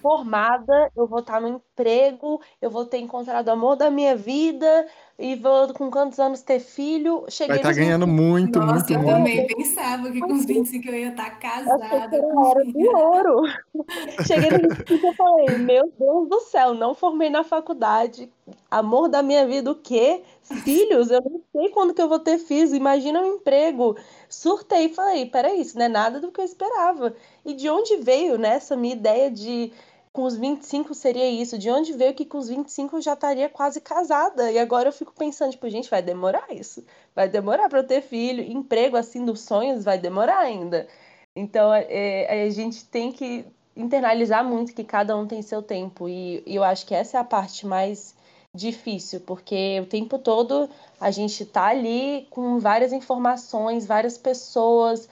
formada, 0.00 0.90
eu 0.96 1.06
vou 1.06 1.20
estar 1.20 1.40
no 1.40 1.48
emprego, 1.48 2.40
eu 2.60 2.70
vou 2.70 2.86
ter 2.86 2.98
encontrado 2.98 3.48
o 3.48 3.52
amor 3.52 3.76
da 3.76 3.90
minha 3.90 4.16
vida 4.16 4.86
e 5.20 5.36
vou 5.36 5.72
com 5.74 5.90
quantos 5.90 6.18
anos 6.18 6.40
ter 6.40 6.58
filho. 6.60 7.20
Vai 7.20 7.30
Cheguei 7.30 7.56
estar 7.56 7.68
nos 7.68 7.76
ganhando 7.76 8.06
muito, 8.06 8.58
Nossa, 8.58 8.74
muito, 8.74 8.92
eu 8.92 8.98
muito. 9.00 9.12
também 9.12 9.46
pensava 9.46 10.10
que 10.10 10.18
com 10.18 10.32
os 10.32 10.46
25 10.46 10.88
eu 10.88 10.94
ia 10.94 11.08
estar 11.10 11.30
que 11.32 11.46
casada. 11.46 11.84
era 11.84 12.64
filho. 12.64 12.96
ouro. 12.96 13.42
Cheguei 14.26 14.50
no 14.50 14.66
instituto 14.66 15.06
e 15.06 15.14
falei, 15.14 15.58
meu 15.58 15.92
Deus 15.98 16.28
do 16.28 16.40
céu, 16.40 16.72
não 16.72 16.94
formei 16.94 17.28
na 17.28 17.44
faculdade. 17.44 18.32
Amor 18.70 19.08
da 19.08 19.22
minha 19.22 19.46
vida, 19.46 19.70
o 19.70 19.74
quê? 19.74 20.22
Filhos? 20.42 21.10
Eu 21.10 21.20
não 21.20 21.42
sei 21.52 21.68
quando 21.68 21.92
que 21.92 22.00
eu 22.00 22.08
vou 22.08 22.18
ter 22.18 22.38
filhos. 22.38 22.72
Imagina 22.72 23.20
um 23.20 23.34
emprego. 23.34 23.96
Surtei 24.26 24.86
e 24.86 24.94
falei, 24.94 25.26
peraí, 25.26 25.60
isso 25.60 25.76
não 25.78 25.84
é 25.84 25.88
nada 25.88 26.18
do 26.18 26.32
que 26.32 26.40
eu 26.40 26.44
esperava. 26.44 27.14
E 27.44 27.52
de 27.52 27.68
onde 27.68 27.96
veio, 27.98 28.38
né, 28.38 28.54
essa 28.54 28.74
minha 28.74 28.94
ideia 28.94 29.30
de 29.30 29.70
com 30.12 30.24
os 30.24 30.36
25 30.36 30.94
seria 30.94 31.28
isso? 31.30 31.58
De 31.58 31.70
onde 31.70 31.92
veio 31.92 32.14
que 32.14 32.24
com 32.24 32.38
os 32.38 32.48
25 32.48 32.96
eu 32.96 33.02
já 33.02 33.12
estaria 33.14 33.48
quase 33.48 33.80
casada? 33.80 34.50
E 34.50 34.58
agora 34.58 34.88
eu 34.88 34.92
fico 34.92 35.12
pensando, 35.16 35.52
tipo, 35.52 35.68
gente, 35.70 35.88
vai 35.88 36.02
demorar 36.02 36.52
isso. 36.52 36.84
Vai 37.14 37.28
demorar 37.28 37.68
para 37.68 37.78
eu 37.80 37.86
ter 37.86 38.02
filho. 38.02 38.42
Emprego 38.42 38.96
assim 38.96 39.24
dos 39.24 39.40
sonhos 39.40 39.84
vai 39.84 39.98
demorar 39.98 40.38
ainda. 40.38 40.88
Então 41.36 41.72
é, 41.72 42.44
a 42.44 42.50
gente 42.50 42.84
tem 42.86 43.12
que 43.12 43.44
internalizar 43.76 44.44
muito 44.44 44.74
que 44.74 44.84
cada 44.84 45.16
um 45.16 45.26
tem 45.26 45.42
seu 45.42 45.62
tempo. 45.62 46.08
E, 46.08 46.42
e 46.46 46.56
eu 46.56 46.64
acho 46.64 46.86
que 46.86 46.94
essa 46.94 47.16
é 47.16 47.20
a 47.20 47.24
parte 47.24 47.66
mais 47.66 48.14
difícil, 48.54 49.20
porque 49.20 49.80
o 49.80 49.86
tempo 49.86 50.18
todo 50.18 50.68
a 51.00 51.10
gente 51.10 51.44
tá 51.46 51.66
ali 51.66 52.26
com 52.30 52.58
várias 52.58 52.92
informações, 52.92 53.86
várias 53.86 54.18
pessoas, 54.18 55.08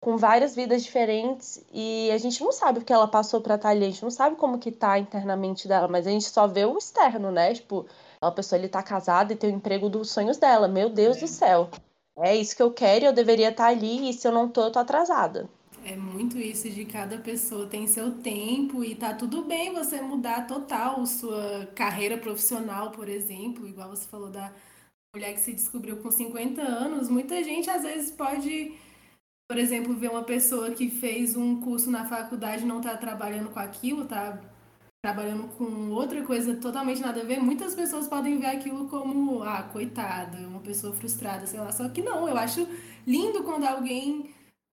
com 0.00 0.16
várias 0.16 0.56
vidas 0.56 0.82
diferentes 0.82 1.62
e 1.72 2.10
a 2.10 2.16
gente 2.16 2.42
não 2.42 2.50
sabe 2.50 2.78
o 2.78 2.84
que 2.84 2.92
ela 2.92 3.06
passou 3.06 3.40
para 3.40 3.56
estar 3.56 3.68
ali, 3.68 3.84
a 3.84 3.90
gente 3.90 4.02
não 4.02 4.10
sabe 4.10 4.34
como 4.36 4.58
que 4.58 4.72
tá 4.72 4.98
internamente 4.98 5.68
dela, 5.68 5.86
mas 5.88 6.06
a 6.06 6.10
gente 6.10 6.24
só 6.24 6.46
vê 6.46 6.64
o 6.64 6.78
externo, 6.78 7.30
né? 7.30 7.52
Tipo, 7.52 7.86
a 8.20 8.30
pessoa 8.30 8.58
ele 8.58 8.68
tá 8.68 8.82
casada 8.82 9.32
e 9.32 9.36
tem 9.36 9.52
o 9.52 9.56
emprego 9.56 9.90
dos 9.90 10.10
sonhos 10.10 10.38
dela. 10.38 10.66
Meu 10.66 10.88
Deus 10.88 11.18
é. 11.18 11.20
do 11.20 11.26
céu. 11.26 11.68
É 12.16 12.34
isso 12.34 12.56
que 12.56 12.62
eu 12.62 12.72
quero, 12.72 13.04
eu 13.04 13.12
deveria 13.12 13.50
estar 13.50 13.66
ali 13.66 14.08
e 14.08 14.12
se 14.14 14.26
eu 14.26 14.32
não 14.32 14.48
tô, 14.48 14.62
eu 14.62 14.72
tô 14.72 14.78
atrasada. 14.78 15.48
É 15.84 15.96
muito 15.96 16.38
isso 16.38 16.68
de 16.68 16.84
cada 16.84 17.18
pessoa 17.18 17.66
tem 17.66 17.86
seu 17.86 18.12
tempo 18.12 18.84
e 18.84 18.94
tá 18.94 19.14
tudo 19.14 19.44
bem 19.44 19.72
você 19.72 20.00
mudar 20.00 20.46
total 20.46 21.04
sua 21.06 21.66
carreira 21.74 22.18
profissional, 22.18 22.90
por 22.90 23.08
exemplo, 23.08 23.66
igual 23.66 23.88
você 23.88 24.06
falou 24.06 24.28
da 24.28 24.52
mulher 25.14 25.32
que 25.34 25.40
se 25.40 25.52
descobriu 25.52 25.96
com 25.96 26.10
50 26.10 26.60
anos. 26.60 27.08
Muita 27.08 27.42
gente 27.42 27.70
às 27.70 27.82
vezes 27.82 28.10
pode 28.10 28.74
por 29.50 29.58
exemplo, 29.58 29.92
ver 29.94 30.08
uma 30.08 30.22
pessoa 30.22 30.70
que 30.70 30.88
fez 30.88 31.34
um 31.34 31.60
curso 31.60 31.90
na 31.90 32.04
faculdade 32.04 32.62
e 32.62 32.66
não 32.66 32.78
está 32.78 32.96
trabalhando 32.96 33.50
com 33.50 33.58
aquilo, 33.58 34.04
está 34.04 34.40
trabalhando 35.04 35.48
com 35.58 35.90
outra 35.90 36.22
coisa 36.22 36.54
totalmente 36.54 37.00
nada 37.00 37.20
a 37.20 37.24
ver, 37.24 37.40
muitas 37.40 37.74
pessoas 37.74 38.06
podem 38.06 38.38
ver 38.38 38.46
aquilo 38.46 38.86
como, 38.86 39.42
ah, 39.42 39.64
coitada, 39.64 40.38
uma 40.46 40.60
pessoa 40.60 40.92
frustrada, 40.94 41.48
sei 41.48 41.58
lá. 41.58 41.72
Só 41.72 41.88
que 41.88 42.00
não, 42.00 42.28
eu 42.28 42.36
acho 42.36 42.64
lindo 43.04 43.42
quando 43.42 43.64
alguém 43.64 44.30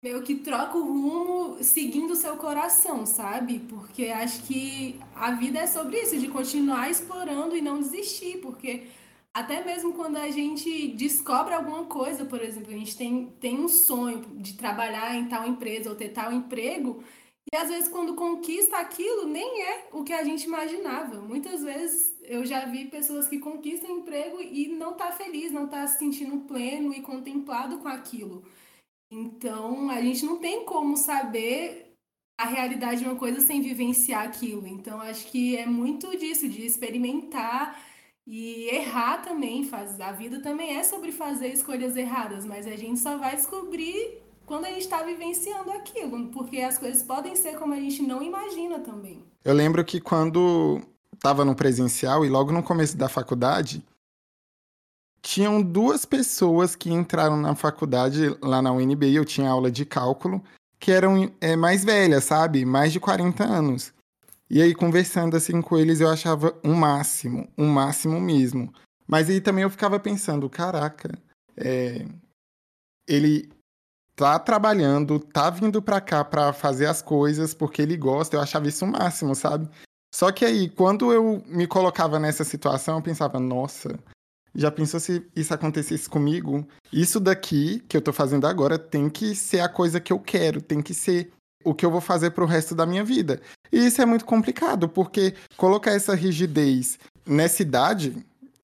meio 0.03 0.23
que 0.23 0.37
troca 0.37 0.75
o 0.75 0.83
rumo 0.83 1.63
seguindo 1.63 2.13
o 2.13 2.15
seu 2.15 2.35
coração, 2.37 3.05
sabe? 3.05 3.59
Porque 3.69 4.05
acho 4.05 4.41
que 4.41 4.99
a 5.13 5.33
vida 5.33 5.59
é 5.59 5.67
sobre 5.67 6.01
isso, 6.01 6.17
de 6.17 6.29
continuar 6.29 6.89
explorando 6.89 7.55
e 7.55 7.61
não 7.61 7.79
desistir, 7.79 8.39
porque 8.39 8.87
até 9.33 9.63
mesmo 9.63 9.93
quando 9.93 10.17
a 10.17 10.29
gente 10.29 10.89
descobre 10.89 11.53
alguma 11.53 11.85
coisa, 11.85 12.23
por 12.23 12.41
exemplo, 12.41 12.71
a 12.71 12.77
gente 12.77 12.95
tem, 12.95 13.27
tem 13.39 13.59
um 13.59 13.67
sonho 13.67 14.21
de 14.37 14.53
trabalhar 14.55 15.15
em 15.15 15.27
tal 15.27 15.47
empresa 15.47 15.89
ou 15.89 15.95
ter 15.95 16.09
tal 16.09 16.31
emprego, 16.31 17.03
e 17.51 17.57
às 17.57 17.67
vezes 17.67 17.89
quando 17.89 18.15
conquista 18.15 18.77
aquilo, 18.77 19.27
nem 19.27 19.63
é 19.63 19.89
o 19.91 20.03
que 20.03 20.13
a 20.13 20.23
gente 20.23 20.43
imaginava. 20.45 21.19
Muitas 21.19 21.63
vezes 21.63 22.15
eu 22.21 22.45
já 22.45 22.65
vi 22.65 22.85
pessoas 22.85 23.27
que 23.27 23.39
conquistam 23.39 23.97
emprego 23.97 24.39
e 24.39 24.67
não 24.67 24.93
tá 24.93 25.11
feliz, 25.11 25.51
não 25.51 25.67
tá 25.67 25.85
se 25.87 25.99
sentindo 25.99 26.41
pleno 26.41 26.93
e 26.93 27.01
contemplado 27.01 27.79
com 27.79 27.87
aquilo. 27.87 28.45
Então, 29.11 29.89
a 29.89 30.01
gente 30.01 30.25
não 30.25 30.39
tem 30.39 30.65
como 30.65 30.95
saber 30.95 31.93
a 32.39 32.45
realidade 32.45 33.01
de 33.01 33.07
uma 33.07 33.15
coisa 33.15 33.41
sem 33.41 33.61
vivenciar 33.61 34.23
aquilo. 34.23 34.65
Então, 34.65 34.99
acho 35.01 35.27
que 35.27 35.55
é 35.55 35.65
muito 35.65 36.17
disso, 36.17 36.47
de 36.49 36.65
experimentar 36.65 37.79
e 38.25 38.69
errar 38.69 39.21
também, 39.21 39.63
faz, 39.65 39.99
a 39.99 40.11
vida 40.11 40.41
também 40.41 40.77
é 40.77 40.83
sobre 40.83 41.11
fazer 41.11 41.49
escolhas 41.49 41.95
erradas, 41.95 42.45
mas 42.45 42.65
a 42.65 42.75
gente 42.75 42.99
só 42.99 43.17
vai 43.17 43.35
descobrir 43.35 44.21
quando 44.45 44.65
a 44.65 44.69
gente 44.69 44.81
está 44.81 45.03
vivenciando 45.03 45.71
aquilo, 45.71 46.27
porque 46.29 46.57
as 46.57 46.77
coisas 46.77 47.03
podem 47.03 47.35
ser 47.35 47.57
como 47.57 47.73
a 47.73 47.79
gente 47.79 48.01
não 48.01 48.21
imagina 48.21 48.79
também. 48.79 49.23
Eu 49.43 49.53
lembro 49.53 49.83
que 49.83 49.99
quando 49.99 50.81
estava 51.13 51.45
no 51.45 51.55
presencial 51.55 52.25
e 52.25 52.29
logo 52.29 52.51
no 52.51 52.63
começo 52.63 52.97
da 52.97 53.09
faculdade, 53.09 53.83
tinham 55.21 55.61
duas 55.61 56.05
pessoas 56.05 56.75
que 56.75 56.91
entraram 56.91 57.37
na 57.37 57.55
faculdade 57.55 58.37
lá 58.41 58.61
na 58.61 58.71
UNB, 58.71 59.13
eu 59.13 59.23
tinha 59.23 59.49
aula 59.49 59.71
de 59.71 59.85
cálculo, 59.85 60.43
que 60.79 60.91
eram 60.91 61.31
é, 61.39 61.55
mais 61.55 61.85
velhas, 61.85 62.25
sabe? 62.25 62.65
Mais 62.65 62.91
de 62.91 62.99
40 62.99 63.43
anos. 63.43 63.93
E 64.53 64.61
aí, 64.61 64.75
conversando 64.75 65.35
assim 65.35 65.63
com 65.63 65.75
eles, 65.79 65.99
eu 65.99 66.07
achava 66.07 66.55
um 66.63 66.75
máximo, 66.75 67.51
um 67.57 67.65
máximo 67.65 68.21
mesmo. 68.21 68.71
Mas 69.07 69.27
aí 69.27 69.41
também 69.41 69.63
eu 69.63 69.69
ficava 69.69 69.99
pensando, 69.99 70.47
caraca, 70.47 71.09
é... 71.57 72.05
ele 73.09 73.49
tá 74.15 74.37
trabalhando, 74.37 75.17
tá 75.17 75.49
vindo 75.49 75.81
pra 75.81 75.99
cá 75.99 76.23
pra 76.23 76.53
fazer 76.53 76.85
as 76.85 77.01
coisas 77.01 77.55
porque 77.55 77.81
ele 77.81 77.97
gosta, 77.97 78.35
eu 78.35 78.41
achava 78.41 78.67
isso 78.67 78.85
o 78.85 78.91
máximo, 78.91 79.33
sabe? 79.33 79.67
Só 80.13 80.31
que 80.31 80.45
aí, 80.45 80.69
quando 80.69 81.11
eu 81.11 81.43
me 81.47 81.65
colocava 81.65 82.19
nessa 82.19 82.43
situação, 82.43 82.97
eu 82.97 83.01
pensava, 83.01 83.39
nossa, 83.39 83.99
já 84.53 84.69
pensou 84.69 84.99
se 84.99 85.27
isso 85.35 85.51
acontecesse 85.51 86.07
comigo? 86.07 86.63
Isso 86.91 87.19
daqui 87.19 87.79
que 87.89 87.97
eu 87.97 88.01
tô 88.03 88.13
fazendo 88.13 88.45
agora 88.45 88.77
tem 88.77 89.09
que 89.09 89.35
ser 89.35 89.61
a 89.61 89.67
coisa 89.67 89.99
que 89.99 90.13
eu 90.13 90.19
quero, 90.19 90.61
tem 90.61 90.79
que 90.79 90.93
ser 90.93 91.33
o 91.63 91.73
que 91.73 91.85
eu 91.85 91.91
vou 91.91 92.01
fazer 92.01 92.31
pro 92.31 92.45
resto 92.45 92.75
da 92.75 92.85
minha 92.85 93.03
vida. 93.03 93.41
E 93.71 93.85
isso 93.85 94.01
é 94.01 94.05
muito 94.05 94.25
complicado, 94.25 94.87
porque 94.87 95.33
colocar 95.57 95.91
essa 95.91 96.15
rigidez 96.15 96.97
nessa 97.25 97.61
idade, 97.61 98.15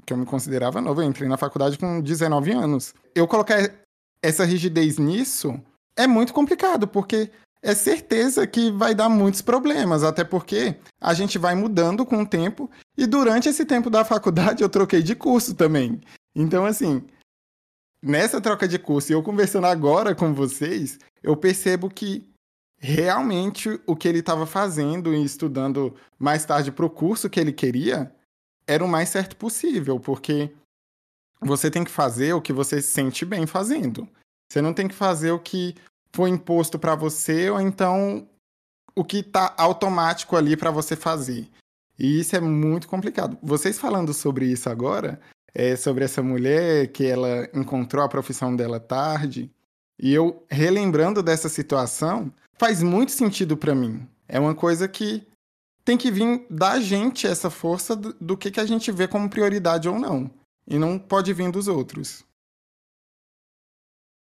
que 0.06 0.14
eu 0.14 0.18
me 0.18 0.26
considerava 0.26 0.82
novo, 0.82 1.02
eu 1.02 1.08
entrei 1.08 1.28
na 1.28 1.38
faculdade 1.38 1.78
com 1.78 2.02
19 2.02 2.52
anos. 2.52 2.94
Eu 3.16 3.28
colocar 3.28 3.72
essa 4.22 4.44
rigidez 4.44 4.98
nisso 4.98 5.60
é 5.96 6.08
muito 6.08 6.34
complicado, 6.34 6.88
porque 6.88 7.32
é 7.62 7.76
certeza 7.76 8.48
que 8.48 8.72
vai 8.72 8.96
dar 8.96 9.10
muitos 9.10 9.42
problemas, 9.42 10.04
até 10.04 10.24
porque 10.24 10.76
a 11.02 11.14
gente 11.14 11.38
vai 11.38 11.56
mudando 11.56 12.06
com 12.06 12.22
o 12.22 12.26
tempo 12.26 12.70
e 12.98 13.06
durante 13.06 13.50
esse 13.50 13.66
tempo 13.66 13.90
da 13.90 14.06
faculdade 14.06 14.64
eu 14.64 14.70
troquei 14.70 15.02
de 15.02 15.16
curso 15.16 15.54
também. 15.54 16.00
Então, 16.36 16.66
assim, 16.66 17.04
nessa 18.02 18.40
troca 18.40 18.68
de 18.68 18.80
curso 18.80 19.12
e 19.12 19.16
eu 19.16 19.24
conversando 19.24 19.68
agora 19.68 20.16
com 20.16 20.34
vocês, 20.34 20.98
eu 21.22 21.36
percebo 21.36 21.90
que 21.90 22.29
realmente 22.80 23.80
o 23.86 23.96
que 23.96 24.08
ele 24.08 24.20
estava 24.20 24.46
fazendo 24.46 25.14
e 25.14 25.24
estudando 25.24 25.96
mais 26.18 26.46
tarde 26.46 26.72
para 26.72 26.86
o 26.86 26.90
curso 26.90 27.30
que 27.30 27.40
ele 27.40 27.52
queria 27.52 28.14
era 28.66 28.84
o 28.84 28.88
mais 28.88 29.10
certo 29.10 29.36
possível, 29.36 30.00
porque 30.00 30.54
você 31.42 31.70
tem 31.70 31.84
que 31.84 31.92
fazer 31.92 32.34
o 32.34 32.42
que 32.42 32.54
você 32.54 32.82
se 32.82 32.92
sente 32.92 33.26
bem 33.26 33.46
fazendo. 33.46 34.08
Você 34.52 34.62
não 34.62 34.74
tem 34.74 34.88
que 34.88 34.96
fazer 34.96 35.32
o 35.32 35.40
que 35.40 35.76
foi 36.14 36.30
imposto 36.30 36.80
para 36.80 36.96
você 36.96 37.50
ou 37.50 37.60
então 37.60 38.28
o 38.96 39.04
que 39.04 39.18
está 39.18 39.54
automático 39.58 40.36
ali 40.36 40.56
para 40.58 40.72
você 40.72 40.96
fazer. 40.96 41.48
E 41.98 42.20
isso 42.20 42.36
é 42.36 42.40
muito 42.40 42.88
complicado. 42.88 43.38
Vocês 43.42 43.78
falando 43.78 44.14
sobre 44.14 44.46
isso 44.46 44.70
agora, 44.70 45.20
é, 45.54 45.76
sobre 45.76 46.06
essa 46.06 46.24
mulher 46.24 46.88
que 46.88 47.06
ela 47.06 47.50
encontrou 47.54 48.04
a 48.04 48.10
profissão 48.10 48.56
dela 48.56 48.80
tarde, 48.80 49.52
e 50.02 50.14
eu 50.14 50.46
relembrando 50.50 51.22
dessa 51.22 51.50
situação, 51.50 52.32
faz 52.60 52.84
muito 52.84 53.14
sentido 53.14 53.56
para 53.56 53.74
mim. 53.74 54.08
É 54.28 54.40
uma 54.40 54.54
coisa 54.54 54.88
que 54.88 55.26
tem 55.86 55.98
que 55.98 56.12
vir 56.12 56.46
da 56.50 56.80
gente 56.80 57.26
essa 57.26 57.50
força 57.50 57.96
do, 57.96 58.38
que, 58.38 58.52
que 58.52 58.60
a 58.60 58.66
gente 58.66 58.92
vê 58.92 59.08
como 59.08 59.30
prioridade 59.30 59.88
ou 59.88 59.98
não. 59.98 60.30
E 60.68 60.78
não 60.78 61.00
pode 61.00 61.34
vir 61.34 61.50
dos 61.52 61.68
outros. 61.68 62.24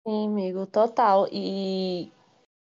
Sim, 0.08 0.28
amigo, 0.28 0.66
total. 0.66 1.28
E, 1.32 2.10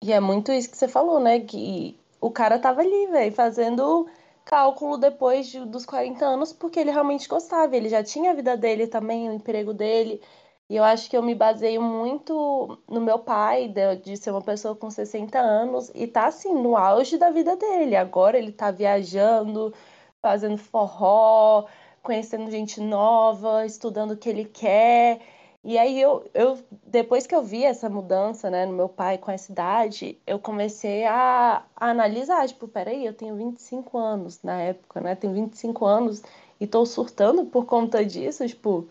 e 0.03 0.13
é 0.13 0.21
muito 0.21 0.53
isso 0.53 0.71
que 0.71 0.77
você 0.79 0.89
falou, 0.89 1.21
né? 1.21 1.41
Que 1.41 1.99
o 2.21 2.31
cara 2.31 2.59
tava 2.59 2.81
ali, 2.81 3.07
velho, 3.09 3.35
fazendo 3.35 4.09
cálculo 4.45 4.97
depois 4.97 5.49
de, 5.49 5.65
dos 5.67 5.85
40 5.85 6.25
anos, 6.25 6.53
porque 6.53 6.81
ele 6.81 6.91
realmente 6.91 7.29
gostava. 7.29 7.77
Ele 7.77 7.89
já 7.89 8.03
tinha 8.03 8.31
a 8.31 8.35
vida 8.35 8.57
dele 8.57 8.87
também, 8.87 9.29
o 9.29 9.35
emprego 9.35 9.75
dele. 9.75 10.23
E 10.69 10.77
eu 10.77 10.85
acho 10.85 11.09
que 11.09 11.17
eu 11.17 11.23
me 11.23 11.35
baseio 11.35 11.81
muito 11.83 12.79
no 12.89 13.01
meu 13.01 13.19
pai, 13.19 13.69
de, 13.69 13.97
de, 13.97 14.17
ser 14.17 14.31
uma 14.31 14.43
pessoa 14.43 14.77
com 14.77 14.91
60 14.91 15.39
anos, 15.39 15.91
e 15.95 16.07
tá 16.07 16.27
assim, 16.27 16.53
no 16.55 16.77
auge 16.77 17.17
da 17.17 17.31
vida 17.31 17.57
dele. 17.57 17.97
Agora 17.97 18.37
ele 18.37 18.53
tá 18.53 18.71
viajando, 18.71 19.73
fazendo 20.21 20.59
forró, 20.59 21.67
conhecendo 22.03 22.51
gente 22.51 22.81
nova, 22.81 23.65
estudando 23.67 24.13
o 24.13 24.17
que 24.17 24.29
ele 24.29 24.45
quer. 24.45 25.21
E 25.65 25.77
aí 25.79 26.01
eu, 26.01 26.25
eu 26.35 26.59
depois 26.87 27.27
que 27.27 27.35
eu 27.35 27.43
vi 27.43 27.65
essa 27.65 27.89
mudança, 27.89 28.51
né, 28.51 28.65
no 28.67 28.73
meu 28.73 28.89
pai 28.89 29.19
com 29.19 29.31
essa 29.31 29.51
idade, 29.51 30.19
eu 30.27 30.39
comecei 30.39 31.05
a, 31.05 31.65
a 31.77 31.91
analisar, 31.91 32.47
tipo, 32.49 32.69
peraí, 32.69 33.05
eu 33.05 33.13
tenho 33.15 33.37
25 33.37 33.99
anos 33.99 34.43
na 34.43 34.61
época, 34.63 35.01
né? 35.01 35.15
Tenho 35.15 35.35
25 35.35 35.85
anos 35.85 36.23
e 36.61 36.67
tô 36.67 36.85
surtando 36.87 37.45
por 37.47 37.67
conta 37.67 38.05
disso, 38.05 38.47
tipo, 38.47 38.89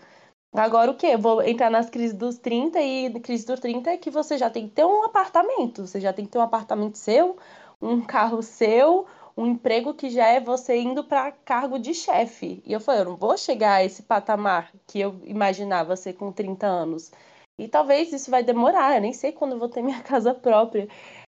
Agora 0.54 0.90
o 0.90 0.96
quê? 0.96 1.18
Vou 1.18 1.42
entrar 1.42 1.70
nas 1.70 1.90
crises 1.90 2.16
dos 2.16 2.38
30 2.38 2.82
e 2.82 3.20
crise 3.20 3.46
dos 3.46 3.60
30 3.60 3.92
é 3.92 3.98
que 3.98 4.10
você 4.10 4.38
já 4.38 4.50
tem 4.50 4.68
que 4.68 4.76
ter 4.76 4.86
um 4.86 5.04
apartamento. 5.04 5.86
Você 5.86 6.00
já 6.00 6.14
tem 6.14 6.26
que 6.26 6.32
ter 6.32 6.40
um 6.40 6.42
apartamento 6.42 6.98
seu, 6.98 7.38
um 7.82 8.02
carro 8.02 8.42
seu, 8.42 9.06
um 9.36 9.46
emprego 9.46 9.94
que 9.94 10.10
já 10.10 10.28
é 10.28 10.40
você 10.40 10.78
indo 10.78 11.04
para 11.04 11.32
cargo 11.32 11.78
de 11.78 11.94
chefe. 11.94 12.62
E 12.66 12.74
eu 12.74 12.80
falei, 12.80 13.02
eu 13.02 13.06
não 13.06 13.16
vou 13.16 13.38
chegar 13.38 13.76
a 13.76 13.84
esse 13.84 14.02
patamar 14.04 14.72
que 14.88 15.00
eu 15.00 15.20
imaginava 15.26 15.96
ser 15.96 16.14
com 16.14 16.32
30 16.32 16.66
anos. 16.66 17.12
E 17.60 17.68
talvez 17.68 18.12
isso 18.14 18.32
vai 18.32 18.44
demorar, 18.44 18.96
eu 18.96 19.02
nem 19.02 19.14
sei 19.14 19.32
quando 19.32 19.54
eu 19.54 19.60
vou 19.60 19.70
ter 19.70 19.82
minha 19.82 20.02
casa 20.04 20.34
própria. 20.34 20.88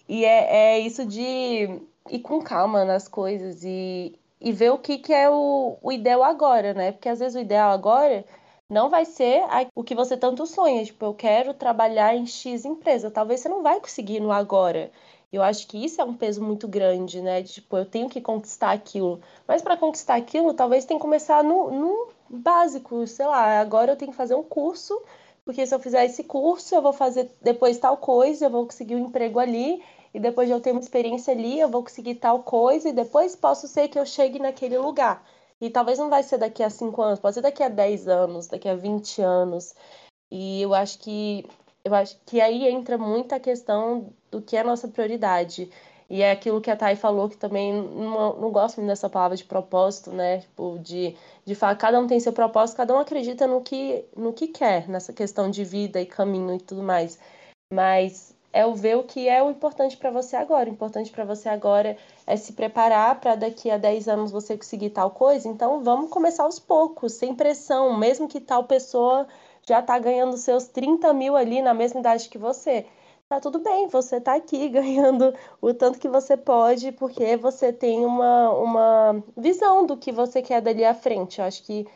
E 0.08 0.24
é, 0.24 0.76
é 0.76 0.78
isso 0.78 1.04
de 1.04 1.80
ir 2.10 2.18
com 2.22 2.40
calma 2.40 2.84
nas 2.84 3.08
coisas 3.08 3.64
e, 3.64 4.16
e 4.40 4.52
ver 4.52 4.70
o 4.70 4.78
que, 4.78 4.98
que 4.98 5.12
é 5.12 5.28
o, 5.28 5.76
o 5.82 5.92
ideal 5.92 6.22
agora, 6.22 6.74
né? 6.74 6.92
Porque 6.92 7.08
às 7.08 7.18
vezes 7.18 7.34
o 7.34 7.40
ideal 7.40 7.72
agora 7.72 8.24
não 8.68 8.88
vai 8.88 9.04
ser 9.04 9.42
o 9.74 9.84
que 9.84 9.94
você 9.94 10.16
tanto 10.16 10.46
sonha. 10.46 10.84
Tipo, 10.84 11.06
eu 11.06 11.14
quero 11.14 11.54
trabalhar 11.54 12.14
em 12.14 12.26
X 12.26 12.64
empresa. 12.64 13.10
Talvez 13.10 13.40
você 13.40 13.48
não 13.48 13.62
vai 13.62 13.80
conseguir 13.80 14.20
no 14.20 14.32
agora. 14.32 14.90
Eu 15.32 15.42
acho 15.42 15.66
que 15.66 15.84
isso 15.84 16.00
é 16.00 16.04
um 16.04 16.14
peso 16.14 16.42
muito 16.42 16.66
grande, 16.68 17.20
né? 17.20 17.42
Tipo, 17.42 17.76
eu 17.76 17.84
tenho 17.84 18.08
que 18.08 18.20
conquistar 18.20 18.72
aquilo. 18.72 19.20
Mas 19.46 19.62
para 19.62 19.76
conquistar 19.76 20.14
aquilo, 20.16 20.54
talvez 20.54 20.84
tenha 20.84 20.98
que 20.98 21.02
começar 21.02 21.42
no, 21.44 21.70
no 21.70 22.08
básico, 22.28 23.06
sei 23.06 23.26
lá, 23.26 23.60
agora 23.60 23.92
eu 23.92 23.96
tenho 23.96 24.10
que 24.10 24.16
fazer 24.16 24.34
um 24.34 24.42
curso, 24.42 25.00
porque 25.44 25.66
se 25.66 25.74
eu 25.74 25.78
fizer 25.78 26.04
esse 26.04 26.24
curso, 26.24 26.74
eu 26.74 26.82
vou 26.82 26.92
fazer 26.92 27.30
depois 27.42 27.78
tal 27.78 27.96
coisa, 27.96 28.46
eu 28.46 28.50
vou 28.50 28.64
conseguir 28.66 28.96
um 28.96 29.06
emprego 29.06 29.38
ali, 29.38 29.82
e 30.14 30.18
depois 30.20 30.48
de 30.48 30.54
eu 30.54 30.60
ter 30.60 30.72
uma 30.72 30.80
experiência 30.80 31.32
ali, 31.32 31.60
eu 31.60 31.68
vou 31.68 31.82
conseguir 31.82 32.16
tal 32.16 32.42
coisa, 32.42 32.88
e 32.88 32.92
depois 32.92 33.36
posso 33.36 33.68
ser 33.68 33.88
que 33.88 33.98
eu 33.98 34.06
chegue 34.06 34.38
naquele 34.38 34.78
lugar. 34.78 35.22
E 35.61 35.70
talvez 35.70 35.98
não 35.98 36.11
vai 36.11 36.22
ser 36.22 36.38
daqui 36.38 36.62
a 36.62 36.70
cinco 36.70 37.02
anos, 37.02 37.18
pode 37.18 37.34
ser 37.34 37.40
daqui 37.40 37.62
a 37.62 37.68
10 37.68 38.09
anos, 38.09 38.46
daqui 38.46 38.68
a 38.68 38.74
20 38.74 39.22
anos. 39.22 39.74
E 40.30 40.62
eu 40.62 40.74
acho 40.74 40.98
que 40.98 41.46
eu 41.84 41.94
acho 41.94 42.18
que 42.26 42.40
aí 42.40 42.66
entra 42.68 42.98
muita 42.98 43.38
questão 43.38 44.12
do 44.30 44.42
que 44.42 44.57
é 44.57 44.61
a 44.61 44.64
nossa 44.64 44.88
prioridade. 44.88 45.70
E 46.09 46.22
é 46.22 46.30
aquilo 46.30 46.61
que 46.61 46.70
a 46.70 46.76
Thay 46.76 46.96
falou, 46.96 47.28
que 47.28 47.36
também 47.36 47.72
não, 47.72 48.36
não 48.40 48.50
gosto 48.50 48.76
muito 48.76 48.88
dessa 48.88 49.09
palavra 49.11 49.36
de 49.36 49.44
propósito, 49.44 50.12
né? 50.12 50.40
Tipo, 50.40 50.78
de, 50.80 51.16
de 51.44 51.54
falar, 51.54 51.76
cada 51.76 51.98
um 52.00 52.07
tem 52.07 52.20
seu 52.20 52.32
propósito, 52.32 52.76
cada 52.76 52.94
um 52.94 52.98
acredita 52.98 53.46
no 53.46 53.61
que, 53.61 54.04
no 54.16 54.32
que 54.32 54.48
quer, 54.48 54.88
nessa 54.88 55.12
questão 55.12 55.50
de 55.50 55.64
vida 55.64 56.00
e 56.00 56.07
caminho 56.07 56.54
e 56.54 56.61
tudo 56.61 56.82
mais. 56.82 57.18
Mas 57.72 58.36
é 58.57 58.64
o 58.64 58.74
ver 58.74 58.96
o 58.96 59.04
que 59.04 59.28
é 59.28 59.42
o 59.42 59.50
importante 59.50 59.98
para 59.98 60.11
você 60.11 60.34
agora. 60.34 60.70
O 60.70 60.72
importante 60.72 61.12
para 61.12 61.26
você 61.26 61.46
agora 61.46 61.94
é 62.26 62.36
se 62.38 62.54
preparar 62.54 63.20
para 63.20 63.34
daqui 63.34 63.70
a 63.70 63.76
10 63.76 64.09
anos 64.09 64.32
você 64.32 64.57
conseguir 64.57 64.90
tal 64.90 65.11
coisa. 65.11 65.46
Então 65.46 65.84
vamos 65.84 66.09
começar 66.09 66.44
aos 66.44 66.59
poucos, 66.59 67.12
sem 67.12 67.34
pressão, 67.34 67.94
mesmo 67.98 68.26
que 68.26 68.40
tal 68.40 68.64
pessoa 68.64 69.26
já 69.68 69.80
está 69.80 69.98
ganhando 69.98 70.38
seus 70.38 70.68
30 70.68 71.12
mil 71.12 71.36
ali 71.36 71.61
na 71.61 71.74
mesma 71.74 72.00
idade 72.00 72.30
que 72.30 72.38
você 72.38 72.86
tá 73.28 73.40
tudo 73.40 73.59
bem, 73.59 73.88
você 73.88 74.18
tá 74.20 74.34
aqui 74.36 74.68
ganhando 74.70 75.34
o 75.61 75.74
tanto 75.74 75.98
que 75.98 76.09
você 76.09 76.34
pode, 76.34 76.92
porque 76.92 77.36
você 77.36 77.72
tem 77.72 78.07
uma, 78.07 78.50
uma 78.52 79.24
visão 79.36 79.84
do 79.84 79.98
que 79.98 80.11
você 80.11 80.40
quer 80.40 80.62
dali 80.62 80.82
à 80.82 80.94
frente. 80.94 81.40
Eu 81.40 81.44
acho 81.44 81.62
que 81.62 81.86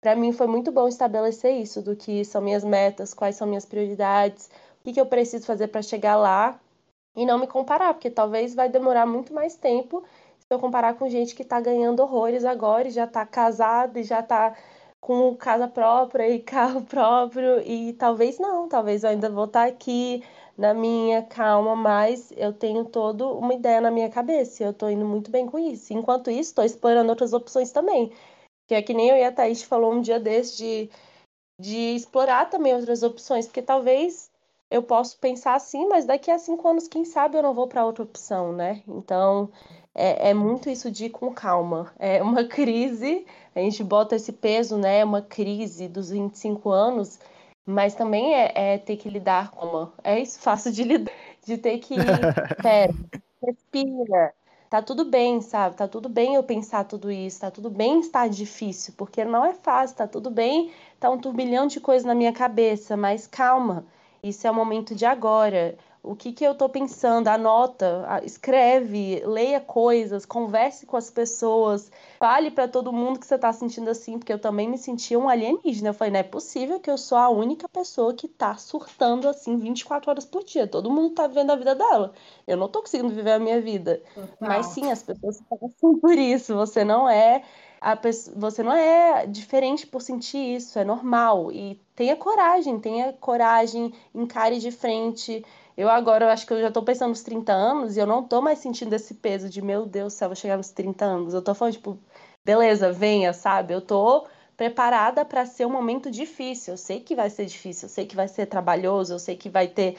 para 0.00 0.16
mim 0.16 0.32
foi 0.32 0.48
muito 0.48 0.72
bom 0.72 0.88
estabelecer 0.88 1.52
isso, 1.52 1.82
do 1.82 1.94
que 1.94 2.24
são 2.24 2.40
minhas 2.40 2.64
metas, 2.64 3.14
quais 3.14 3.36
são 3.36 3.46
minhas 3.46 3.64
prioridades, 3.64 4.48
que, 4.88 4.94
que 4.94 5.00
eu 5.00 5.06
preciso 5.06 5.46
fazer 5.46 5.68
para 5.68 5.82
chegar 5.82 6.16
lá 6.16 6.58
e 7.14 7.26
não 7.26 7.38
me 7.38 7.46
comparar, 7.46 7.92
porque 7.94 8.10
talvez 8.10 8.54
vai 8.54 8.68
demorar 8.68 9.06
muito 9.06 9.34
mais 9.34 9.56
tempo 9.56 10.02
se 10.38 10.46
eu 10.50 10.58
comparar 10.58 10.94
com 10.94 11.08
gente 11.08 11.34
que 11.34 11.42
está 11.42 11.60
ganhando 11.60 12.00
horrores 12.00 12.44
agora 12.44 12.88
e 12.88 12.90
já 12.90 13.04
está 13.04 13.26
casada 13.26 14.00
e 14.00 14.02
já 14.02 14.20
está 14.20 14.56
com 15.00 15.36
casa 15.36 15.68
própria 15.68 16.28
e 16.28 16.40
carro 16.40 16.82
próprio 16.82 17.60
e 17.60 17.92
talvez 17.94 18.38
não, 18.38 18.68
talvez 18.68 19.04
eu 19.04 19.10
ainda 19.10 19.28
vou 19.30 19.44
estar 19.44 19.64
tá 19.64 19.68
aqui 19.68 20.24
na 20.56 20.74
minha 20.74 21.22
calma, 21.22 21.76
mas 21.76 22.32
eu 22.36 22.52
tenho 22.52 22.84
toda 22.84 23.26
uma 23.26 23.54
ideia 23.54 23.80
na 23.80 23.90
minha 23.90 24.08
cabeça 24.10 24.64
eu 24.64 24.72
tô 24.72 24.88
indo 24.88 25.04
muito 25.04 25.30
bem 25.30 25.46
com 25.46 25.58
isso. 25.58 25.92
Enquanto 25.92 26.30
isso, 26.30 26.50
estou 26.50 26.64
explorando 26.64 27.10
outras 27.10 27.32
opções 27.32 27.70
também. 27.70 28.12
Que 28.66 28.74
é 28.74 28.82
que 28.82 28.94
nem 28.94 29.08
eu 29.08 29.16
e 29.16 29.24
a 29.24 29.32
Thaís 29.32 29.62
falou 29.62 29.92
um 29.92 30.00
dia 30.00 30.18
desse 30.20 30.56
de, 30.58 30.90
de 31.60 31.96
explorar 31.96 32.50
também 32.50 32.74
outras 32.74 33.02
opções, 33.02 33.46
porque 33.46 33.62
talvez 33.62 34.30
eu 34.70 34.82
possa 34.82 35.16
pensar 35.18 35.54
assim, 35.54 35.88
mas 35.88 36.04
daqui 36.04 36.30
a 36.30 36.38
cinco 36.38 36.68
anos, 36.68 36.88
quem 36.88 37.04
sabe 37.04 37.36
eu 37.38 37.42
não 37.42 37.54
vou 37.54 37.66
para 37.66 37.84
outra 37.84 38.04
opção, 38.04 38.52
né? 38.52 38.82
Então, 38.86 39.50
é, 39.94 40.30
é, 40.30 40.34
muito 40.34 40.68
isso 40.68 40.90
de 40.90 41.06
ir 41.06 41.10
com 41.10 41.32
calma. 41.32 41.92
É 41.98 42.22
uma 42.22 42.44
crise, 42.48 43.26
a 43.54 43.60
gente 43.60 43.82
bota 43.82 44.16
esse 44.16 44.32
peso, 44.32 44.76
né? 44.76 45.04
Uma 45.04 45.22
crise 45.22 45.88
dos 45.88 46.10
25 46.10 46.70
anos, 46.70 47.18
mas 47.64 47.94
também 47.94 48.34
é, 48.34 48.52
é, 48.54 48.78
ter 48.78 48.96
que 48.96 49.08
lidar 49.08 49.50
com 49.52 49.66
uma. 49.66 49.92
É 50.04 50.20
isso, 50.20 50.38
fácil 50.40 50.72
de 50.72 50.84
lidar. 50.84 51.12
De 51.46 51.56
ter 51.56 51.78
que. 51.78 51.94
Pera, 52.62 52.92
respira. 53.42 54.34
Tá 54.68 54.82
tudo 54.82 55.06
bem, 55.06 55.40
sabe? 55.40 55.76
Tá 55.76 55.88
tudo 55.88 56.10
bem 56.10 56.34
eu 56.34 56.42
pensar 56.42 56.84
tudo 56.84 57.10
isso. 57.10 57.40
Tá 57.40 57.50
tudo 57.50 57.70
bem 57.70 58.00
estar 58.00 58.28
difícil, 58.28 58.92
porque 58.98 59.24
não 59.24 59.42
é 59.42 59.54
fácil. 59.54 59.96
Tá 59.96 60.06
tudo 60.06 60.30
bem, 60.30 60.70
tá 61.00 61.08
um 61.08 61.18
turbilhão 61.18 61.66
de 61.66 61.80
coisas 61.80 62.04
na 62.04 62.14
minha 62.14 62.34
cabeça, 62.34 62.94
mas 62.94 63.26
calma. 63.26 63.86
Isso 64.22 64.46
é 64.46 64.50
o 64.50 64.54
momento 64.54 64.94
de 64.94 65.04
agora 65.04 65.76
o 66.02 66.14
que, 66.14 66.32
que 66.32 66.44
eu 66.44 66.52
estou 66.52 66.68
pensando, 66.68 67.28
anota, 67.28 68.06
escreve, 68.24 69.22
leia 69.26 69.60
coisas, 69.60 70.24
converse 70.24 70.86
com 70.86 70.96
as 70.96 71.10
pessoas, 71.10 71.90
fale 72.18 72.50
para 72.50 72.68
todo 72.68 72.92
mundo 72.92 73.18
que 73.18 73.26
você 73.26 73.34
está 73.34 73.52
sentindo 73.52 73.90
assim, 73.90 74.18
porque 74.18 74.32
eu 74.32 74.38
também 74.38 74.68
me 74.68 74.78
sentia 74.78 75.18
um 75.18 75.28
alienígena. 75.28 75.90
Eu 75.90 75.94
falei, 75.94 76.12
não 76.12 76.20
é 76.20 76.22
possível 76.22 76.80
que 76.80 76.90
eu 76.90 76.96
sou 76.96 77.18
a 77.18 77.28
única 77.28 77.68
pessoa 77.68 78.14
que 78.14 78.26
está 78.26 78.56
surtando 78.56 79.28
assim 79.28 79.56
24 79.58 80.10
horas 80.10 80.24
por 80.24 80.44
dia. 80.44 80.66
Todo 80.66 80.90
mundo 80.90 81.08
está 81.08 81.26
vivendo 81.26 81.50
a 81.50 81.56
vida 81.56 81.74
dela. 81.74 82.12
Eu 82.46 82.56
não 82.56 82.66
estou 82.66 82.82
conseguindo 82.82 83.10
viver 83.10 83.32
a 83.32 83.38
minha 83.38 83.60
vida. 83.60 84.00
Total. 84.14 84.30
Mas 84.40 84.66
sim, 84.66 84.90
as 84.90 85.02
pessoas 85.02 85.40
passam 85.50 85.98
por 86.00 86.16
isso. 86.16 86.54
Você 86.54 86.84
não 86.84 87.08
é 87.08 87.42
pessoa, 87.96 88.36
você 88.38 88.62
não 88.62 88.72
é 88.72 89.26
diferente 89.26 89.86
por 89.86 90.02
sentir 90.02 90.56
isso, 90.56 90.78
é 90.78 90.84
normal. 90.84 91.52
E 91.52 91.80
tenha 91.94 92.16
coragem, 92.16 92.78
tenha 92.80 93.12
coragem, 93.14 93.92
encare 94.14 94.58
de 94.58 94.70
frente. 94.70 95.44
Eu 95.76 95.88
agora 95.88 96.24
eu 96.26 96.28
acho 96.30 96.46
que 96.46 96.52
eu 96.52 96.60
já 96.60 96.70
tô 96.70 96.82
pensando 96.82 97.10
nos 97.10 97.22
30 97.22 97.52
anos 97.52 97.96
e 97.96 98.00
eu 98.00 98.06
não 98.06 98.22
tô 98.22 98.40
mais 98.42 98.58
sentindo 98.58 98.92
esse 98.94 99.14
peso 99.14 99.48
de, 99.48 99.62
meu 99.62 99.86
Deus 99.86 100.12
do 100.14 100.16
céu, 100.16 100.28
vou 100.28 100.36
chegar 100.36 100.56
nos 100.56 100.70
30 100.70 101.04
anos. 101.04 101.34
Eu 101.34 101.42
tô 101.42 101.54
falando, 101.54 101.74
tipo, 101.74 101.98
beleza, 102.44 102.92
venha, 102.92 103.32
sabe? 103.32 103.74
Eu 103.74 103.80
tô 103.80 104.26
preparada 104.56 105.24
para 105.24 105.46
ser 105.46 105.66
um 105.66 105.70
momento 105.70 106.10
difícil. 106.10 106.74
Eu 106.74 106.78
sei 106.78 107.00
que 107.00 107.14
vai 107.14 107.30
ser 107.30 107.46
difícil, 107.46 107.86
eu 107.86 107.90
sei 107.90 108.06
que 108.06 108.16
vai 108.16 108.26
ser 108.26 108.46
trabalhoso, 108.46 109.14
eu 109.14 109.18
sei 109.18 109.36
que 109.36 109.48
vai 109.48 109.68
ter 109.68 109.96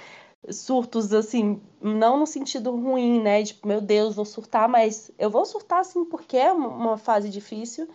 surtos 0.49 1.13
assim, 1.13 1.61
não 1.81 2.19
no 2.19 2.27
sentido 2.27 2.71
ruim, 2.75 3.21
né? 3.21 3.43
Tipo, 3.43 3.67
meu 3.67 3.81
Deus, 3.81 4.15
vou 4.15 4.25
surtar, 4.25 4.67
mas 4.69 5.11
eu 5.17 5.29
vou 5.29 5.45
surtar 5.45 5.79
assim 5.79 6.05
porque 6.05 6.37
é 6.37 6.51
uma 6.51 6.97
fase 6.97 7.29
difícil, 7.29 7.87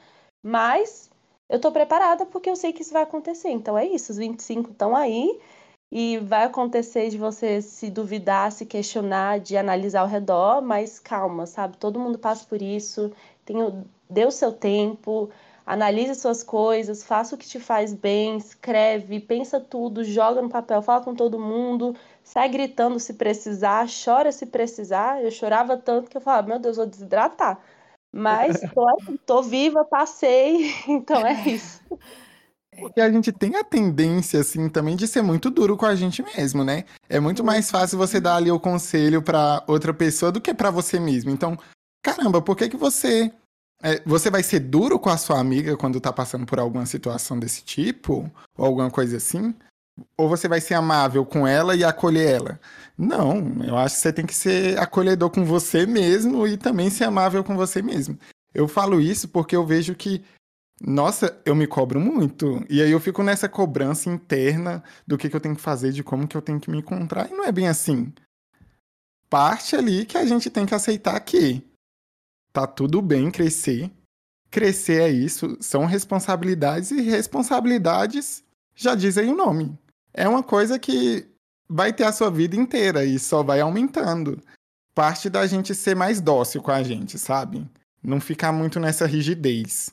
mas 0.42 1.10
eu 1.48 1.60
tô 1.60 1.72
preparada 1.72 2.26
porque 2.26 2.50
eu 2.50 2.56
sei 2.56 2.72
que 2.72 2.82
isso 2.82 2.92
vai 2.92 3.02
acontecer. 3.02 3.50
Então 3.50 3.76
é 3.78 3.86
isso, 3.86 4.12
os 4.12 4.18
25 4.18 4.70
estão 4.70 4.94
aí 4.94 5.40
e 5.90 6.18
vai 6.18 6.44
acontecer 6.44 7.08
de 7.08 7.16
você 7.18 7.62
se 7.62 7.90
duvidar, 7.90 8.50
se 8.52 8.66
questionar, 8.66 9.40
de 9.40 9.56
analisar 9.56 10.00
ao 10.00 10.08
redor, 10.08 10.60
mas 10.60 10.98
calma, 10.98 11.46
sabe? 11.46 11.76
Todo 11.76 12.00
mundo 12.00 12.18
passa 12.18 12.44
por 12.46 12.60
isso, 12.60 13.12
tem, 13.44 13.56
dê 14.10 14.26
o 14.26 14.30
seu 14.30 14.52
tempo, 14.52 15.30
analise 15.64 16.14
suas 16.14 16.42
coisas, 16.42 17.04
faça 17.04 17.34
o 17.34 17.38
que 17.38 17.46
te 17.46 17.60
faz 17.60 17.94
bem, 17.94 18.36
escreve, 18.36 19.20
pensa 19.20 19.60
tudo, 19.60 20.04
joga 20.04 20.42
no 20.42 20.48
papel, 20.48 20.82
fala 20.82 21.04
com 21.04 21.14
todo 21.14 21.38
mundo, 21.38 21.94
sai 22.24 22.48
gritando 22.48 22.98
se 22.98 23.14
precisar, 23.14 23.86
chora 23.86 24.32
se 24.32 24.46
precisar. 24.46 25.22
Eu 25.22 25.30
chorava 25.30 25.76
tanto 25.76 26.10
que 26.10 26.16
eu 26.16 26.20
falava, 26.20 26.48
meu 26.48 26.58
Deus, 26.58 26.78
vou 26.78 26.86
desidratar. 26.86 27.60
Mas 28.10 28.60
tô, 28.74 28.86
tô 29.26 29.42
viva, 29.42 29.84
passei, 29.84 30.72
então 30.88 31.24
é 31.24 31.48
isso. 31.48 31.80
Porque 32.76 33.00
a 33.00 33.10
gente 33.10 33.30
tem 33.30 33.54
a 33.54 33.62
tendência, 33.62 34.40
assim, 34.40 34.68
também 34.68 34.96
de 34.96 35.06
ser 35.06 35.22
muito 35.22 35.48
duro 35.50 35.76
com 35.76 35.86
a 35.86 35.94
gente 35.94 36.22
mesmo, 36.22 36.64
né? 36.64 36.84
É 37.08 37.20
muito 37.20 37.44
mais 37.44 37.70
fácil 37.70 37.98
você 37.98 38.20
dar 38.20 38.36
ali 38.36 38.50
o 38.50 38.58
conselho 38.58 39.22
para 39.22 39.62
outra 39.68 39.94
pessoa 39.94 40.32
do 40.32 40.40
que 40.40 40.52
para 40.52 40.70
você 40.70 40.98
mesmo. 40.98 41.30
Então, 41.30 41.56
caramba, 42.02 42.42
por 42.42 42.56
que 42.56 42.68
que 42.68 42.76
você. 42.76 43.32
É, 43.82 44.00
você 44.04 44.30
vai 44.30 44.42
ser 44.42 44.60
duro 44.60 44.98
com 44.98 45.10
a 45.10 45.16
sua 45.16 45.38
amiga 45.38 45.76
quando 45.76 46.00
tá 46.00 46.12
passando 46.12 46.46
por 46.46 46.58
alguma 46.58 46.86
situação 46.86 47.38
desse 47.38 47.62
tipo? 47.62 48.30
Ou 48.56 48.64
alguma 48.64 48.90
coisa 48.90 49.18
assim? 49.18 49.54
Ou 50.16 50.28
você 50.28 50.48
vai 50.48 50.60
ser 50.60 50.74
amável 50.74 51.24
com 51.24 51.46
ela 51.46 51.76
e 51.76 51.84
acolher 51.84 52.34
ela? 52.34 52.60
Não, 52.96 53.62
eu 53.64 53.76
acho 53.76 53.96
que 53.96 54.02
você 54.02 54.12
tem 54.12 54.26
que 54.26 54.34
ser 54.34 54.78
acolhedor 54.78 55.30
com 55.30 55.44
você 55.44 55.86
mesmo 55.86 56.46
e 56.46 56.56
também 56.56 56.90
ser 56.90 57.04
amável 57.04 57.44
com 57.44 57.56
você 57.56 57.80
mesmo. 57.80 58.18
Eu 58.52 58.68
falo 58.68 59.00
isso 59.00 59.28
porque 59.28 59.54
eu 59.54 59.64
vejo 59.64 59.94
que 59.94 60.24
nossa, 60.80 61.40
eu 61.44 61.54
me 61.54 61.66
cobro 61.66 62.00
muito. 62.00 62.64
E 62.68 62.82
aí 62.82 62.90
eu 62.90 63.00
fico 63.00 63.22
nessa 63.22 63.48
cobrança 63.48 64.10
interna 64.10 64.82
do 65.06 65.16
que, 65.16 65.30
que 65.30 65.36
eu 65.36 65.40
tenho 65.40 65.54
que 65.54 65.62
fazer, 65.62 65.92
de 65.92 66.02
como 66.02 66.26
que 66.26 66.36
eu 66.36 66.42
tenho 66.42 66.60
que 66.60 66.70
me 66.70 66.78
encontrar. 66.78 67.30
E 67.30 67.34
não 67.34 67.44
é 67.44 67.52
bem 67.52 67.68
assim. 67.68 68.12
Parte 69.30 69.76
ali 69.76 70.04
que 70.04 70.18
a 70.18 70.26
gente 70.26 70.50
tem 70.50 70.66
que 70.66 70.74
aceitar 70.74 71.18
que 71.20 71.62
tá 72.52 72.66
tudo 72.66 73.00
bem 73.00 73.30
crescer. 73.30 73.90
Crescer 74.50 75.02
é 75.02 75.08
isso, 75.08 75.56
são 75.60 75.84
responsabilidades 75.84 76.90
e 76.90 77.00
responsabilidades 77.00 78.44
já 78.74 78.94
diz 78.94 79.18
aí 79.18 79.28
o 79.28 79.36
nome. 79.36 79.76
É 80.14 80.28
uma 80.28 80.42
coisa 80.42 80.78
que 80.78 81.26
vai 81.68 81.92
ter 81.92 82.04
a 82.04 82.12
sua 82.12 82.30
vida 82.30 82.54
inteira 82.54 83.04
e 83.04 83.18
só 83.18 83.42
vai 83.42 83.60
aumentando. 83.60 84.40
Parte 84.94 85.28
da 85.28 85.44
gente 85.46 85.74
ser 85.74 85.96
mais 85.96 86.20
dócil 86.20 86.62
com 86.62 86.70
a 86.70 86.82
gente, 86.82 87.18
sabe? 87.18 87.66
Não 88.00 88.20
ficar 88.20 88.52
muito 88.52 88.78
nessa 88.78 89.06
rigidez. 89.06 89.92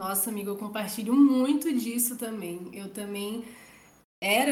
Nossa, 0.00 0.30
amiga, 0.30 0.50
eu 0.50 0.56
compartilho 0.56 1.14
muito 1.14 1.72
disso 1.72 2.16
também. 2.16 2.68
Eu 2.72 2.88
também 2.88 3.44
era 4.20 4.50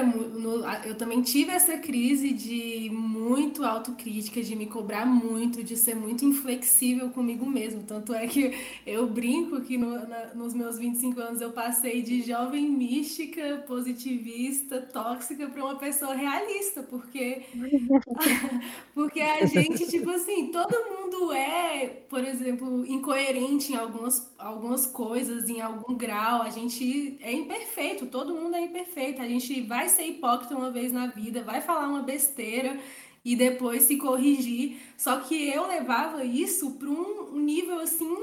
eu 0.84 0.94
também 0.96 1.22
tive 1.22 1.50
essa 1.50 1.76
crise 1.78 2.32
de 2.32 2.88
muito 2.90 3.64
autocrítica, 3.64 4.40
de 4.42 4.54
me 4.54 4.66
cobrar 4.66 5.04
muito, 5.04 5.62
de 5.64 5.76
ser 5.76 5.96
muito 5.96 6.24
inflexível 6.24 7.10
comigo 7.10 7.44
mesmo. 7.44 7.82
Tanto 7.82 8.14
é 8.14 8.26
que 8.28 8.52
eu 8.86 9.08
brinco 9.08 9.60
que 9.62 9.76
no, 9.76 9.90
na, 10.06 10.34
nos 10.34 10.54
meus 10.54 10.78
25 10.78 11.20
anos 11.20 11.40
eu 11.40 11.50
passei 11.52 12.00
de 12.02 12.22
jovem 12.22 12.68
mística, 12.70 13.64
positivista, 13.66 14.80
tóxica 14.82 15.48
para 15.48 15.64
uma 15.64 15.76
pessoa 15.78 16.14
realista, 16.14 16.82
porque 16.84 17.42
porque 18.94 19.20
a 19.20 19.44
gente, 19.46 19.86
tipo 19.88 20.10
assim, 20.10 20.50
todo 20.50 20.72
mundo 20.90 21.05
é, 21.32 21.86
por 22.08 22.24
exemplo, 22.24 22.84
incoerente 22.86 23.72
em 23.72 23.76
algumas, 23.76 24.32
algumas 24.38 24.86
coisas, 24.86 25.48
em 25.48 25.60
algum 25.60 25.94
grau. 25.94 26.42
A 26.42 26.50
gente 26.50 27.16
é 27.20 27.32
imperfeito, 27.32 28.06
todo 28.06 28.34
mundo 28.34 28.56
é 28.56 28.62
imperfeito. 28.62 29.20
A 29.20 29.28
gente 29.28 29.60
vai 29.62 29.88
ser 29.88 30.04
hipócrita 30.04 30.56
uma 30.56 30.70
vez 30.70 30.92
na 30.92 31.06
vida, 31.08 31.42
vai 31.42 31.60
falar 31.60 31.88
uma 31.88 32.02
besteira 32.02 32.78
e 33.24 33.34
depois 33.36 33.84
se 33.84 33.96
corrigir. 33.96 34.78
Só 34.96 35.20
que 35.20 35.48
eu 35.48 35.66
levava 35.66 36.24
isso 36.24 36.72
para 36.72 36.88
um 36.88 37.36
nível 37.38 37.80
assim 37.80 38.16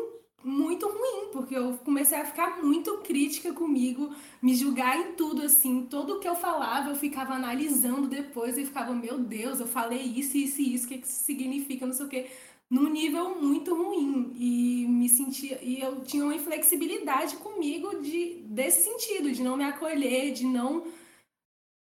muito 0.43 0.88
ruim, 0.88 1.29
porque 1.31 1.55
eu 1.55 1.79
comecei 1.86 2.17
a 2.17 2.25
ficar 2.25 2.61
muito 2.61 2.97
crítica 2.97 3.53
comigo, 3.53 4.13
me 4.41 4.53
julgar 4.53 4.99
em 4.99 5.13
tudo 5.13 5.41
assim, 5.41 5.88
tudo 5.89 6.19
que 6.19 6.27
eu 6.27 6.36
falava, 6.36 6.89
eu 6.89 6.95
ficava 6.97 7.34
analisando 7.34 8.07
depois 8.07 8.57
e 8.57 8.65
ficava, 8.65 8.93
meu 8.93 9.17
Deus, 9.17 9.61
eu 9.61 9.67
falei 9.67 10.01
isso, 10.01 10.36
isso 10.36 10.61
e 10.61 10.73
isso, 10.73 10.86
o 10.86 10.89
que 10.89 10.95
isso 10.95 11.23
significa, 11.23 11.86
não 11.86 11.93
sei 11.93 12.05
o 12.05 12.09
quê 12.09 12.27
num 12.74 12.89
nível 12.89 13.39
muito 13.39 13.76
ruim 13.76 14.34
e 14.36 14.88
me 14.88 15.07
sentia 15.07 15.59
e 15.61 15.80
eu 15.80 16.01
tinha 16.01 16.24
uma 16.24 16.34
inflexibilidade 16.34 17.36
comigo 17.36 18.01
de 18.01 18.41
desse 18.45 18.86
sentido 18.86 19.32
de 19.32 19.43
não 19.43 19.55
me 19.55 19.63
acolher 19.63 20.34
de 20.34 20.43
não 20.43 20.84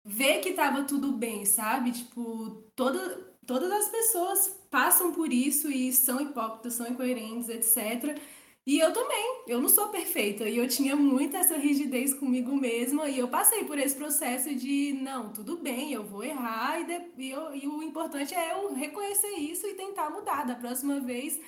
ver 0.04 0.42
que 0.42 0.52
tava 0.52 0.84
tudo 0.84 1.14
bem, 1.14 1.46
sabe? 1.46 1.94
Tipo, 1.94 2.62
toda, 2.76 3.00
todas 3.46 3.72
as 3.72 3.88
pessoas 3.88 4.60
passam 4.70 5.14
por 5.14 5.32
isso 5.32 5.72
e 5.72 5.94
são 5.94 6.20
hipócritas, 6.20 6.74
são 6.74 6.88
incoerentes, 6.88 7.48
etc. 7.48 8.20
E 8.66 8.80
eu 8.80 8.94
também, 8.94 9.44
eu 9.48 9.60
não 9.60 9.68
sou 9.68 9.88
perfeita 9.90 10.48
e 10.48 10.56
eu 10.58 10.68
tinha 10.68 10.96
muita 10.96 11.40
essa 11.40 11.58
rigidez 11.58 12.14
comigo 12.14 12.56
mesma 12.56 13.10
e 13.10 13.18
eu 13.18 13.28
passei 13.28 13.64
por 13.66 13.78
esse 13.80 13.96
processo 13.96 14.54
de 14.54 14.94
não, 15.02 15.34
tudo 15.34 15.58
bem, 15.58 15.92
eu 15.92 16.04
vou 16.04 16.24
errar 16.24 16.80
e, 16.80 16.86
de, 16.86 17.02
e, 17.18 17.32
eu, 17.32 17.56
e 17.56 17.68
o 17.68 17.82
importante 17.82 18.36
é 18.36 18.52
eu 18.52 18.72
reconhecer 18.74 19.32
isso 19.40 19.66
e 19.66 19.74
tentar 19.74 20.12
mudar. 20.12 20.46
Da 20.46 20.54
próxima 20.56 21.00
vez, 21.00 21.40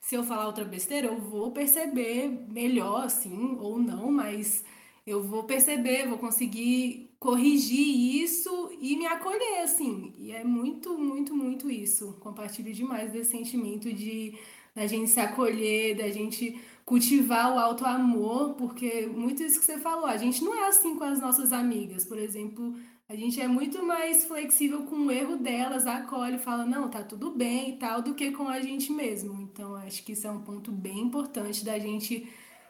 se 0.00 0.14
eu 0.14 0.22
falar 0.22 0.46
outra 0.46 0.64
besteira, 0.64 1.08
eu 1.08 1.18
vou 1.20 1.50
perceber 1.50 2.28
melhor, 2.48 3.04
assim, 3.04 3.56
ou 3.60 3.78
não, 3.78 4.10
mas 4.12 4.64
eu 5.06 5.22
vou 5.22 5.44
perceber, 5.44 6.08
vou 6.08 6.18
conseguir 6.18 7.10
corrigir 7.18 8.22
isso 8.22 8.70
e 8.80 8.96
me 8.96 9.06
acolher, 9.06 9.62
assim. 9.62 10.14
E 10.18 10.30
é 10.32 10.44
muito, 10.44 10.96
muito, 10.96 11.34
muito 11.34 11.70
isso. 11.70 12.16
Compartilho 12.20 12.72
demais 12.72 13.10
desse 13.10 13.32
sentimento 13.32 13.92
de 13.92 14.34
da 14.80 14.86
gente 14.86 15.10
se 15.10 15.20
acolher, 15.20 15.94
da 15.94 16.08
gente 16.08 16.58
cultivar 16.86 17.54
o 17.54 17.58
alto 17.58 17.84
amor, 17.84 18.54
porque 18.54 19.06
muito 19.06 19.42
isso 19.42 19.60
que 19.60 19.66
você 19.66 19.78
falou, 19.78 20.06
a 20.06 20.16
gente 20.16 20.42
não 20.42 20.54
é 20.54 20.68
assim 20.68 20.96
com 20.96 21.04
as 21.04 21.20
nossas 21.20 21.52
amigas, 21.52 22.06
por 22.06 22.18
exemplo, 22.18 22.74
a 23.06 23.14
gente 23.14 23.38
é 23.38 23.46
muito 23.46 23.84
mais 23.84 24.24
flexível 24.24 24.84
com 24.84 24.96
o 24.96 25.10
erro 25.10 25.36
delas, 25.36 25.86
acolhe, 25.86 26.38
fala, 26.38 26.64
não, 26.64 26.88
tá 26.88 27.02
tudo 27.02 27.30
bem 27.30 27.74
e 27.74 27.76
tal, 27.76 28.00
do 28.00 28.14
que 28.14 28.30
com 28.30 28.48
a 28.48 28.60
gente 28.60 28.90
mesmo. 28.90 29.42
Então, 29.42 29.74
acho 29.76 30.02
que 30.02 30.12
isso 30.12 30.26
é 30.26 30.30
um 30.30 30.40
ponto 30.40 30.72
bem 30.72 31.00
importante 31.00 31.62
da 31.62 31.78
gente 31.78 32.26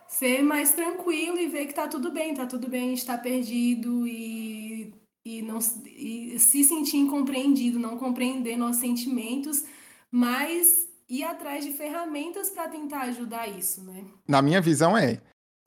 ser 0.08 0.42
mais 0.42 0.72
tranquilo 0.72 1.38
e 1.38 1.46
ver 1.46 1.66
que 1.66 1.74
tá 1.74 1.86
tudo 1.86 2.10
bem, 2.10 2.34
tá 2.34 2.44
tudo 2.44 2.68
bem, 2.68 2.86
a 2.86 2.88
gente 2.88 3.06
tá 3.06 3.16
perdido 3.16 4.04
e, 4.04 4.92
e, 5.24 5.42
não, 5.42 5.60
e 5.86 6.36
se 6.40 6.64
sentir 6.64 6.96
incompreendido, 6.96 7.78
não 7.78 7.96
compreender 7.96 8.56
nossos 8.56 8.80
sentimentos, 8.80 9.64
mas 10.10 10.89
ir 11.10 11.24
atrás 11.24 11.64
de 11.64 11.72
ferramentas 11.72 12.50
para 12.50 12.68
tentar 12.68 13.02
ajudar 13.02 13.48
isso, 13.48 13.82
né? 13.82 14.04
Na 14.28 14.40
minha 14.40 14.60
visão 14.60 14.96
é, 14.96 15.20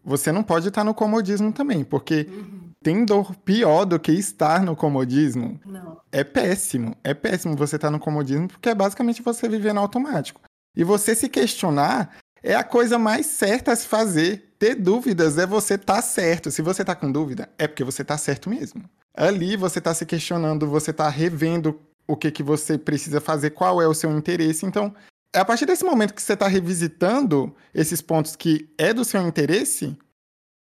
você 0.03 0.31
não 0.31 0.41
pode 0.41 0.69
estar 0.69 0.85
no 0.85 0.93
comodismo 0.93 1.51
também, 1.51 1.83
porque 1.83 2.27
uhum. 2.29 2.71
tem 2.81 3.03
dor 3.03 3.35
pior 3.35 3.83
do 3.83 3.99
que 3.99 4.13
estar 4.13 4.63
no 4.63 4.75
comodismo. 4.75 5.59
Não. 5.65 5.99
É 6.11 6.23
péssimo, 6.23 6.95
é 7.03 7.13
péssimo 7.13 7.57
você 7.57 7.75
estar 7.75 7.91
no 7.91 7.99
comodismo, 7.99 8.47
porque 8.47 8.69
é 8.69 8.75
basicamente 8.75 9.21
você 9.21 9.49
viver 9.49 9.73
no 9.73 9.81
automático. 9.81 10.41
E 10.75 10.83
você 10.83 11.13
se 11.13 11.27
questionar 11.27 12.17
é 12.41 12.55
a 12.55 12.63
coisa 12.63 12.97
mais 12.97 13.25
certa 13.25 13.71
a 13.71 13.75
se 13.75 13.87
fazer. 13.87 14.53
Ter 14.57 14.75
dúvidas 14.75 15.37
é 15.37 15.45
você 15.45 15.75
estar 15.75 15.95
tá 15.95 16.01
certo. 16.01 16.51
Se 16.51 16.61
você 16.61 16.83
está 16.83 16.95
com 16.95 17.11
dúvida, 17.11 17.49
é 17.57 17.67
porque 17.67 17.83
você 17.83 18.01
está 18.01 18.17
certo 18.17 18.49
mesmo. 18.49 18.83
Ali 19.15 19.55
você 19.55 19.79
está 19.79 19.93
se 19.93 20.05
questionando, 20.05 20.67
você 20.67 20.91
está 20.91 21.07
revendo 21.09 21.79
o 22.07 22.17
que, 22.17 22.31
que 22.31 22.43
você 22.43 22.77
precisa 22.77 23.21
fazer, 23.21 23.51
qual 23.51 23.81
é 23.81 23.87
o 23.87 23.93
seu 23.93 24.11
interesse. 24.17 24.65
Então, 24.65 24.93
é 25.33 25.39
a 25.39 25.45
partir 25.45 25.65
desse 25.65 25.83
momento 25.83 26.13
que 26.13 26.21
você 26.21 26.33
está 26.33 26.47
revisitando 26.47 27.55
esses 27.73 28.01
pontos 28.01 28.35
que 28.35 28.69
é 28.77 28.93
do 28.93 29.03
seu 29.03 29.21
interesse, 29.27 29.97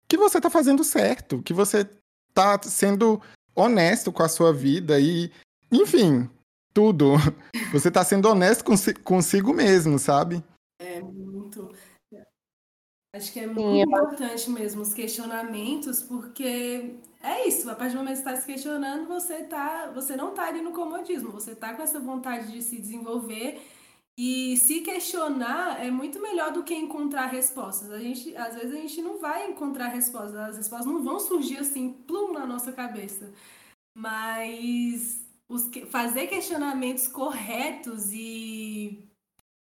que 0.09 0.17
você 0.17 0.39
está 0.39 0.51
fazendo 0.51 0.83
certo, 0.83 1.43
que 1.43 1.55
você 1.55 1.89
está 2.29 2.61
sendo 2.63 3.23
honesto 3.55 4.13
com 4.13 4.23
a 4.23 4.29
sua 4.29 4.53
vida 4.53 4.99
e, 5.01 5.31
enfim, 5.71 6.29
tudo. 6.75 7.15
Você 7.73 7.89
está 7.89 8.05
sendo 8.05 8.29
honesto 8.29 8.65
consigo 9.03 9.55
mesmo, 9.55 9.99
sabe? 9.99 10.45
É 10.79 11.01
muito. 11.01 11.73
Acho 13.15 13.33
que 13.33 13.41
é 13.41 13.47
muito 13.47 13.61
Sim, 13.61 13.81
importante 13.81 14.51
mesmo 14.51 14.83
os 14.83 14.93
questionamentos, 14.93 16.03
porque 16.03 16.97
é 17.23 17.49
isso, 17.49 17.69
a 17.71 17.75
partir 17.75 17.95
do 17.95 18.01
momento 18.01 18.19
que 18.19 18.23
você 18.23 18.29
está 18.29 18.41
se 18.41 18.47
questionando, 18.47 19.09
você, 19.09 19.45
tá, 19.45 19.91
você 19.95 20.17
não 20.17 20.31
está 20.31 20.49
ali 20.49 20.61
no 20.61 20.73
comodismo, 20.73 21.31
você 21.31 21.53
está 21.53 21.73
com 21.73 21.83
essa 21.83 21.99
vontade 21.99 22.53
de 22.53 22.61
se 22.61 22.79
desenvolver 22.79 23.59
e 24.19 24.57
se 24.57 24.81
questionar 24.81 25.85
é 25.85 25.91
muito 25.91 26.21
melhor 26.21 26.51
do 26.53 26.65
que 26.65 26.75
encontrar 26.75 27.27
respostas. 27.27 27.91
A 27.91 27.99
gente, 27.99 28.35
às 28.37 28.55
vezes 28.55 28.73
a 28.73 28.77
gente 28.77 29.03
não 29.03 29.19
vai 29.19 29.51
encontrar 29.51 29.89
respostas, 29.89 30.37
as 30.37 30.57
respostas 30.57 30.87
não 30.91 31.03
vão 31.03 31.21
surgir 31.21 31.59
assim, 31.59 31.93
plum, 31.93 32.33
na 32.33 32.47
nossa 32.47 32.73
cabeça. 32.73 33.33
Mas 33.95 35.25
os, 35.49 35.71
fazer 35.91 36.29
questionamentos 36.29 37.09
corretos 37.09 38.13
e 38.13 39.07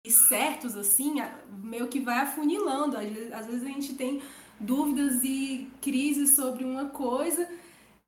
e 0.05 0.11
certos, 0.11 0.77
assim, 0.77 1.15
meio 1.49 1.89
que 1.89 1.99
vai 1.99 2.19
afunilando. 2.19 2.97
Às 2.97 3.09
vezes, 3.09 3.33
às 3.33 3.45
vezes 3.45 3.63
a 3.63 3.67
gente 3.67 3.95
tem 3.95 4.21
dúvidas 4.59 5.21
e 5.23 5.69
crises 5.81 6.35
sobre 6.35 6.63
uma 6.63 6.89
coisa 6.89 7.49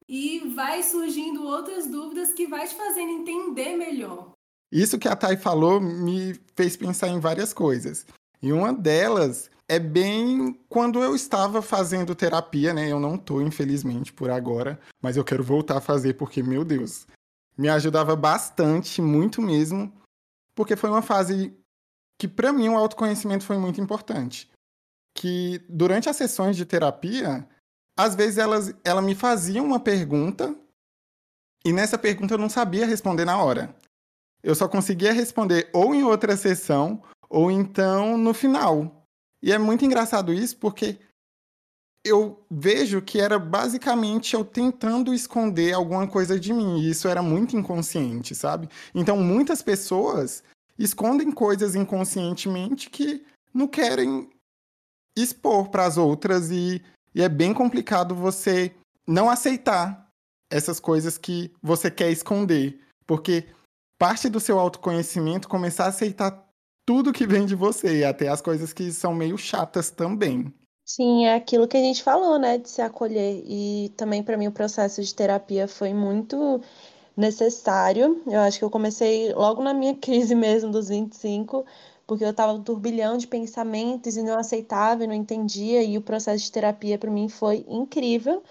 e 0.08 0.40
vai 0.56 0.82
surgindo 0.82 1.44
outras 1.46 1.88
dúvidas 1.88 2.32
que 2.32 2.48
vai 2.48 2.66
te 2.66 2.76
fazendo 2.76 3.12
entender 3.12 3.76
melhor. 3.76 4.39
Isso 4.72 5.00
que 5.00 5.08
a 5.08 5.16
Thay 5.16 5.38
falou 5.38 5.82
me 5.82 6.40
fez 6.56 6.78
pensar 6.78 7.08
em 7.08 7.20
várias 7.20 7.54
coisas. 7.54 8.06
E 8.42 8.52
uma 8.52 8.72
delas 8.72 9.50
é 9.68 9.80
bem 9.80 10.60
quando 10.68 11.02
eu 11.02 11.16
estava 11.16 11.62
fazendo 11.62 12.16
terapia, 12.16 12.74
né? 12.74 12.92
Eu 12.92 13.00
não 13.00 13.18
tô, 13.18 13.42
infelizmente, 13.42 14.12
por 14.12 14.30
agora, 14.30 14.80
mas 15.02 15.18
eu 15.18 15.24
quero 15.24 15.44
voltar 15.44 15.78
a 15.78 15.82
fazer 15.82 16.14
porque, 16.14 16.42
meu 16.42 16.64
Deus, 16.64 17.06
me 17.58 17.70
ajudava 17.70 18.16
bastante, 18.16 19.02
muito 19.02 19.42
mesmo, 19.42 19.92
porque 20.56 20.76
foi 20.76 20.90
uma 20.90 21.02
fase 21.02 21.54
que 22.18 22.28
para 22.28 22.52
mim 22.52 22.70
o 22.70 22.78
autoconhecimento 22.78 23.44
foi 23.44 23.58
muito 23.58 23.82
importante. 23.82 24.50
Que 25.16 25.62
durante 25.70 26.10
as 26.10 26.16
sessões 26.16 26.56
de 26.56 26.66
terapia, 26.66 27.48
às 27.98 28.16
vezes 28.16 28.38
elas, 28.38 28.74
ela 28.84 29.02
me 29.02 29.14
fazia 29.14 29.62
uma 29.62 29.80
pergunta 29.80 30.56
e 31.66 31.74
nessa 31.74 31.98
pergunta 31.98 32.34
eu 32.34 32.38
não 32.38 32.50
sabia 32.50 32.86
responder 32.86 33.26
na 33.26 33.42
hora. 33.44 33.76
Eu 34.44 34.56
só 34.56 34.68
conseguia 34.68 35.12
responder 35.12 35.70
ou 35.74 35.94
em 35.94 36.04
outra 36.04 36.36
sessão 36.38 37.02
ou 37.30 37.52
então 37.52 38.18
no 38.18 38.34
final. 38.34 39.06
E 39.42 39.52
é 39.52 39.58
muito 39.58 39.86
engraçado 39.86 40.34
isso 40.34 40.58
porque 40.58 40.98
eu 42.04 42.44
vejo 42.50 43.02
que 43.02 43.20
era 43.20 43.38
basicamente 43.38 44.34
eu 44.34 44.44
tentando 44.46 45.14
esconder 45.14 45.74
alguma 45.74 46.08
coisa 46.08 46.40
de 46.40 46.54
mim, 46.54 46.80
e 46.80 46.90
isso 46.90 47.08
era 47.08 47.22
muito 47.22 47.58
inconsciente, 47.58 48.34
sabe? 48.34 48.70
Então 48.96 49.18
muitas 49.18 49.62
pessoas 49.62 50.44
escondem 50.78 51.32
coisas 51.32 51.76
inconscientemente 51.76 52.90
que 52.90 53.24
não 53.54 53.68
querem 53.68 54.30
expor 55.16 55.70
para 55.70 55.86
as 55.86 55.98
outras 55.98 56.50
e, 56.50 56.82
e 57.14 57.22
é 57.22 57.28
bem 57.28 57.54
complicado 57.54 58.16
você 58.16 58.74
não 59.06 59.30
aceitar 59.30 60.08
essas 60.50 60.80
coisas 60.80 61.18
que 61.18 61.52
você 61.62 61.92
quer 61.92 62.12
esconder, 62.12 62.80
porque 63.06 63.46
parte 64.00 64.30
do 64.30 64.40
seu 64.40 64.58
autoconhecimento 64.58 65.50
começar 65.50 65.86
a 65.86 65.90
aceitar 65.90 66.48
tudo 66.86 67.14
que 67.14 67.28
vem 67.28 67.46
de 67.46 67.54
você, 67.54 68.04
até 68.04 68.30
as 68.30 68.42
coisas 68.42 68.74
que 68.74 68.92
são 68.92 69.14
meio 69.14 69.38
chatas 69.38 69.92
também. 69.92 70.52
Sim, 70.86 71.26
é 71.26 71.36
aquilo 71.36 71.68
que 71.68 71.78
a 71.78 71.82
gente 71.82 72.02
falou, 72.02 72.40
né, 72.40 72.58
de 72.58 72.68
se 72.68 72.82
acolher. 72.82 73.44
E 73.46 73.90
também 73.96 74.24
para 74.24 74.38
mim 74.38 74.48
o 74.48 74.52
processo 74.52 75.04
de 75.04 75.14
terapia 75.14 75.68
foi 75.68 75.94
muito 75.94 76.62
necessário. 77.16 78.24
Eu 78.26 78.40
acho 78.40 78.58
que 78.58 78.66
eu 78.66 78.72
comecei 78.72 79.34
logo 79.34 79.62
na 79.62 79.74
minha 79.74 79.94
crise 80.00 80.34
mesmo 80.34 80.72
dos 80.72 80.90
25, 80.90 81.66
porque 82.08 82.24
eu 82.26 82.32
estava 82.32 82.54
um 82.54 82.64
turbilhão 82.64 83.18
de 83.18 83.28
pensamentos 83.28 84.18
e 84.18 84.24
não 84.24 84.40
aceitava, 84.40 85.04
e 85.04 85.08
não 85.08 85.14
entendia, 85.14 85.84
e 85.84 85.98
o 85.98 86.02
processo 86.02 86.44
de 86.44 86.52
terapia 86.52 86.98
para 86.98 87.12
mim 87.12 87.30
foi 87.30 87.66
incrível. 87.68 88.42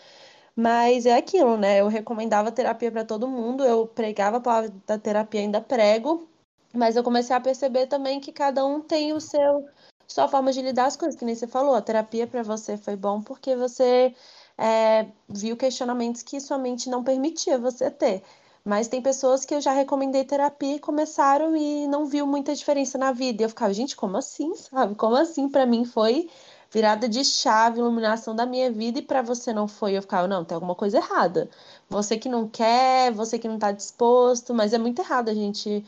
Mas 0.61 1.07
é 1.07 1.17
aquilo, 1.17 1.57
né? 1.57 1.81
Eu 1.81 1.87
recomendava 1.87 2.51
terapia 2.51 2.91
para 2.91 3.05
todo 3.05 3.29
mundo, 3.29 3.65
eu 3.65 3.87
pregava 3.87 4.39
a 4.39 4.41
palavra 4.41 4.75
da 4.85 4.99
terapia, 4.99 5.41
ainda 5.41 5.61
prego, 5.61 6.29
mas 6.75 6.97
eu 6.97 7.05
comecei 7.05 7.37
a 7.37 7.41
perceber 7.41 7.87
também 7.87 8.19
que 8.19 8.33
cada 8.33 8.67
um 8.67 8.81
tem 8.81 9.13
o 9.13 9.21
seu 9.21 9.69
sua 10.09 10.27
forma 10.27 10.53
de 10.53 10.61
lidar 10.61 10.87
as 10.87 10.97
coisas, 10.97 11.17
que 11.17 11.25
nem 11.25 11.37
você 11.37 11.47
falou, 11.47 11.77
a 11.77 11.83
terapia 11.83 12.27
para 12.27 12.43
você 12.43 12.77
foi 12.77 12.97
bom 12.97 13.23
porque 13.23 13.55
você 13.55 14.13
é, 14.59 15.07
viu 15.29 15.57
questionamentos 15.57 16.23
que 16.25 16.41
sua 16.41 16.59
mente 16.59 16.91
não 16.91 17.05
permitia 17.05 17.57
você 17.57 17.89
ter. 17.89 18.25
Mas 18.65 18.89
tem 18.89 19.01
pessoas 19.01 19.45
que 19.45 19.55
eu 19.55 19.61
já 19.61 19.73
recomendei 19.73 20.25
terapia 20.25 20.77
e 20.77 20.81
começaram 20.81 21.57
e 21.57 21.87
não 21.87 22.07
viu 22.07 22.27
muita 22.27 22.55
diferença 22.55 22.99
na 22.99 23.13
vida. 23.13 23.43
E 23.43 23.45
eu 23.45 23.49
ficava, 23.49 23.73
gente, 23.73 23.95
como 23.97 24.17
assim, 24.17 24.55
sabe? 24.57 24.95
Como 24.97 25.15
assim? 25.15 25.49
Para 25.49 25.65
mim 25.67 25.85
foi 25.85 26.29
virada 26.71 27.09
de 27.09 27.25
chave, 27.25 27.79
iluminação 27.81 28.35
da 28.35 28.45
minha 28.47 28.71
vida 28.71 28.99
e 28.99 29.03
para 29.03 29.23
você 29.23 29.53
não 29.53 29.67
foi. 29.69 29.97
Eu 29.97 30.03
ficava, 30.03 30.29
não, 30.29 30.45
tem 30.45 30.55
alguma 30.55 30.75
coisa 30.75 30.99
errada. 30.99 31.49
Você 31.89 32.19
que 32.19 32.29
não 32.29 32.49
quer, 32.49 33.13
você 33.13 33.39
que 33.39 33.49
não 33.49 33.59
tá 33.59 33.73
disposto, 33.73 34.55
mas 34.55 34.73
é 34.73 34.79
muito 34.79 35.01
errado 35.01 35.29
a 35.31 35.35
gente 35.35 35.85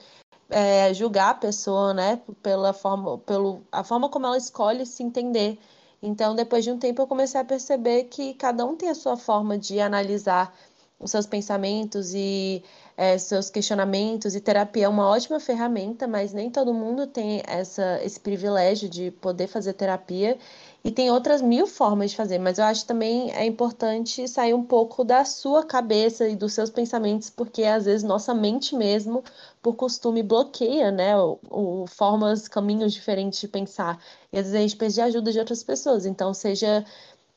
é, 0.49 0.93
julgar 0.95 1.31
a 1.31 1.35
pessoa, 1.35 1.95
né, 1.95 2.21
pela 2.43 2.73
forma, 2.73 3.19
pelo, 3.19 3.63
a 3.71 3.85
forma 3.85 4.09
como 4.09 4.27
ela 4.27 4.37
escolhe 4.37 4.87
se 4.87 5.03
entender. 5.03 5.59
Então, 6.03 6.35
depois 6.35 6.65
de 6.65 6.71
um 6.71 6.79
tempo, 6.79 7.03
eu 7.03 7.07
comecei 7.07 7.41
a 7.41 7.45
perceber 7.45 8.05
que 8.05 8.35
cada 8.35 8.65
um 8.65 8.77
tem 8.77 8.89
a 8.89 8.95
sua 8.95 9.17
forma 9.17 9.59
de 9.59 9.81
analisar 9.81 10.55
os 10.99 11.11
seus 11.11 11.27
pensamentos 11.27 12.15
e 12.15 12.63
é, 13.01 13.17
seus 13.17 13.49
questionamentos. 13.49 14.35
E 14.35 14.41
terapia 14.43 14.85
é 14.85 14.89
uma 14.89 15.09
ótima 15.09 15.41
ferramenta, 15.41 16.07
mas 16.07 16.35
nem 16.35 16.51
todo 16.51 16.75
mundo 16.75 17.07
tem 17.07 17.43
essa, 17.47 17.99
esse 18.05 18.21
privilégio 18.21 18.91
de 18.91 19.11
poder 19.11 19.47
fazer 19.47 19.73
terapia. 19.73 20.37
E 20.85 20.91
tem 20.91 21.11
outras 21.11 21.41
mil 21.41 21.67
formas 21.67 22.11
de 22.11 22.17
fazer, 22.17 22.39
mas 22.39 22.59
eu 22.59 22.65
acho 22.65 22.87
também 22.87 23.31
é 23.33 23.47
importante 23.47 24.29
sair 24.29 24.53
um 24.55 24.63
pouco 24.63 25.03
da 25.03 25.25
sua 25.25 25.65
cabeça 25.65 26.29
e 26.29 26.37
dos 26.37 26.53
seus 26.53 26.69
pensamentos, 26.71 27.31
porque 27.31 27.65
às 27.65 27.85
vezes 27.87 28.03
nossa 28.03 28.35
mente 28.35 28.75
mesmo, 28.75 29.23
por 29.63 29.77
costume, 29.77 30.23
bloqueia, 30.23 30.91
né, 30.91 31.17
o, 31.19 31.39
o 31.51 31.87
formas, 31.87 32.49
caminhos 32.49 32.93
diferentes 32.93 33.41
de 33.41 33.49
pensar. 33.49 33.99
E 34.33 34.39
às 34.39 34.45
vezes 34.45 34.59
a 34.59 34.63
gente 34.63 34.77
precisa 34.77 35.03
de 35.03 35.09
ajuda 35.09 35.33
de 35.33 35.39
outras 35.39 35.63
pessoas. 35.63 36.07
Então, 36.07 36.33
seja 36.33 36.85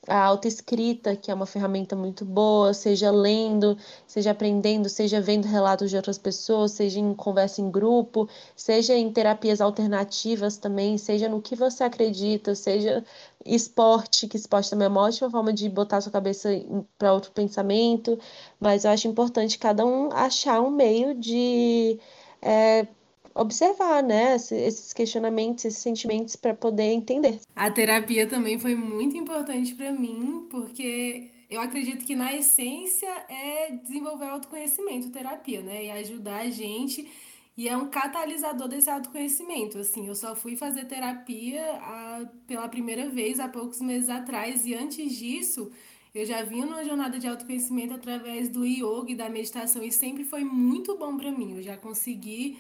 a 0.08 0.24
autoescrita, 0.26 1.16
que 1.16 1.32
é 1.32 1.34
uma 1.34 1.46
ferramenta 1.46 1.96
muito 1.96 2.26
boa, 2.26 2.74
seja 2.74 3.10
lendo, 3.12 3.78
seja 4.06 4.32
aprendendo, 4.32 4.90
seja 4.90 5.22
vendo 5.22 5.46
relatos 5.46 5.90
de 5.90 5.96
outras 5.96 6.18
pessoas, 6.18 6.74
seja 6.74 7.00
em 7.00 7.14
conversa 7.14 7.62
em 7.62 7.72
grupo, 7.72 8.28
seja 8.56 8.94
em 8.96 9.12
terapias 9.12 9.62
alternativas 9.62 10.58
também, 10.58 10.98
seja 10.98 11.30
no 11.30 11.42
que 11.42 11.56
você 11.56 11.84
acredita, 11.84 12.54
seja 12.56 13.04
esporte, 13.46 14.28
que 14.28 14.38
esporte 14.38 14.70
também 14.70 14.86
é 14.86 14.90
uma 14.90 15.02
ótima 15.02 15.30
forma 15.30 15.54
de 15.54 15.70
botar 15.70 16.02
sua 16.02 16.12
cabeça 16.12 16.50
para 16.98 17.14
outro 17.14 17.32
pensamento, 17.32 18.20
mas 18.60 18.86
eu 18.86 18.92
acho 18.92 19.08
importante 19.08 19.58
cada 19.58 19.86
um 19.86 20.12
achar 20.12 20.62
um 20.62 20.70
meio 20.70 21.14
de 21.16 22.00
é, 22.42 22.88
observar, 23.36 24.04
né, 24.04 24.36
esses 24.36 24.94
questionamentos, 24.94 25.66
esses 25.66 25.80
sentimentos 25.80 26.36
para 26.36 26.54
poder 26.54 26.92
entender. 26.92 27.40
A 27.56 27.70
terapia 27.72 28.28
também 28.28 28.60
foi 28.60 28.76
muito 28.76 29.18
importante 29.18 29.74
para 29.76 29.92
mim, 29.92 30.48
porque 30.50 31.30
eu 31.50 31.62
acredito 31.62 32.06
que 32.06 32.16
na 32.16 32.34
essência 32.34 33.10
é 33.30 33.72
desenvolver 33.72 34.26
autoconhecimento, 34.26 35.10
terapia, 35.10 35.62
né, 35.62 35.86
e 35.86 35.92
ajudar 35.92 36.42
a 36.42 36.50
gente 36.50 37.10
e 37.56 37.70
é 37.70 37.78
um 37.78 37.88
catalisador 37.88 38.68
desse 38.68 38.90
autoconhecimento. 38.90 39.78
Assim, 39.78 40.08
eu 40.08 40.16
só 40.16 40.36
fui 40.36 40.56
fazer 40.56 40.86
terapia 40.86 41.62
a, 41.82 42.26
pela 42.48 42.68
primeira 42.68 43.10
vez 43.10 43.40
há 43.40 43.48
poucos 43.48 43.80
meses 43.80 44.10
atrás 44.10 44.66
e 44.66 44.74
antes 44.74 45.16
disso 45.16 45.72
eu 46.14 46.26
já 46.26 46.44
vinha 46.44 46.66
numa 46.66 46.84
jornada 46.84 47.18
de 47.18 47.28
autoconhecimento 47.28 47.94
através 47.94 48.50
do 48.50 48.66
yoga 48.66 49.12
e 49.12 49.16
da 49.16 49.30
meditação 49.30 49.84
e 49.84 49.92
sempre 49.92 50.24
foi 50.24 50.44
muito 50.44 50.98
bom 50.98 51.16
para 51.18 51.32
mim. 51.32 51.56
Eu 51.56 51.62
já 51.62 51.78
consegui 51.78 52.58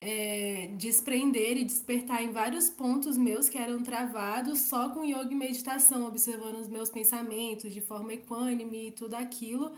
é, 0.00 0.70
desprender 0.76 1.56
e 1.56 1.64
despertar 1.64 2.22
em 2.22 2.30
vários 2.30 2.68
pontos 2.68 3.16
meus 3.16 3.48
que 3.48 3.58
eram 3.58 3.82
travados 3.82 4.60
só 4.60 4.90
com 4.90 5.04
yoga 5.04 5.32
e 5.32 5.34
meditação, 5.34 6.06
observando 6.06 6.56
os 6.58 6.68
meus 6.68 6.90
pensamentos 6.90 7.72
de 7.72 7.80
forma 7.80 8.14
equânime 8.14 8.88
e 8.88 8.92
tudo 8.92 9.14
aquilo. 9.14 9.72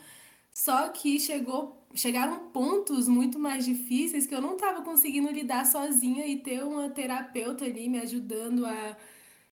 Só 0.52 0.88
que 0.88 1.20
chegou, 1.20 1.86
chegaram 1.94 2.50
pontos 2.50 3.06
muito 3.06 3.38
mais 3.38 3.64
difíceis 3.64 4.26
que 4.26 4.34
eu 4.34 4.42
não 4.42 4.54
estava 4.54 4.82
conseguindo 4.82 5.30
lidar 5.30 5.64
sozinha 5.64 6.26
e 6.26 6.36
ter 6.36 6.64
uma 6.64 6.90
terapeuta 6.90 7.64
ali 7.64 7.88
me 7.88 7.98
ajudando 7.98 8.66
a 8.66 8.96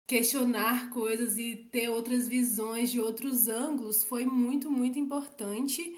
questionar 0.06 0.90
coisas 0.90 1.38
e 1.38 1.56
ter 1.56 1.88
outras 1.88 2.28
visões 2.28 2.90
de 2.90 3.00
outros 3.00 3.48
ângulos 3.48 4.04
foi 4.04 4.24
muito, 4.24 4.70
muito 4.70 4.98
importante. 4.98 5.96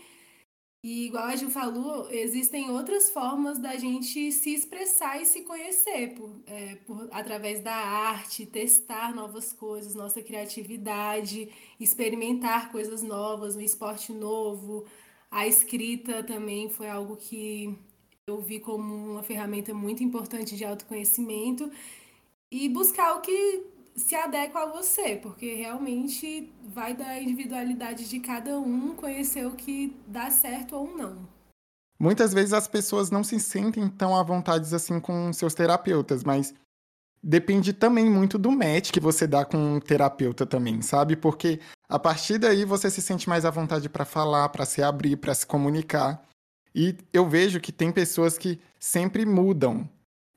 E 0.90 1.04
igual 1.04 1.24
a 1.24 1.36
Ju 1.36 1.50
falou, 1.50 2.10
existem 2.10 2.70
outras 2.70 3.10
formas 3.10 3.58
da 3.58 3.76
gente 3.76 4.32
se 4.32 4.54
expressar 4.54 5.20
e 5.20 5.26
se 5.26 5.42
conhecer 5.42 6.14
por, 6.14 6.30
é, 6.46 6.76
por, 6.76 7.06
através 7.12 7.60
da 7.60 7.74
arte, 7.74 8.46
testar 8.46 9.14
novas 9.14 9.52
coisas, 9.52 9.94
nossa 9.94 10.22
criatividade, 10.22 11.50
experimentar 11.78 12.72
coisas 12.72 13.02
novas, 13.02 13.54
um 13.54 13.60
esporte 13.60 14.14
novo. 14.14 14.86
A 15.30 15.46
escrita 15.46 16.22
também 16.22 16.70
foi 16.70 16.88
algo 16.88 17.16
que 17.16 17.78
eu 18.26 18.40
vi 18.40 18.58
como 18.58 19.10
uma 19.12 19.22
ferramenta 19.22 19.74
muito 19.74 20.02
importante 20.02 20.56
de 20.56 20.64
autoconhecimento 20.64 21.70
e 22.50 22.66
buscar 22.66 23.14
o 23.14 23.20
que 23.20 23.62
se 23.98 24.14
adequa 24.14 24.62
a 24.62 24.66
você, 24.66 25.16
porque 25.16 25.54
realmente 25.54 26.52
vai 26.66 26.94
da 26.94 27.20
individualidade 27.20 28.08
de 28.08 28.20
cada 28.20 28.58
um 28.58 28.94
conhecer 28.94 29.46
o 29.46 29.52
que 29.52 29.96
dá 30.06 30.30
certo 30.30 30.76
ou 30.76 30.96
não. 30.96 31.28
Muitas 31.98 32.32
vezes 32.32 32.52
as 32.52 32.68
pessoas 32.68 33.10
não 33.10 33.24
se 33.24 33.40
sentem 33.40 33.88
tão 33.88 34.16
à 34.16 34.22
vontade 34.22 34.72
assim 34.74 35.00
com 35.00 35.32
seus 35.32 35.52
terapeutas, 35.52 36.22
mas 36.22 36.54
depende 37.22 37.72
também 37.72 38.08
muito 38.08 38.38
do 38.38 38.52
match 38.52 38.92
que 38.92 39.00
você 39.00 39.26
dá 39.26 39.44
com 39.44 39.76
o 39.76 39.80
terapeuta 39.80 40.46
também, 40.46 40.80
sabe? 40.80 41.16
Porque 41.16 41.58
a 41.88 41.98
partir 41.98 42.38
daí 42.38 42.64
você 42.64 42.88
se 42.88 43.02
sente 43.02 43.28
mais 43.28 43.44
à 43.44 43.50
vontade 43.50 43.88
para 43.88 44.04
falar, 44.04 44.48
para 44.50 44.64
se 44.64 44.80
abrir, 44.80 45.16
para 45.16 45.34
se 45.34 45.44
comunicar. 45.44 46.22
E 46.72 46.96
eu 47.12 47.28
vejo 47.28 47.60
que 47.60 47.72
tem 47.72 47.90
pessoas 47.90 48.38
que 48.38 48.60
sempre 48.78 49.26
mudam 49.26 49.88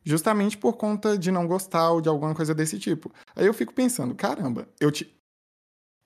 justamente 0.04 0.58
por 0.58 0.74
conta 0.74 1.18
de 1.18 1.32
não 1.32 1.48
gostar 1.48 1.92
ou 1.92 2.02
de 2.02 2.10
alguma 2.10 2.34
coisa 2.34 2.54
desse 2.54 2.80
tipo. 2.80 3.12
Aí 3.36 3.46
eu 3.46 3.54
fico 3.54 3.74
pensando, 3.74 4.16
caramba, 4.16 4.68
eu 4.80 4.92
te... 4.92 5.14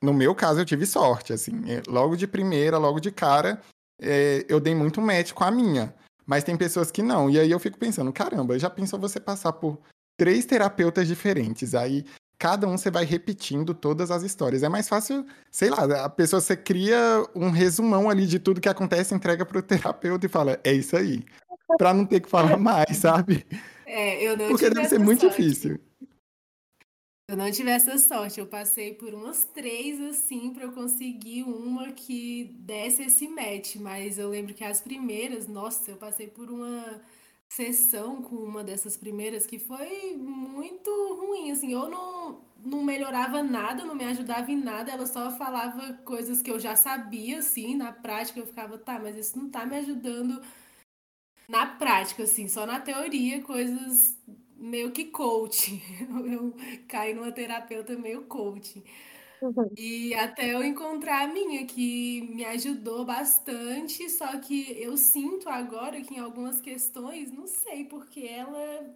no 0.04 0.14
meu 0.14 0.36
caso 0.36 0.60
eu 0.60 0.66
tive 0.66 0.86
sorte, 0.86 1.34
assim, 1.34 1.72
é, 1.72 1.82
logo 1.88 2.16
de 2.16 2.28
primeira, 2.28 2.78
logo 2.78 3.00
de 3.00 3.12
cara, 3.12 3.62
é, 4.02 4.46
eu 4.50 4.60
dei 4.60 4.76
muito 4.76 5.02
match 5.02 5.34
com 5.34 5.43
a 5.43 5.52
minha. 5.52 5.93
Mas 6.26 6.43
tem 6.43 6.58
pessoas 6.58 6.91
que 6.91 7.04
não. 7.04 7.30
E 7.30 7.39
aí 7.39 7.52
eu 7.52 7.60
fico 7.60 7.78
pensando, 7.78 8.12
caramba, 8.12 8.58
já 8.58 8.70
pensou 8.70 9.00
você 9.00 9.20
passar 9.20 9.54
por 9.54 9.80
três 10.18 10.46
terapeutas 10.46 11.08
diferentes? 11.08 11.76
Aí 11.76 12.04
cada 12.38 12.68
um 12.68 12.78
você 12.78 12.91
vai 12.91 13.06
repetindo 13.06 13.74
todas 13.74 14.12
as 14.12 14.24
histórias. 14.24 14.64
É 14.64 14.70
mais 14.70 14.89
fácil, 14.89 15.26
sei 15.52 15.70
lá, 15.70 16.06
a 16.06 16.10
pessoa 16.10 16.41
você 16.41 16.56
cria 16.56 17.24
um 17.36 17.50
resumão 17.50 18.10
ali 18.10 18.26
de 18.26 18.39
tudo 18.39 18.62
que 18.62 18.70
acontece, 18.70 19.14
entrega 19.14 19.46
pro 19.46 19.62
terapeuta 19.62 20.26
e 20.26 20.30
fala, 20.30 20.60
é 20.64 20.74
isso 20.74 20.98
aí. 20.98 21.24
Pra 21.78 21.93
não 21.93 22.06
ter 22.06 22.20
que 22.20 22.30
falar 22.30 22.58
mais, 22.58 22.98
sabe? 22.98 23.46
É, 23.86 24.24
eu 24.24 24.36
não 24.38 24.48
Porque 24.50 24.70
deve 24.70 24.88
ser 24.90 25.00
muito 25.00 25.22
sorte. 25.22 25.38
difícil. 25.38 25.80
Eu 27.28 27.36
não 27.38 27.50
tive 27.52 27.70
essa 27.72 27.98
sorte. 27.98 28.40
Eu 28.40 28.48
passei 28.48 28.94
por 28.94 29.14
umas 29.14 29.44
três 29.46 30.00
assim 30.02 30.54
para 30.54 30.64
eu 30.64 30.72
conseguir 30.72 31.44
uma 31.44 31.92
que 31.92 32.46
desse 32.60 33.04
esse 33.04 33.28
match. 33.28 33.76
Mas 33.78 34.18
eu 34.18 34.30
lembro 34.30 34.54
que 34.54 34.64
as 34.64 34.82
primeiras, 34.82 35.48
nossa, 35.48 35.92
eu 35.92 35.98
passei 35.98 36.28
por 36.28 36.50
uma 36.52 37.02
sessão 37.50 38.22
com 38.22 38.36
uma 38.36 38.64
dessas 38.64 38.98
primeiras 38.98 39.46
que 39.48 39.58
foi 39.60 40.16
muito 40.18 40.90
ruim. 41.16 41.52
Assim, 41.52 41.72
eu 41.74 41.90
não, 41.90 42.42
não 42.64 42.84
melhorava 42.84 43.42
nada, 43.44 43.86
não 43.86 43.96
me 43.96 44.06
ajudava 44.06 44.52
em 44.52 44.58
nada. 44.62 44.92
Ela 44.92 45.06
só 45.08 45.32
falava 45.32 45.94
coisas 46.06 46.42
que 46.42 46.52
eu 46.52 46.60
já 46.60 46.76
sabia, 46.76 47.40
assim, 47.40 47.76
na 47.76 47.92
prática. 47.92 48.40
Eu 48.40 48.48
ficava, 48.48 48.78
tá, 48.78 49.00
mas 49.00 49.16
isso 49.16 49.38
não 49.38 49.50
tá 49.50 49.66
me 49.66 49.78
ajudando 49.78 50.42
na 51.48 51.66
prática, 51.66 52.24
assim, 52.24 52.48
só 52.48 52.66
na 52.66 52.80
teoria, 52.80 53.41
coisas 53.41 54.18
meio 54.58 54.91
que 54.91 55.06
coach. 55.06 55.82
Eu, 56.32 56.56
caí 56.88 57.14
numa 57.14 57.32
terapeuta 57.32 57.96
meio 57.98 58.24
coach. 58.24 58.84
Uhum. 59.41 59.70
E 59.78 60.14
até 60.16 60.54
eu 60.54 60.64
encontrar 60.64 61.24
a 61.26 61.28
minha, 61.34 61.66
que 61.66 62.22
me 62.34 62.46
ajudou 62.46 63.06
bastante, 63.06 64.10
só 64.10 64.39
que 64.39 64.72
eu 64.82 64.98
sinto 64.98 65.50
agora 65.50 66.02
que 66.02 66.16
em 66.16 66.20
algumas 66.20 66.62
questões, 66.62 67.32
não 67.32 67.46
sei, 67.48 67.86
porque 67.86 68.22
ela 68.22 68.96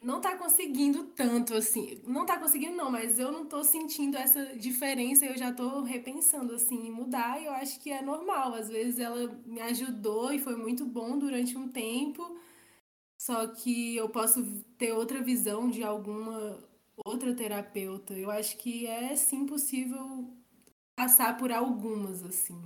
não 0.00 0.20
tá 0.20 0.36
conseguindo 0.36 1.04
tanto 1.04 1.54
assim. 1.54 2.00
Não 2.06 2.24
tá 2.24 2.38
conseguindo, 2.38 2.76
não, 2.76 2.90
mas 2.90 3.18
eu 3.18 3.32
não 3.32 3.46
tô 3.46 3.64
sentindo 3.64 4.16
essa 4.16 4.56
diferença. 4.56 5.26
Eu 5.26 5.36
já 5.36 5.52
tô 5.52 5.82
repensando 5.82 6.54
assim 6.54 6.86
em 6.86 6.90
mudar. 6.90 7.40
E 7.40 7.46
eu 7.46 7.52
acho 7.52 7.80
que 7.80 7.90
é 7.90 8.00
normal. 8.00 8.54
Às 8.54 8.68
vezes 8.68 8.98
ela 8.98 9.28
me 9.44 9.60
ajudou 9.60 10.32
e 10.32 10.38
foi 10.38 10.56
muito 10.56 10.84
bom 10.84 11.18
durante 11.18 11.56
um 11.56 11.68
tempo. 11.68 12.38
Só 13.20 13.48
que 13.48 13.96
eu 13.96 14.08
posso 14.08 14.44
ter 14.78 14.92
outra 14.92 15.20
visão 15.22 15.68
de 15.68 15.82
alguma 15.82 16.58
outra 17.04 17.34
terapeuta. 17.34 18.14
Eu 18.14 18.30
acho 18.30 18.56
que 18.56 18.86
é 18.86 19.16
sim 19.16 19.46
possível 19.46 20.32
passar 20.96 21.36
por 21.36 21.50
algumas, 21.50 22.24
assim. 22.24 22.60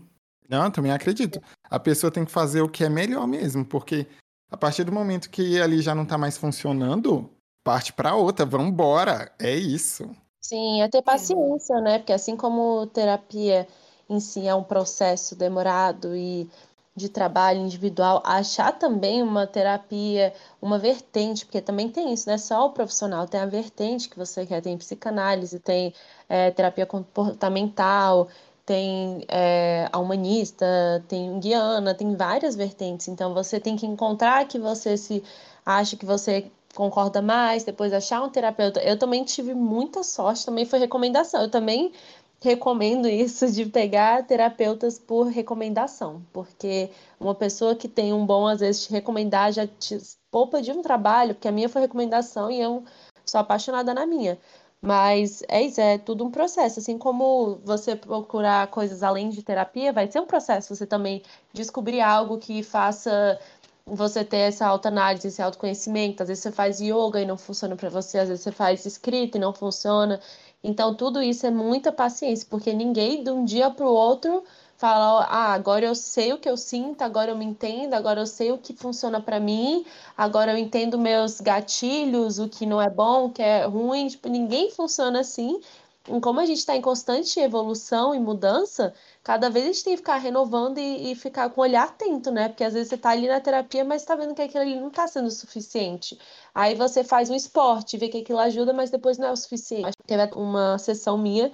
Não, 0.48 0.70
também 0.70 0.92
acredito. 0.92 1.40
A 1.64 1.80
pessoa 1.80 2.10
tem 2.10 2.24
que 2.24 2.30
fazer 2.30 2.60
o 2.60 2.68
que 2.68 2.84
é 2.84 2.88
melhor 2.88 3.26
mesmo, 3.26 3.64
porque 3.64 4.06
a 4.52 4.56
partir 4.56 4.84
do 4.84 4.92
momento 4.92 5.30
que 5.30 5.60
ali 5.60 5.80
já 5.80 5.94
não 5.94 6.04
tá 6.04 6.18
mais 6.18 6.36
funcionando, 6.36 7.30
parte 7.64 7.92
para 7.92 8.14
outra, 8.14 8.44
vambora. 8.44 9.32
É 9.40 9.54
isso. 9.54 10.10
Sim, 10.40 10.82
é 10.82 10.88
ter 10.88 11.00
paciência, 11.02 11.80
né? 11.80 11.98
Porque 11.98 12.12
assim 12.12 12.36
como 12.36 12.86
terapia 12.88 13.66
em 14.10 14.20
si 14.20 14.46
é 14.46 14.54
um 14.54 14.62
processo 14.62 15.34
demorado 15.34 16.14
e 16.14 16.50
de 16.94 17.08
trabalho 17.08 17.60
individual, 17.60 18.22
achar 18.22 18.70
também 18.72 19.22
uma 19.22 19.46
terapia, 19.46 20.34
uma 20.60 20.78
vertente, 20.78 21.46
porque 21.46 21.62
também 21.62 21.88
tem 21.88 22.12
isso, 22.12 22.28
não 22.28 22.34
é 22.34 22.38
só 22.38 22.66
o 22.66 22.70
profissional, 22.72 23.26
tem 23.26 23.40
a 23.40 23.46
vertente 23.46 24.10
que 24.10 24.18
você 24.18 24.44
quer, 24.44 24.60
tem 24.60 24.76
psicanálise, 24.76 25.58
tem 25.58 25.94
é, 26.28 26.50
terapia 26.50 26.84
comportamental, 26.84 28.28
tem 28.64 29.24
é, 29.28 29.88
a 29.92 29.98
humanista, 29.98 30.66
tem 31.08 31.38
guiana, 31.40 31.94
tem 31.94 32.14
várias 32.14 32.54
vertentes. 32.54 33.08
Então 33.08 33.34
você 33.34 33.58
tem 33.60 33.76
que 33.76 33.86
encontrar 33.86 34.46
que 34.46 34.58
você 34.58 34.96
se 34.96 35.22
acha 35.64 35.96
que 35.96 36.06
você 36.06 36.50
concorda 36.74 37.20
mais, 37.20 37.64
depois 37.64 37.92
achar 37.92 38.22
um 38.22 38.30
terapeuta. 38.30 38.80
Eu 38.82 38.98
também 38.98 39.24
tive 39.24 39.54
muita 39.54 40.02
sorte, 40.02 40.46
também 40.46 40.64
foi 40.64 40.78
recomendação. 40.78 41.42
Eu 41.42 41.50
também 41.50 41.92
recomendo 42.40 43.08
isso 43.08 43.50
de 43.50 43.66
pegar 43.66 44.26
terapeutas 44.26 44.98
por 44.98 45.28
recomendação, 45.28 46.22
porque 46.32 46.90
uma 47.20 47.34
pessoa 47.34 47.76
que 47.76 47.88
tem 47.88 48.12
um 48.12 48.26
bom, 48.26 48.46
às 48.46 48.60
vezes, 48.60 48.86
te 48.86 48.92
recomendar 48.92 49.52
já 49.52 49.66
te 49.66 49.98
poupa 50.30 50.60
de 50.60 50.72
um 50.72 50.82
trabalho, 50.82 51.34
porque 51.34 51.46
a 51.48 51.52
minha 51.52 51.68
foi 51.68 51.82
recomendação 51.82 52.50
e 52.50 52.60
eu 52.60 52.84
sou 53.24 53.40
apaixonada 53.40 53.94
na 53.94 54.06
minha. 54.06 54.38
Mas 54.84 55.42
é 55.48 55.62
isso, 55.62 55.80
é 55.80 55.96
tudo 55.98 56.24
um 56.24 56.30
processo. 56.30 56.80
Assim 56.80 56.98
como 56.98 57.56
você 57.64 57.94
procurar 57.94 58.66
coisas 58.68 59.02
além 59.02 59.28
de 59.30 59.42
terapia, 59.42 59.92
vai 59.92 60.10
ser 60.10 60.20
um 60.20 60.26
processo 60.26 60.74
você 60.74 60.86
também 60.86 61.22
descobrir 61.52 62.00
algo 62.00 62.38
que 62.38 62.62
faça 62.64 63.38
você 63.86 64.24
ter 64.24 64.38
essa 64.38 64.66
autoanálise, 64.66 65.28
esse 65.28 65.40
autoconhecimento. 65.42 66.22
Às 66.22 66.28
vezes 66.28 66.42
você 66.42 66.52
faz 66.52 66.80
yoga 66.80 67.20
e 67.20 67.24
não 67.26 67.36
funciona 67.38 67.76
para 67.76 67.88
você, 67.90 68.18
às 68.18 68.28
vezes 68.28 68.42
você 68.44 68.52
faz 68.52 68.84
escrita 68.84 69.38
e 69.38 69.40
não 69.40 69.52
funciona. 69.54 70.20
Então, 70.64 70.94
tudo 70.94 71.22
isso 71.22 71.46
é 71.46 71.50
muita 71.50 71.92
paciência, 71.92 72.46
porque 72.50 72.72
ninguém 72.72 73.22
de 73.24 73.30
um 73.30 73.44
dia 73.44 73.70
para 73.70 73.86
o 73.86 73.92
outro 73.92 74.44
fala, 74.82 75.24
ah, 75.30 75.52
agora 75.52 75.86
eu 75.86 75.94
sei 75.94 76.32
o 76.32 76.38
que 76.38 76.48
eu 76.48 76.56
sinto, 76.56 77.02
agora 77.02 77.30
eu 77.30 77.36
me 77.36 77.44
entendo, 77.44 77.94
agora 77.94 78.20
eu 78.20 78.26
sei 78.26 78.50
o 78.50 78.58
que 78.58 78.74
funciona 78.74 79.20
para 79.20 79.38
mim, 79.38 79.86
agora 80.16 80.50
eu 80.50 80.58
entendo 80.58 80.98
meus 80.98 81.40
gatilhos, 81.40 82.40
o 82.40 82.48
que 82.48 82.66
não 82.66 82.82
é 82.82 82.90
bom, 82.90 83.26
o 83.26 83.30
que 83.30 83.40
é 83.40 83.64
ruim, 83.64 84.08
tipo, 84.08 84.28
ninguém 84.28 84.72
funciona 84.72 85.20
assim. 85.20 85.60
E 86.08 86.20
como 86.20 86.40
a 86.40 86.46
gente 86.46 86.58
está 86.58 86.74
em 86.74 86.80
constante 86.80 87.38
evolução 87.38 88.12
e 88.12 88.18
mudança, 88.18 88.92
cada 89.22 89.48
vez 89.48 89.66
a 89.66 89.68
gente 89.68 89.84
tem 89.84 89.92
que 89.92 89.98
ficar 89.98 90.16
renovando 90.16 90.78
e, 90.78 91.12
e 91.12 91.14
ficar 91.14 91.48
com 91.50 91.60
o 91.60 91.64
olhar 91.64 91.84
atento, 91.84 92.32
né? 92.32 92.48
Porque 92.48 92.64
às 92.64 92.74
vezes 92.74 92.88
você 92.88 92.96
está 92.96 93.10
ali 93.10 93.28
na 93.28 93.40
terapia, 93.40 93.84
mas 93.84 94.02
está 94.02 94.16
vendo 94.16 94.34
que 94.34 94.42
aquilo 94.42 94.62
ali 94.62 94.80
não 94.80 94.88
está 94.88 95.06
sendo 95.06 95.30
suficiente. 95.30 96.18
Aí 96.52 96.74
você 96.74 97.04
faz 97.04 97.30
um 97.30 97.36
esporte, 97.36 97.96
vê 97.96 98.08
que 98.08 98.18
aquilo 98.18 98.40
ajuda, 98.40 98.72
mas 98.72 98.90
depois 98.90 99.16
não 99.16 99.28
é 99.28 99.32
o 99.32 99.36
suficiente. 99.36 99.92
Teve 100.08 100.28
uma 100.34 100.76
sessão 100.76 101.16
minha 101.16 101.52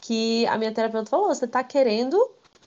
que 0.00 0.46
a 0.46 0.56
minha 0.56 0.72
terapeuta 0.72 1.10
falou: 1.10 1.28
você 1.28 1.44
está 1.44 1.62
querendo 1.62 2.18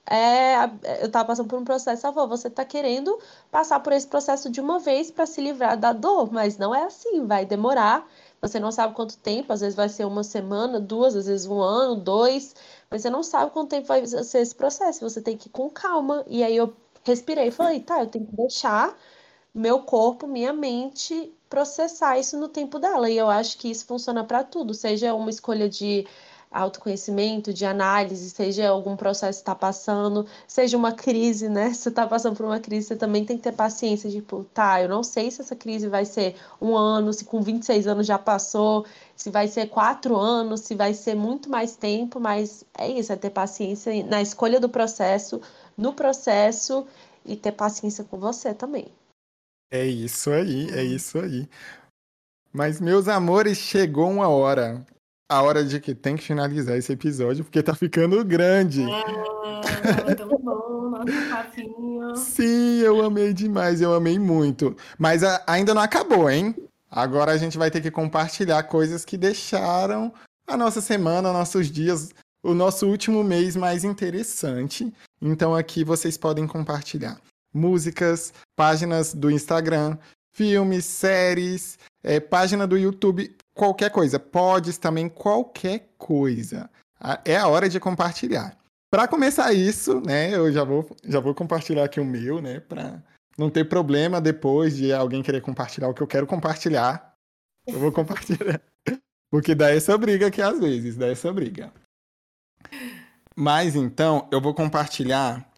é, 0.06 0.56
eu 1.02 1.08
estava 1.08 1.26
passando 1.26 1.48
por 1.48 1.60
um 1.60 1.64
processo, 1.64 2.02
falou, 2.02 2.28
você 2.28 2.48
está 2.48 2.66
querendo 2.66 3.18
passar 3.50 3.80
por 3.80 3.94
esse 3.94 4.08
processo 4.08 4.50
de 4.50 4.60
uma 4.60 4.80
vez 4.80 5.10
para 5.10 5.26
se 5.26 5.42
livrar 5.42 5.78
da 5.78 5.94
dor, 5.94 6.32
mas 6.32 6.58
não 6.58 6.76
é 6.76 6.84
assim, 6.84 7.26
vai 7.26 7.46
demorar, 7.46 8.08
você 8.42 8.60
não 8.60 8.72
sabe 8.72 8.94
quanto 8.94 9.18
tempo, 9.18 9.54
às 9.54 9.62
vezes 9.62 9.76
vai 9.76 9.88
ser 9.88 10.06
uma 10.06 10.24
semana, 10.24 10.80
duas, 10.80 11.16
às 11.16 11.28
vezes 11.28 11.46
um 11.48 11.62
ano, 11.62 11.96
dois, 11.96 12.54
mas 12.90 13.02
você 13.02 13.10
não 13.10 13.24
sabe 13.24 13.52
quanto 13.52 13.70
tempo 13.70 13.88
vai 13.88 14.06
ser 14.06 14.40
esse 14.40 14.54
processo, 14.54 15.08
você 15.10 15.22
tem 15.22 15.38
que 15.38 15.48
ir 15.48 15.52
com 15.52 15.70
calma. 15.70 16.26
E 16.28 16.44
aí 16.44 16.56
eu 16.56 16.74
respirei 17.04 17.48
e 17.48 17.52
falei, 17.52 17.80
tá, 17.80 18.02
eu 18.02 18.08
tenho 18.08 18.26
que 18.26 18.36
deixar 18.36 18.98
meu 19.54 19.80
corpo, 19.84 20.28
minha 20.28 20.52
mente 20.54 21.34
processar 21.50 22.18
isso 22.18 22.38
no 22.38 22.48
tempo 22.50 22.80
dela. 22.80 23.10
E 23.10 23.18
eu 23.18 23.30
acho 23.30 23.58
que 23.58 23.70
isso 23.70 23.86
funciona 23.86 24.24
para 24.24 24.44
tudo, 24.44 24.74
seja 24.74 25.14
uma 25.14 25.30
escolha 25.30 25.70
de 25.70 26.06
autoconhecimento, 26.54 27.52
de 27.52 27.66
análise, 27.66 28.30
seja 28.30 28.70
algum 28.70 28.96
processo 28.96 29.40
que 29.40 29.42
está 29.42 29.56
passando, 29.56 30.26
seja 30.48 30.78
uma 30.78 30.92
crise, 30.92 31.50
né? 31.50 31.74
Se 31.74 31.82
você 31.82 31.90
está 31.90 32.06
passando 32.08 32.38
por 32.38 32.46
uma 32.46 32.60
crise, 32.60 32.88
você 32.88 32.96
também 32.96 33.26
tem 33.26 33.38
que 33.38 33.44
ter 33.44 33.52
paciência, 33.52 34.10
tipo, 34.10 34.46
tá, 34.54 34.82
eu 34.82 34.88
não 34.88 35.04
sei 35.04 35.32
se 35.32 35.42
essa 35.42 35.56
crise 35.56 35.88
vai 35.88 36.06
ser 36.06 36.36
um 36.62 36.78
ano, 36.78 37.12
se 37.12 37.26
com 37.26 37.42
26 37.42 37.88
anos 37.88 38.06
já 38.06 38.20
passou, 38.20 38.86
se 39.16 39.30
vai 39.30 39.48
ser 39.48 39.68
quatro 39.68 40.16
anos, 40.16 40.62
se 40.62 40.76
vai 40.76 40.94
ser 40.94 41.16
muito 41.16 41.50
mais 41.50 41.76
tempo, 41.76 42.20
mas 42.20 42.64
é 42.78 42.88
isso, 42.88 43.12
é 43.12 43.16
ter 43.16 43.32
paciência 43.32 44.06
na 44.06 44.22
escolha 44.22 44.60
do 44.60 44.70
processo, 44.70 45.42
no 45.78 45.94
processo 45.94 46.86
e 47.26 47.36
ter 47.36 47.52
paciência 47.52 48.04
com 48.04 48.18
você 48.18 48.54
também. 48.54 48.88
É 49.72 49.86
isso 49.86 50.30
aí, 50.30 50.70
é 50.70 50.84
isso 50.84 51.18
aí. 51.18 51.50
Mas, 52.52 52.80
meus 52.80 53.08
amores, 53.08 53.58
chegou 53.58 54.08
uma 54.08 54.28
hora 54.28 54.86
a 55.30 55.42
hora 55.42 55.64
de 55.64 55.80
que 55.80 55.96
tem 55.96 56.16
que 56.16 56.24
finalizar 56.24 56.78
esse 56.78 56.92
episódio, 56.92 57.44
porque 57.44 57.64
tá 57.64 57.74
ficando 57.74 58.24
grande. 58.24 58.86
Tão 60.18 60.30
bom, 60.40 60.90
nosso 60.90 61.30
papinho. 61.30 62.16
Sim, 62.16 62.80
eu 62.80 63.04
amei 63.04 63.34
demais, 63.34 63.82
eu 63.82 63.94
amei 63.94 64.20
muito. 64.20 64.76
Mas 64.98 65.24
a, 65.24 65.44
ainda 65.48 65.74
não 65.74 65.82
acabou, 65.82 66.30
hein? 66.30 66.56
Agora 66.90 67.32
a 67.32 67.38
gente 67.38 67.58
vai 67.58 67.72
ter 67.72 67.82
que 67.82 67.90
compartilhar 67.90 68.62
coisas 68.64 69.04
que 69.04 69.18
deixaram 69.18 70.14
a 70.46 70.56
nossa 70.56 70.82
semana, 70.82 71.34
nossos 71.34 71.72
dias, 71.72 72.14
o 72.44 72.54
nosso 72.54 72.88
último 72.88 73.24
mês 73.24 73.56
mais 73.56 73.84
interessante. 73.84 74.94
Então 75.22 75.56
aqui 75.56 75.84
vocês 75.84 76.18
podem 76.18 76.46
compartilhar 76.46 77.20
músicas, 77.54 78.34
páginas 78.56 79.14
do 79.14 79.32
Instagram, 79.32 79.98
filmes, 80.34 80.86
séries, 80.86 81.78
é, 82.04 82.20
página 82.20 82.68
do 82.68 82.78
YouTube, 82.78 83.36
qualquer 83.54 83.90
coisa. 83.92 84.20
Podes 84.20 84.78
também, 84.78 85.08
qualquer 85.10 85.90
coisa. 85.98 86.70
É 87.26 87.38
a 87.38 87.48
hora 87.48 87.68
de 87.68 87.80
compartilhar. 87.80 88.58
Para 88.90 89.08
começar 89.08 89.52
isso, 89.54 90.00
né, 90.02 90.36
eu 90.36 90.52
já 90.52 90.64
vou, 90.64 90.88
já 91.04 91.20
vou 91.20 91.34
compartilhar 91.34 91.84
aqui 91.84 92.00
o 92.00 92.06
meu, 92.06 92.40
né, 92.40 92.60
para 92.60 93.04
não 93.38 93.50
ter 93.50 93.68
problema 93.68 94.22
depois 94.22 94.76
de 94.76 94.94
alguém 94.94 95.24
querer 95.24 95.42
compartilhar 95.42 95.90
o 95.90 95.94
que 95.94 96.02
eu 96.02 96.08
quero 96.08 96.28
compartilhar. 96.28 97.14
Eu 97.66 97.80
vou 97.80 97.92
compartilhar. 97.92 98.62
Porque 99.32 99.56
dá 99.56 99.72
essa 99.72 99.98
briga 99.98 100.28
aqui 100.28 100.42
às 100.42 100.60
vezes, 100.60 100.96
dá 100.96 101.08
essa 101.08 101.34
briga. 101.34 101.74
Mas 103.36 103.76
então, 103.76 104.28
eu 104.32 104.40
vou 104.40 104.54
compartilhar 104.54 105.52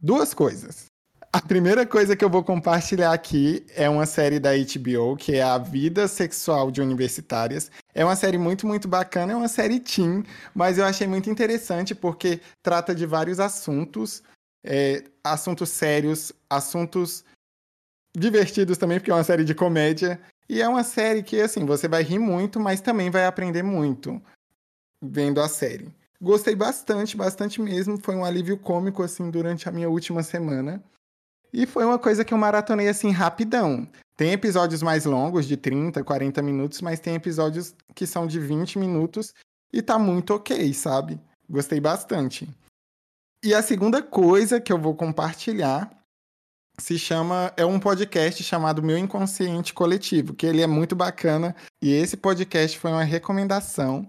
duas 0.00 0.32
coisas. 0.32 0.87
A 1.30 1.42
primeira 1.42 1.86
coisa 1.86 2.16
que 2.16 2.24
eu 2.24 2.30
vou 2.30 2.42
compartilhar 2.42 3.12
aqui 3.12 3.66
é 3.76 3.88
uma 3.88 4.06
série 4.06 4.40
da 4.40 4.50
HBO, 4.52 5.14
que 5.14 5.34
é 5.34 5.42
A 5.42 5.58
Vida 5.58 6.08
Sexual 6.08 6.70
de 6.70 6.80
Universitárias. 6.80 7.70
É 7.94 8.02
uma 8.02 8.16
série 8.16 8.38
muito, 8.38 8.66
muito 8.66 8.88
bacana, 8.88 9.34
é 9.34 9.36
uma 9.36 9.46
série 9.46 9.78
teen, 9.78 10.24
mas 10.54 10.78
eu 10.78 10.86
achei 10.86 11.06
muito 11.06 11.28
interessante 11.28 11.94
porque 11.94 12.40
trata 12.62 12.94
de 12.94 13.04
vários 13.04 13.38
assuntos, 13.40 14.22
é, 14.64 15.04
assuntos 15.22 15.68
sérios, 15.68 16.32
assuntos 16.48 17.22
divertidos 18.16 18.78
também, 18.78 18.98
porque 18.98 19.10
é 19.10 19.14
uma 19.14 19.22
série 19.24 19.44
de 19.44 19.54
comédia. 19.54 20.18
E 20.48 20.62
é 20.62 20.68
uma 20.68 20.82
série 20.82 21.22
que, 21.22 21.38
assim, 21.42 21.66
você 21.66 21.86
vai 21.86 22.02
rir 22.02 22.18
muito, 22.18 22.58
mas 22.58 22.80
também 22.80 23.10
vai 23.10 23.26
aprender 23.26 23.62
muito 23.62 24.20
vendo 25.02 25.42
a 25.42 25.48
série. 25.48 25.92
Gostei 26.18 26.56
bastante, 26.56 27.18
bastante 27.18 27.60
mesmo. 27.60 27.98
Foi 28.02 28.16
um 28.16 28.24
alívio 28.24 28.56
cômico, 28.56 29.02
assim, 29.02 29.30
durante 29.30 29.68
a 29.68 29.72
minha 29.72 29.90
última 29.90 30.22
semana. 30.22 30.82
E 31.52 31.66
foi 31.66 31.84
uma 31.84 31.98
coisa 31.98 32.24
que 32.24 32.32
eu 32.32 32.38
maratonei 32.38 32.88
assim 32.88 33.10
rapidão. 33.10 33.88
Tem 34.16 34.32
episódios 34.32 34.82
mais 34.82 35.04
longos, 35.04 35.46
de 35.46 35.56
30, 35.56 36.02
40 36.02 36.42
minutos, 36.42 36.80
mas 36.80 37.00
tem 37.00 37.14
episódios 37.14 37.74
que 37.94 38.06
são 38.06 38.26
de 38.26 38.40
20 38.40 38.78
minutos 38.78 39.32
e 39.72 39.80
tá 39.80 39.98
muito 39.98 40.34
ok, 40.34 40.72
sabe? 40.74 41.20
Gostei 41.48 41.80
bastante. 41.80 42.48
E 43.44 43.54
a 43.54 43.62
segunda 43.62 44.02
coisa 44.02 44.60
que 44.60 44.72
eu 44.72 44.78
vou 44.78 44.94
compartilhar 44.94 45.90
se 46.80 46.98
chama 46.98 47.52
é 47.56 47.64
um 47.64 47.78
podcast 47.78 48.42
chamado 48.42 48.82
Meu 48.82 48.98
Inconsciente 48.98 49.72
Coletivo, 49.72 50.34
que 50.34 50.46
ele 50.46 50.62
é 50.62 50.66
muito 50.66 50.94
bacana 50.96 51.54
e 51.82 51.90
esse 51.90 52.16
podcast 52.16 52.78
foi 52.78 52.90
uma 52.90 53.04
recomendação 53.04 54.08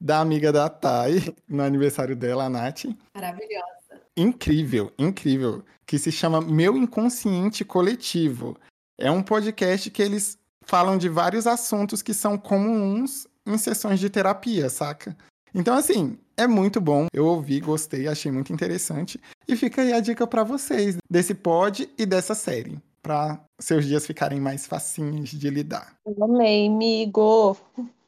da 0.00 0.20
amiga 0.20 0.52
da 0.52 0.68
Thay 0.68 1.34
no 1.48 1.62
aniversário 1.62 2.14
dela, 2.14 2.44
a 2.44 2.50
Nath. 2.50 2.84
Maravilhosa 3.14 3.78
incrível, 4.18 4.92
incrível, 4.98 5.64
que 5.88 5.98
se 5.98 6.12
chama 6.12 6.42
Meu 6.42 6.76
Inconsciente 6.76 7.64
Coletivo. 7.64 8.58
É 8.98 9.10
um 9.10 9.22
podcast 9.22 9.90
que 9.90 10.02
eles 10.02 10.36
falam 10.60 10.98
de 10.98 11.08
vários 11.08 11.46
assuntos 11.46 12.02
que 12.02 12.12
são 12.12 12.36
comuns 12.36 13.26
em 13.46 13.56
sessões 13.56 13.98
de 13.98 14.10
terapia, 14.10 14.68
saca? 14.68 15.16
Então, 15.54 15.74
assim, 15.74 16.18
é 16.36 16.46
muito 16.46 16.78
bom. 16.78 17.06
Eu 17.10 17.24
ouvi, 17.24 17.58
gostei, 17.58 18.06
achei 18.06 18.30
muito 18.30 18.52
interessante. 18.52 19.18
E 19.48 19.56
fica 19.56 19.80
aí 19.80 19.94
a 19.94 20.00
dica 20.00 20.26
para 20.26 20.44
vocês 20.44 20.98
desse 21.08 21.34
pod 21.34 21.88
e 21.96 22.04
dessa 22.04 22.34
série, 22.34 22.78
para 23.02 23.40
seus 23.58 23.86
dias 23.86 24.06
ficarem 24.06 24.38
mais 24.38 24.66
facinhos 24.66 25.30
de 25.30 25.48
lidar. 25.48 25.94
Eu 26.04 26.22
amei, 26.22 26.66
amigo. 26.66 27.56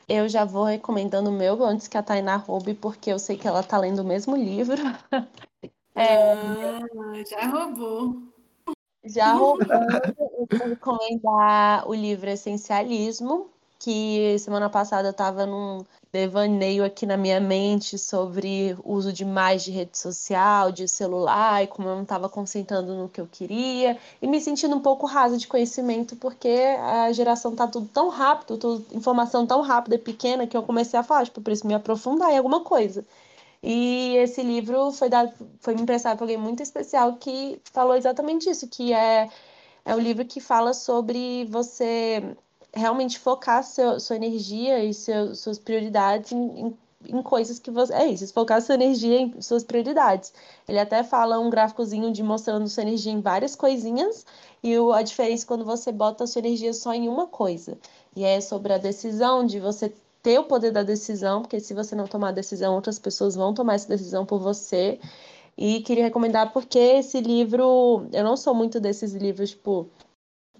eu 0.06 0.28
já 0.28 0.44
vou 0.44 0.64
recomendando 0.64 1.30
o 1.30 1.32
meu 1.32 1.64
antes 1.64 1.88
que 1.88 1.96
a 1.96 2.02
Tainá 2.02 2.36
roube, 2.36 2.74
porque 2.74 3.10
eu 3.10 3.18
sei 3.18 3.38
que 3.38 3.48
ela 3.48 3.62
tá 3.62 3.78
lendo 3.78 4.00
o 4.00 4.04
mesmo 4.04 4.36
livro. 4.36 4.76
É, 6.00 6.16
ah, 6.16 7.22
já 7.28 7.46
roubou. 7.46 8.22
Já 9.04 9.32
roubou. 9.34 9.66
eu 10.38 10.58
vou 10.58 10.68
recomendar 10.68 11.86
o 11.86 11.94
livro 11.94 12.30
Essencialismo, 12.30 13.50
que 13.78 14.38
semana 14.38 14.70
passada 14.70 15.08
eu 15.08 15.12
estava 15.12 15.44
num 15.44 15.84
devaneio 16.10 16.84
aqui 16.84 17.04
na 17.04 17.16
minha 17.16 17.38
mente 17.38 17.98
sobre 17.98 18.76
uso 18.82 19.12
demais 19.12 19.62
de 19.62 19.70
rede 19.70 19.96
social, 19.96 20.72
de 20.72 20.88
celular, 20.88 21.62
e 21.62 21.66
como 21.66 21.88
eu 21.88 21.94
não 21.94 22.02
estava 22.02 22.30
concentrando 22.30 22.94
no 22.94 23.08
que 23.08 23.20
eu 23.20 23.28
queria, 23.30 23.98
e 24.22 24.26
me 24.26 24.40
sentindo 24.40 24.74
um 24.74 24.80
pouco 24.80 25.06
rasa 25.06 25.36
de 25.36 25.46
conhecimento, 25.46 26.16
porque 26.16 26.48
a 26.48 27.12
geração 27.12 27.54
tá 27.54 27.66
tudo 27.66 27.88
tão 27.92 28.08
rápido, 28.08 28.56
tudo, 28.56 28.86
informação 28.96 29.46
tão 29.46 29.60
rápida 29.60 29.96
e 29.96 29.98
pequena, 29.98 30.46
que 30.46 30.56
eu 30.56 30.62
comecei 30.62 30.98
a 30.98 31.02
falar, 31.02 31.26
tipo, 31.26 31.42
preciso 31.42 31.68
me 31.68 31.74
aprofundar 31.74 32.30
em 32.32 32.38
alguma 32.38 32.60
coisa. 32.60 33.04
E 33.62 34.16
esse 34.16 34.42
livro 34.42 34.90
foi 34.92 35.08
dado, 35.10 35.32
foi 35.60 35.74
me 35.74 35.82
emprestado 35.82 36.16
por 36.16 36.24
alguém 36.24 36.38
muito 36.38 36.62
especial 36.62 37.16
que 37.16 37.60
falou 37.72 37.94
exatamente 37.94 38.48
isso, 38.48 38.66
que 38.68 38.92
é, 38.92 39.28
é 39.84 39.94
o 39.94 39.98
livro 39.98 40.24
que 40.24 40.40
fala 40.40 40.72
sobre 40.72 41.44
você 41.46 42.36
realmente 42.72 43.18
focar 43.18 43.62
seu, 43.64 44.00
sua 44.00 44.16
energia 44.16 44.82
e 44.84 44.94
seu, 44.94 45.34
suas 45.34 45.58
prioridades 45.58 46.32
em, 46.32 46.66
em, 46.66 46.78
em, 47.08 47.22
coisas 47.22 47.58
que 47.58 47.70
você. 47.70 47.92
É 47.92 48.06
isso, 48.06 48.32
focar 48.32 48.62
sua 48.62 48.76
energia 48.76 49.20
em 49.20 49.40
suas 49.42 49.64
prioridades. 49.64 50.32
Ele 50.68 50.78
até 50.78 51.02
fala 51.02 51.38
um 51.38 51.50
gráficozinho 51.50 52.12
de 52.12 52.22
mostrando 52.22 52.68
sua 52.68 52.82
energia 52.82 53.12
em 53.12 53.20
várias 53.20 53.54
coisinhas 53.54 54.24
e 54.62 54.78
o, 54.78 54.92
a 54.92 55.02
diferença 55.02 55.46
quando 55.46 55.64
você 55.64 55.92
bota 55.92 56.26
sua 56.26 56.40
energia 56.40 56.72
só 56.72 56.94
em 56.94 57.08
uma 57.08 57.26
coisa. 57.26 57.78
E 58.16 58.24
é 58.24 58.40
sobre 58.40 58.72
a 58.72 58.78
decisão 58.78 59.44
de 59.44 59.60
você 59.60 59.92
ter 60.22 60.38
o 60.38 60.44
poder 60.44 60.70
da 60.72 60.82
decisão, 60.82 61.42
porque 61.42 61.60
se 61.60 61.74
você 61.74 61.94
não 61.94 62.06
tomar 62.06 62.28
a 62.28 62.32
decisão, 62.32 62.74
outras 62.74 62.98
pessoas 62.98 63.34
vão 63.34 63.54
tomar 63.54 63.74
essa 63.74 63.88
decisão 63.88 64.26
por 64.26 64.40
você. 64.40 64.98
E 65.56 65.80
queria 65.82 66.04
recomendar 66.04 66.52
porque 66.52 66.78
esse 66.78 67.20
livro, 67.20 68.06
eu 68.12 68.24
não 68.24 68.36
sou 68.36 68.54
muito 68.54 68.80
desses 68.80 69.12
livros, 69.14 69.50
tipo, 69.50 69.90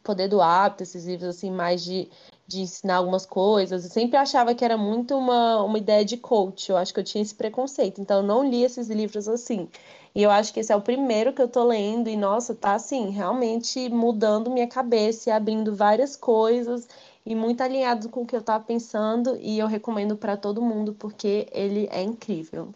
Poder 0.03 0.29
do 0.29 0.41
Hábito, 0.41 0.83
esses 0.83 1.07
livros 1.07 1.37
assim, 1.37 1.51
mais 1.51 1.83
de, 1.85 2.09
de 2.47 2.61
ensinar 2.63 2.97
algumas 2.97 3.27
coisas. 3.27 3.85
Eu 3.85 3.91
sempre 3.91 4.17
achava 4.17 4.55
que 4.55 4.65
era 4.65 4.77
muito 4.77 5.17
uma, 5.17 5.63
uma 5.63 5.79
ideia 5.79 6.05
de 6.05 6.17
coach. 6.17 6.71
Eu 6.71 6.77
acho 6.77 6.93
que 6.93 7.01
eu 7.01 7.05
tinha 7.05 7.23
esse 7.23 7.35
preconceito. 7.35 8.01
Então, 8.01 8.19
eu 8.19 8.23
não 8.23 8.49
li 8.49 8.65
esses 8.65 8.89
livros 8.89 9.29
assim. 9.29 9.69
E 10.15 10.23
eu 10.23 10.31
acho 10.31 10.53
que 10.53 10.61
esse 10.61 10.73
é 10.73 10.77
o 10.77 10.81
primeiro 10.81 11.33
que 11.33 11.43
eu 11.43 11.49
tô 11.49 11.65
lendo. 11.65 12.09
E, 12.09 12.17
nossa, 12.17 12.55
tá 12.55 12.75
assim, 12.75 13.11
realmente 13.11 13.89
mudando 13.91 14.51
minha 14.51 14.67
cabeça 14.67 15.29
e 15.31 15.33
abrindo 15.33 15.75
várias 15.75 16.17
coisas. 16.17 16.89
E 17.25 17.35
muito 17.35 17.61
alinhado 17.63 18.09
com 18.09 18.23
o 18.23 18.27
que 18.27 18.35
eu 18.35 18.43
tava 18.43 18.65
pensando. 18.65 19.37
E 19.41 19.59
eu 19.59 19.67
recomendo 19.67 20.17
para 20.17 20.37
todo 20.37 20.63
mundo, 20.63 20.95
porque 20.95 21.47
ele 21.53 21.89
é 21.91 22.03
incrível. 22.03 22.75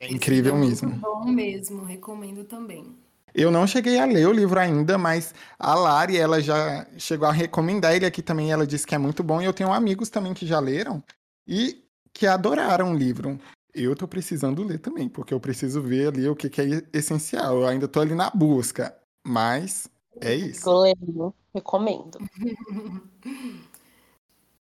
É 0.00 0.10
incrível 0.10 0.56
mesmo. 0.56 0.90
Bom 0.98 1.24
mesmo, 1.24 1.84
recomendo 1.84 2.44
também. 2.44 2.94
Eu 3.34 3.50
não 3.50 3.66
cheguei 3.66 3.98
a 3.98 4.04
ler 4.04 4.28
o 4.28 4.32
livro 4.32 4.60
ainda, 4.60 4.96
mas 4.96 5.34
a 5.58 5.74
Lari, 5.74 6.16
ela 6.16 6.40
já 6.40 6.86
chegou 6.96 7.26
a 7.26 7.32
recomendar 7.32 7.94
ele 7.94 8.06
aqui 8.06 8.22
também. 8.22 8.52
Ela 8.52 8.66
disse 8.66 8.86
que 8.86 8.94
é 8.94 8.98
muito 8.98 9.24
bom. 9.24 9.42
E 9.42 9.44
eu 9.44 9.52
tenho 9.52 9.72
amigos 9.72 10.08
também 10.08 10.32
que 10.32 10.46
já 10.46 10.60
leram 10.60 11.02
e 11.46 11.82
que 12.12 12.26
adoraram 12.26 12.92
o 12.92 12.96
livro. 12.96 13.38
Eu 13.74 13.96
tô 13.96 14.06
precisando 14.06 14.62
ler 14.62 14.78
também, 14.78 15.08
porque 15.08 15.34
eu 15.34 15.40
preciso 15.40 15.82
ver 15.82 16.08
ali 16.08 16.28
o 16.28 16.36
que, 16.36 16.48
que 16.48 16.60
é 16.60 16.82
essencial. 16.92 17.62
Eu 17.62 17.66
ainda 17.66 17.88
tô 17.88 18.00
ali 18.00 18.14
na 18.14 18.30
busca, 18.30 18.96
mas 19.26 19.88
é 20.20 20.32
isso. 20.32 20.62
Tô 20.62 20.82
lendo, 20.82 21.34
recomendo. 21.54 22.18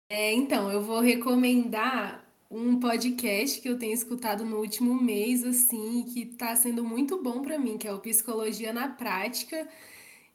É, 0.10 0.34
então, 0.34 0.72
eu 0.72 0.82
vou 0.82 1.02
recomendar 1.02 2.26
um 2.50 2.80
podcast 2.80 3.60
que 3.60 3.68
eu 3.68 3.78
tenho 3.78 3.94
escutado 3.94 4.46
no 4.46 4.58
último 4.58 4.94
mês, 4.96 5.44
assim, 5.44 6.04
que 6.04 6.22
está 6.22 6.56
sendo 6.56 6.82
muito 6.84 7.22
bom 7.22 7.42
para 7.42 7.60
mim, 7.60 7.78
que 7.78 7.86
é 7.88 7.94
o 7.94 8.00
Psicologia 8.00 8.72
na 8.72 8.88
Prática. 8.88 9.68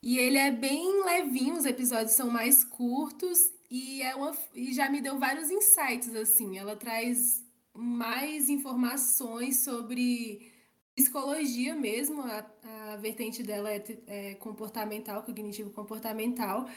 E 0.02 0.18
ele 0.18 0.36
é 0.36 0.50
bem 0.50 1.02
levinho, 1.04 1.56
os 1.56 1.64
episódios 1.64 2.12
são 2.12 2.30
mais 2.30 2.62
curtos 2.64 3.50
e, 3.70 4.02
é 4.02 4.14
uma, 4.14 4.36
e 4.54 4.74
já 4.74 4.90
me 4.90 5.00
deu 5.00 5.18
vários 5.18 5.50
insights, 5.50 6.14
assim. 6.14 6.58
Ela 6.58 6.76
traz 6.76 7.42
mais 7.74 8.50
informações 8.50 9.60
sobre 9.64 10.51
psicologia 10.94 11.74
mesmo, 11.74 12.22
a, 12.22 12.44
a 12.92 12.96
vertente 12.96 13.42
dela 13.42 13.70
é, 13.70 13.82
é 14.06 14.34
comportamental, 14.34 15.22
cognitivo-comportamental. 15.22 16.68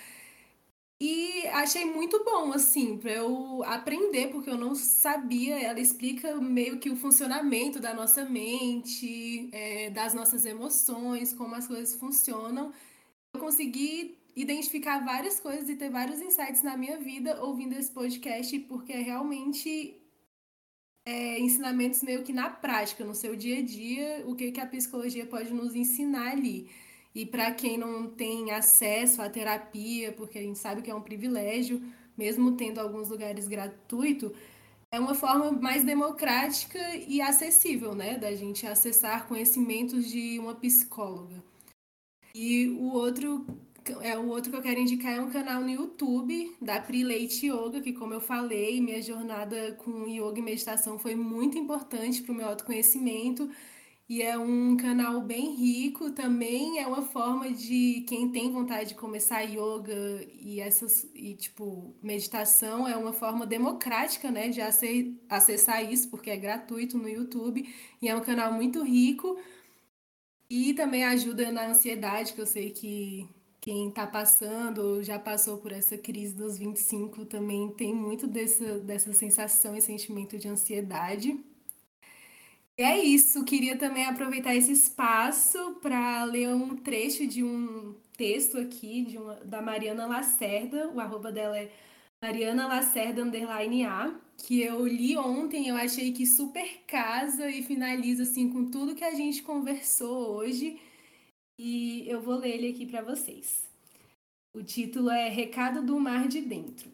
E 1.00 1.46
achei 1.48 1.84
muito 1.84 2.24
bom, 2.24 2.54
assim, 2.54 2.98
para 2.98 3.12
eu 3.12 3.62
aprender, 3.66 4.30
porque 4.32 4.50
eu 4.50 4.58
não 4.58 4.74
sabia. 4.74 5.60
Ela 5.62 5.80
explica 5.80 6.36
meio 6.36 6.80
que 6.80 6.90
o 6.90 6.96
funcionamento 6.96 7.80
da 7.82 7.94
nossa 7.94 8.24
mente, 8.24 9.50
é, 9.52 9.90
das 9.90 10.14
nossas 10.14 10.46
emoções, 10.46 11.34
como 11.34 11.54
as 11.54 11.68
coisas 11.68 11.96
funcionam. 11.96 12.72
Eu 13.34 13.42
consegui 13.42 14.18
identificar 14.36 15.00
várias 15.04 15.40
coisas 15.40 15.68
e 15.70 15.76
ter 15.76 15.90
vários 15.90 16.22
insights 16.22 16.62
na 16.62 16.78
minha 16.78 16.98
vida 16.98 17.42
ouvindo 17.44 17.74
esse 17.74 17.92
podcast, 17.92 18.58
porque 18.60 18.94
é 18.94 19.02
realmente 19.02 20.02
é, 21.06 21.40
ensinamentos 21.40 22.02
meio 22.02 22.24
que 22.24 22.34
na 22.34 22.50
prática, 22.50 23.06
no 23.06 23.14
seu 23.14 23.36
dia 23.36 23.60
a 23.60 23.62
dia, 23.62 24.24
o 24.26 24.36
que, 24.36 24.52
que 24.52 24.60
a 24.60 24.66
psicologia 24.66 25.26
pode 25.26 25.54
nos 25.54 25.76
ensinar 25.76 26.32
ali. 26.32 26.68
E 27.14 27.26
para 27.26 27.52
quem 27.52 27.78
não 27.78 28.10
tem 28.10 28.52
acesso 28.52 29.22
à 29.22 29.30
terapia, 29.30 30.12
porque 30.12 30.40
a 30.40 30.42
gente 30.42 30.60
sabe 30.60 30.82
que 30.82 30.92
é 30.92 30.96
um 30.96 31.02
privilégio, 31.02 31.82
mesmo 32.18 32.58
tendo 32.58 32.80
alguns 32.80 33.10
lugares 33.10 33.48
gratuito, 33.48 34.34
é 34.92 35.00
uma 35.00 35.14
forma 35.14 35.52
mais 35.52 35.84
democrática 35.84 36.80
e 37.08 37.22
acessível, 37.22 37.94
né, 37.94 38.18
da 38.18 38.34
gente 38.36 38.66
acessar 38.66 39.28
conhecimentos 39.28 40.10
de 40.10 40.40
uma 40.40 40.56
psicóloga. 40.56 41.44
E 42.34 42.70
o 42.70 42.92
outro 42.94 43.46
é 44.02 44.18
o 44.18 44.28
outro 44.28 44.52
que 44.52 44.58
eu 44.58 44.62
quero 44.62 44.80
indicar 44.80 45.14
é 45.14 45.22
um 45.22 45.30
canal 45.30 45.62
no 45.62 45.70
YouTube 45.70 46.56
da 46.62 46.80
Pri 46.80 47.04
Leite 47.04 47.48
Yoga, 47.48 47.82
que 47.82 47.94
como 47.94 48.14
eu 48.14 48.22
falei, 48.22 48.82
minha 48.82 49.02
jornada 49.02 49.74
com 49.84 50.08
yoga 50.08 50.40
e 50.40 50.42
meditação 50.42 50.98
foi 51.00 51.16
muito 51.16 51.58
importante 51.58 52.22
para 52.22 52.32
o 52.32 52.36
meu 52.36 52.48
autoconhecimento 52.48 53.50
e 54.08 54.22
é 54.22 54.38
um 54.38 54.78
canal 54.78 55.20
bem 55.22 55.56
rico 55.56 56.12
também, 56.12 56.80
é 56.80 56.86
uma 56.86 57.02
forma 57.02 57.52
de 57.52 58.06
quem 58.08 58.32
tem 58.32 58.52
vontade 58.52 58.90
de 58.90 58.96
começar 58.96 59.42
yoga 59.42 60.28
e 60.40 60.60
essas 60.60 61.10
e 61.16 61.36
tipo 61.36 61.96
meditação 62.04 62.88
é 62.88 62.96
uma 62.96 63.14
forma 63.14 63.48
democrática, 63.48 64.30
né, 64.30 64.50
de 64.50 64.62
acessar 65.30 65.92
isso 65.92 66.10
porque 66.10 66.30
é 66.30 66.38
gratuito 66.38 66.98
no 67.00 67.10
YouTube 67.10 67.68
e 68.02 68.08
é 68.08 68.16
um 68.16 68.22
canal 68.22 68.54
muito 68.54 68.84
rico. 68.84 69.40
E 70.50 70.74
também 70.76 71.04
ajuda 71.04 71.52
na 71.52 71.68
ansiedade, 71.68 72.34
que 72.34 72.42
eu 72.42 72.46
sei 72.46 72.70
que 72.70 73.28
quem 73.66 73.90
está 73.90 74.06
passando 74.06 74.78
ou 74.78 75.04
já 75.04 75.18
passou 75.18 75.58
por 75.58 75.72
essa 75.72 75.98
crise 75.98 76.36
dos 76.36 76.56
25 76.56 77.26
também 77.26 77.72
tem 77.72 77.96
muito 77.96 78.28
dessa, 78.28 78.80
dessa 78.80 79.12
sensação 79.12 79.76
e 79.76 79.82
sentimento 79.82 80.38
de 80.38 80.48
ansiedade. 80.48 81.36
E 82.78 82.84
é 82.84 83.04
isso, 83.04 83.44
queria 83.44 83.76
também 83.76 84.06
aproveitar 84.06 84.54
esse 84.56 84.72
espaço 84.72 85.80
para 85.82 86.26
ler 86.26 86.50
um 86.50 86.76
trecho 86.78 87.26
de 87.26 87.44
um 87.44 87.96
texto 88.16 88.60
aqui 88.60 89.04
de 89.04 89.18
uma, 89.18 89.36
da 89.38 89.62
Mariana 89.64 90.06
Lacerda, 90.06 90.90
o 90.90 91.00
arroba 91.00 91.32
dela 91.32 91.58
é 91.58 91.72
Mariana 92.22 92.68
Lacerda 92.68 93.24
underline 93.24 93.84
A, 93.86 94.14
que 94.38 94.62
eu 94.62 94.86
li 94.86 95.18
ontem, 95.18 95.70
eu 95.70 95.76
achei 95.76 96.12
que 96.12 96.28
super 96.28 96.84
casa 96.86 97.50
e 97.50 97.64
finaliza 97.64 98.24
assim 98.24 98.48
com 98.52 98.70
tudo 98.70 98.94
que 98.94 99.04
a 99.04 99.16
gente 99.16 99.42
conversou 99.42 100.36
hoje. 100.36 100.80
E 101.58 102.04
eu 102.10 102.22
vou 102.22 102.36
ler 102.36 102.56
ele 102.56 102.70
aqui 102.70 102.86
para 102.86 103.02
vocês. 103.02 103.70
O 104.54 104.62
título 104.62 105.10
é 105.10 105.30
Recado 105.30 105.82
do 105.82 105.98
Mar 106.00 106.28
de 106.28 106.42
Dentro. 106.42 106.90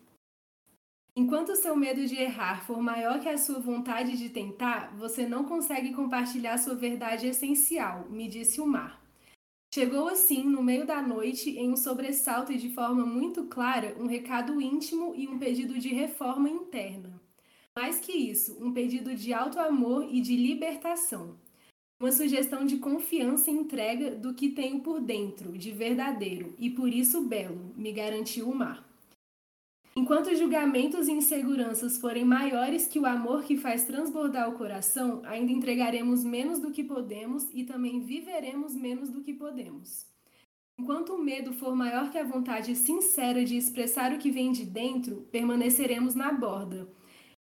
Enquanto 1.16 1.56
seu 1.56 1.76
medo 1.76 2.06
de 2.06 2.16
errar 2.16 2.66
for 2.66 2.82
maior 2.82 3.20
que 3.20 3.28
a 3.28 3.38
sua 3.38 3.60
vontade 3.60 4.18
de 4.18 4.30
tentar, 4.30 4.96
você 4.96 5.28
não 5.28 5.44
consegue 5.46 5.94
compartilhar 5.94 6.58
sua 6.58 6.76
verdade 6.76 7.28
essencial, 7.28 8.08
me 8.10 8.28
disse 8.28 8.62
o 8.62 8.68
mar. 8.68 9.02
Chegou 9.74 10.08
assim, 10.08 10.44
no 10.44 10.62
meio 10.62 10.86
da 10.86 11.02
noite, 11.02 11.50
em 11.52 11.72
um 11.72 11.76
sobressalto 11.76 12.52
e 12.52 12.58
de 12.58 12.70
forma 12.70 13.06
muito 13.06 13.46
clara, 13.46 13.96
um 14.00 14.06
recado 14.06 14.62
íntimo 14.62 15.14
e 15.16 15.28
um 15.28 15.40
pedido 15.40 15.80
de 15.80 15.90
reforma 15.90 16.50
interna. 16.50 17.22
Mais 17.76 18.00
que 18.00 18.12
isso, 18.12 18.58
um 18.64 18.72
pedido 18.72 19.16
de 19.16 19.34
alto 19.34 19.60
amor 19.60 20.08
e 20.10 20.22
de 20.22 20.36
libertação. 20.36 21.38
Uma 22.02 22.12
sugestão 22.12 22.66
de 22.66 22.80
confiança 22.80 23.52
e 23.52 23.54
entrega 23.54 24.16
do 24.16 24.34
que 24.34 24.50
tenho 24.50 24.80
por 24.80 25.00
dentro, 25.00 25.56
de 25.56 25.70
verdadeiro, 25.70 26.56
e 26.58 26.68
por 26.68 26.92
isso 26.92 27.22
belo, 27.22 27.72
me 27.78 27.92
garantiu 27.92 28.50
o 28.50 28.56
mar. 28.56 28.84
Enquanto 29.96 30.36
julgamentos 30.36 31.08
e 31.08 31.12
inseguranças 31.12 32.00
forem 32.00 32.26
maiores 32.26 32.88
que 32.88 32.98
o 32.98 33.06
amor 33.06 33.44
que 33.44 33.56
faz 33.56 33.84
transbordar 33.84 34.50
o 34.50 34.58
coração, 34.58 35.22
ainda 35.26 35.52
entregaremos 35.52 36.24
menos 36.24 36.58
do 36.58 36.72
que 36.72 36.84
podemos 36.84 37.48
e 37.54 37.66
também 37.66 38.00
viveremos 38.00 38.74
menos 38.74 39.12
do 39.12 39.22
que 39.22 39.36
podemos. 39.36 40.08
Enquanto 40.80 41.14
o 41.14 41.24
medo 41.24 41.54
for 41.54 41.76
maior 41.76 42.10
que 42.10 42.18
a 42.18 42.24
vontade 42.24 42.76
sincera 42.76 43.46
de 43.46 43.56
expressar 43.56 44.12
o 44.12 44.18
que 44.18 44.32
vem 44.32 44.52
de 44.52 44.66
dentro, 44.66 45.18
permaneceremos 45.32 46.16
na 46.16 46.34
borda. 46.34 46.88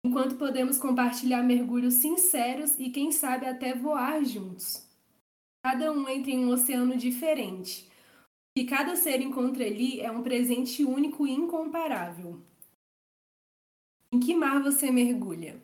Enquanto 0.06 0.36
podemos 0.36 0.78
compartilhar 0.78 1.42
mergulhos 1.42 1.96
sinceros 1.96 2.78
e, 2.78 2.92
quem 2.92 3.12
sabe, 3.12 3.48
até 3.48 3.74
voar 3.74 4.24
juntos. 4.24 4.86
Cada 5.64 5.92
um 5.92 6.08
entra 6.08 6.30
em 6.30 6.46
um 6.46 6.50
oceano 6.50 6.96
diferente. 6.96 7.90
O 8.52 8.60
que 8.60 8.66
cada 8.66 8.96
ser 8.96 9.20
encontra 9.20 9.66
ali 9.66 10.00
é 10.00 10.12
um 10.12 10.22
presente 10.22 10.86
único 10.86 11.26
e 11.26 11.32
incomparável. 11.32 12.40
Em 14.14 14.20
que 14.20 14.36
mar 14.36 14.62
você 14.62 14.92
mergulha? 14.92 15.60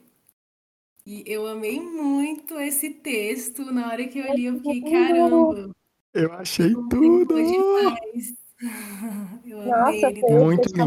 E 1.06 1.24
eu 1.28 1.46
amei 1.48 1.80
muito 1.80 2.60
esse 2.60 2.90
texto. 2.90 3.72
Na 3.72 3.90
hora 3.92 4.08
que 4.08 4.18
eu 4.18 4.34
li, 4.34 4.46
eu 4.46 4.58
fiquei, 4.58 4.82
caramba. 4.82 5.70
Eu 6.16 6.34
achei 6.34 6.74
tudo. 6.74 7.36
Demais. 7.36 8.36
Eu 9.46 9.58
Nossa, 9.58 10.08
amei. 10.08 10.20
foi- 10.20 10.30
Muito 10.32 10.72
Tá 10.74 10.86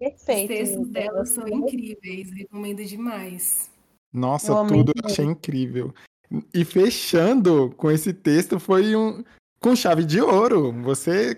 lindo. 0.00 0.14
Os 0.14 0.22
Perfeito. 0.24 0.48
textos 0.48 0.88
dela 0.88 1.24
são 1.26 1.46
incríveis. 1.48 2.30
Recomendo 2.32 2.84
demais. 2.84 3.70
Nossa, 4.12 4.52
Eu 4.52 4.66
tudo 4.66 4.92
eu 4.96 5.10
achei 5.10 5.24
incrível. 5.24 5.94
E 6.54 6.64
fechando 6.64 7.72
com 7.76 7.90
esse 7.90 8.12
texto 8.12 8.58
foi 8.58 8.94
um 8.96 9.24
com 9.60 9.76
chave 9.76 10.04
de 10.04 10.20
ouro. 10.20 10.72
Você 10.82 11.36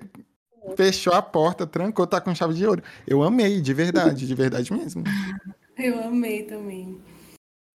fechou 0.76 1.12
a 1.12 1.22
porta, 1.22 1.66
trancou, 1.66 2.06
tá 2.06 2.20
com 2.20 2.34
chave 2.34 2.54
de 2.54 2.66
ouro. 2.66 2.82
Eu 3.06 3.22
amei, 3.22 3.60
de 3.60 3.74
verdade, 3.74 4.26
de 4.26 4.34
verdade 4.34 4.72
mesmo. 4.72 5.02
Eu 5.76 6.02
amei 6.04 6.44
também. 6.44 7.00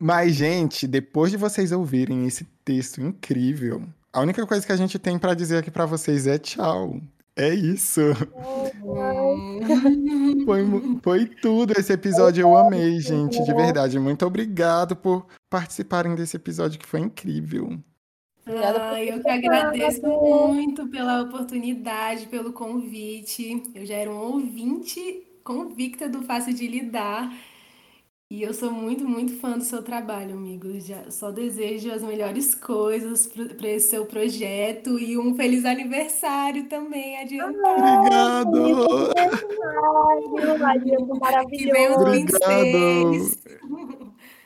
Mas, 0.02 0.34
gente, 0.34 0.88
depois 0.88 1.32
de 1.32 1.38
vocês 1.38 1.72
ouvirem 1.72 2.26
esse 2.26 2.44
texto 2.66 3.00
incrível, 3.00 3.84
a 4.12 4.20
única 4.20 4.46
coisa 4.46 4.66
que 4.66 4.72
a 4.72 4.76
gente 4.76 4.98
tem 5.00 5.18
pra 5.18 5.34
dizer 5.34 5.58
aqui 5.58 5.72
pra 5.72 5.86
vocês 5.86 6.28
é 6.28 6.38
tchau. 6.38 7.00
É 7.36 7.54
isso. 7.54 8.02
Foi, 10.46 11.00
foi 11.02 11.26
tudo 11.26 11.74
esse 11.78 11.92
episódio, 11.92 12.42
eu 12.42 12.56
amei, 12.56 13.00
gente, 13.00 13.44
de 13.44 13.54
verdade. 13.54 13.98
Muito 13.98 14.26
obrigado 14.26 14.96
por 14.96 15.26
participarem 15.50 16.14
desse 16.16 16.38
episódio 16.38 16.80
que 16.80 16.86
foi 16.86 17.00
incrível. 17.00 17.80
Obrigada 18.46 18.80
por 18.80 18.94
Ai, 18.94 19.10
eu 19.10 19.22
que 19.22 19.30
agradeço 19.30 20.06
muito 20.06 20.88
pela 20.88 21.22
oportunidade, 21.22 22.28
pelo 22.28 22.52
convite. 22.52 23.64
Eu 23.74 23.86
já 23.86 23.96
era 23.96 24.12
um 24.12 24.18
ouvinte 24.18 25.24
convicta 25.44 26.08
do 26.08 26.22
Fácil 26.22 26.54
de 26.54 26.68
Lidar. 26.68 27.34
E 28.30 28.42
eu 28.42 28.54
sou 28.54 28.72
muito, 28.72 29.08
muito 29.08 29.40
fã 29.40 29.58
do 29.58 29.64
seu 29.64 29.84
trabalho, 29.84 30.34
amigo. 30.36 30.80
Já 30.80 31.12
só 31.12 31.30
desejo 31.30 31.92
as 31.92 32.02
melhores 32.02 32.56
coisas 32.56 33.28
para 33.28 33.68
esse 33.68 33.90
seu 33.90 34.06
projeto 34.08 34.98
e 34.98 35.18
um 35.18 35.36
feliz 35.36 35.66
aniversário 35.66 36.68
também, 36.68 37.20
adiantado. 37.20 37.78
Obrigado! 37.78 39.14
Ai, 39.16 40.58
Maria, 40.58 40.98
Que 40.98 41.20
maravilhoso. 41.20 41.72
vem 41.74 41.90
os 41.90 41.98
Obrigado. 41.98 43.12
26. 43.12 43.44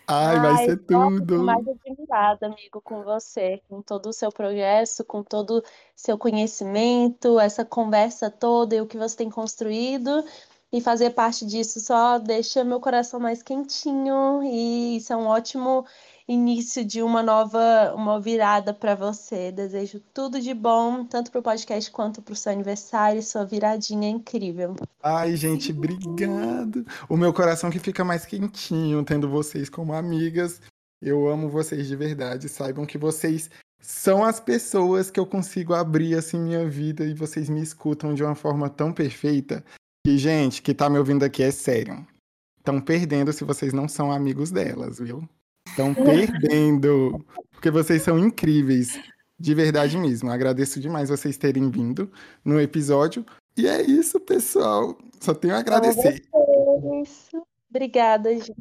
Ai, 0.09 0.39
vai 0.39 0.65
ser 0.65 0.78
tudo. 0.78 1.43
mais 1.43 1.65
admirada, 1.67 2.47
amigo, 2.47 2.82
com 2.82 3.03
você, 3.03 3.61
com 3.69 3.82
todo 3.82 4.07
o 4.07 4.13
seu 4.13 4.32
progresso, 4.32 5.03
com 5.03 5.21
todo 5.21 5.59
o 5.59 5.63
seu 5.95 6.17
conhecimento, 6.17 7.39
essa 7.39 7.65
conversa 7.65 8.30
toda 8.30 8.75
e 8.75 8.82
o 8.82 8.88
que 8.88 8.97
você 8.97 9.17
tem 9.17 9.30
construído. 9.30 10.23
E 10.72 10.82
fazer 10.82 11.11
parte 11.11 11.45
disso 11.45 11.80
só 11.80 12.20
deixa 12.20 12.63
meu 12.63 12.80
coração 12.80 13.20
mais 13.20 13.41
quentinho. 13.41 14.43
E 14.43 14.97
isso 14.97 15.13
é 15.13 15.15
um 15.15 15.26
ótimo 15.26 15.86
início 16.28 16.84
de 16.84 17.01
uma 17.01 17.24
nova, 17.24 17.93
uma 17.95 18.20
virada 18.20 18.74
para 18.74 18.93
você. 18.93 19.49
Desejo 19.49 20.01
tudo 20.13 20.41
de 20.41 20.53
bom, 20.53 21.05
tanto 21.05 21.32
para 21.32 21.39
o 21.39 21.43
podcast 21.43 21.89
quanto 21.89 22.22
para 22.22 22.34
o 22.34 22.36
seu 22.36 22.51
aniversário. 22.51 23.24
Sua 23.24 23.45
viradinha 23.45 24.09
é 24.09 24.11
incrível. 24.11 24.76
Ai, 25.01 25.38
gente, 25.38 25.72
obrigado. 25.72 26.86
O 27.07 27.15
meu 27.15 27.32
coração 27.32 27.70
que 27.70 27.80
fica 27.80 28.03
mais 28.03 28.26
quentinho 28.26 29.05
tendo 29.05 29.30
vocês 29.30 29.70
como 29.70 29.93
amigas. 29.93 30.59
Eu 31.01 31.30
amo 31.30 31.47
vocês 31.47 31.88
de 31.88 31.95
verdade. 31.95 32.49
Saibam 32.49 32.86
que 32.86 32.97
vocês 32.97 33.49
são 33.80 34.22
as 34.26 34.38
pessoas 34.38 35.09
que 35.09 35.20
eu 35.20 35.26
consigo 35.26 35.74
abrir 35.74 36.15
assim 36.15 36.38
minha 36.38 36.68
vida 36.68 37.05
e 37.05 37.13
vocês 37.13 37.47
me 37.47 37.61
escutam 37.61 38.13
de 38.13 38.22
uma 38.22 38.36
forma 38.36 38.70
tão 38.70 38.91
perfeita 38.91 39.63
gente, 40.16 40.62
que 40.62 40.76
tá 40.76 40.88
me 40.88 40.99
ouvindo 40.99 41.24
aqui 41.24 41.41
é 41.41 41.49
sério. 41.49 42.05
Estão 42.60 42.80
perdendo 42.80 43.34
se 43.34 43.43
vocês 43.43 43.74
não 43.74 43.88
são 43.88 44.12
amigos 44.12 44.51
delas, 44.51 44.99
viu? 44.99 45.28
Estão 45.68 45.91
perdendo. 45.95 47.26
Porque 47.51 47.72
vocês 47.72 48.03
são 48.03 48.20
incríveis. 48.20 48.99
De 49.39 49.53
verdade 49.53 49.97
mesmo. 49.97 50.30
Agradeço 50.30 50.80
demais 50.80 51.10
vocês 51.10 51.38
terem 51.38 51.70
vindo 51.70 52.12
no 52.45 52.60
episódio. 52.62 53.26
E 53.55 53.68
é 53.68 53.82
isso, 53.82 54.20
pessoal. 54.20 54.95
Só 55.20 55.34
tenho 55.34 55.55
a 55.55 55.60
agradecer. 55.60 56.22
Obrigada, 57.70 58.34
gente. 58.34 58.55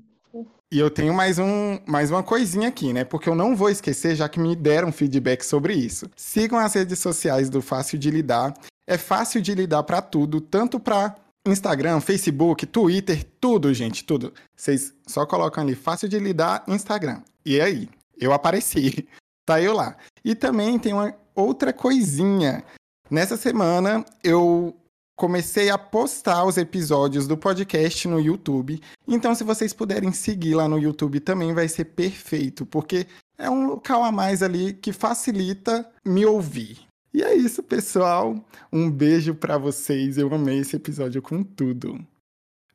E 0.72 0.78
eu 0.78 0.90
tenho 0.90 1.14
mais, 1.14 1.38
um, 1.38 1.78
mais 1.86 2.10
uma 2.10 2.22
coisinha 2.22 2.68
aqui, 2.68 2.92
né? 2.92 3.04
Porque 3.04 3.28
eu 3.28 3.34
não 3.34 3.54
vou 3.54 3.70
esquecer, 3.70 4.16
já 4.16 4.28
que 4.28 4.40
me 4.40 4.56
deram 4.56 4.90
feedback 4.90 5.44
sobre 5.44 5.74
isso. 5.74 6.10
Sigam 6.16 6.58
as 6.58 6.74
redes 6.74 6.98
sociais 6.98 7.48
do 7.48 7.62
Fácil 7.62 7.98
de 7.98 8.10
Lidar. 8.10 8.52
É 8.86 8.96
fácil 8.96 9.40
de 9.42 9.54
lidar 9.54 9.82
para 9.82 10.00
tudo, 10.00 10.40
tanto 10.40 10.78
para 10.78 11.14
Instagram, 11.46 12.00
Facebook, 12.00 12.66
Twitter, 12.66 13.24
tudo, 13.40 13.72
gente, 13.72 14.04
tudo. 14.04 14.32
Vocês 14.54 14.92
só 15.06 15.24
colocam 15.24 15.62
ali 15.62 15.74
Fácil 15.74 16.08
de 16.08 16.18
Lidar 16.18 16.64
Instagram. 16.68 17.22
E 17.44 17.60
aí, 17.60 17.88
eu 18.18 18.32
apareci. 18.32 19.06
Tá 19.46 19.62
eu 19.62 19.72
lá. 19.74 19.96
E 20.24 20.34
também 20.34 20.76
tem 20.76 20.92
uma 20.92 21.14
outra 21.32 21.72
coisinha. 21.72 22.64
Nessa 23.08 23.36
semana 23.36 24.04
eu 24.24 24.76
comecei 25.16 25.70
a 25.70 25.78
postar 25.78 26.44
os 26.44 26.56
episódios 26.56 27.28
do 27.28 27.36
podcast 27.36 28.08
no 28.08 28.20
YouTube. 28.20 28.80
Então, 29.06 29.36
se 29.36 29.44
vocês 29.44 29.72
puderem 29.72 30.12
seguir 30.12 30.56
lá 30.56 30.68
no 30.68 30.80
YouTube 30.80 31.20
também 31.20 31.54
vai 31.54 31.68
ser 31.68 31.84
perfeito, 31.84 32.66
porque 32.66 33.06
é 33.38 33.48
um 33.48 33.68
local 33.68 34.02
a 34.02 34.10
mais 34.10 34.42
ali 34.42 34.72
que 34.72 34.92
facilita 34.92 35.88
me 36.04 36.26
ouvir. 36.26 36.85
E 37.16 37.22
é 37.22 37.34
isso, 37.34 37.62
pessoal. 37.62 38.36
Um 38.70 38.90
beijo 38.90 39.34
pra 39.34 39.56
vocês. 39.56 40.18
Eu 40.18 40.28
amei 40.34 40.58
esse 40.58 40.76
episódio 40.76 41.22
com 41.22 41.42
tudo. 41.42 41.98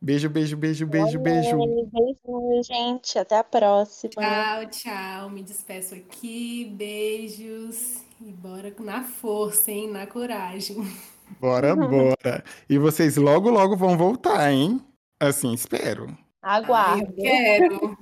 Beijo, 0.02 0.28
beijo, 0.32 0.58
beijo, 0.58 0.88
beijo, 0.88 1.20
beijo. 1.20 1.58
Beijinho, 1.58 2.64
gente. 2.64 3.20
Até 3.20 3.38
a 3.38 3.44
próxima. 3.44 4.10
Tchau, 4.10 4.66
tchau. 4.72 5.30
Me 5.30 5.44
despeço 5.44 5.94
aqui. 5.94 6.74
Beijos. 6.76 8.04
E 8.20 8.32
bora 8.32 8.74
na 8.80 9.04
força, 9.04 9.70
hein? 9.70 9.92
Na 9.92 10.08
coragem. 10.08 10.92
Bora, 11.40 11.76
bora. 11.78 12.44
E 12.68 12.80
vocês 12.80 13.18
logo, 13.18 13.48
logo 13.52 13.78
vão 13.78 13.96
voltar, 13.96 14.52
hein? 14.52 14.82
Assim, 15.20 15.54
espero. 15.54 16.08
Ai, 16.42 16.64
Aguardo. 16.64 17.04
eu 17.04 17.14
quero. 17.14 17.98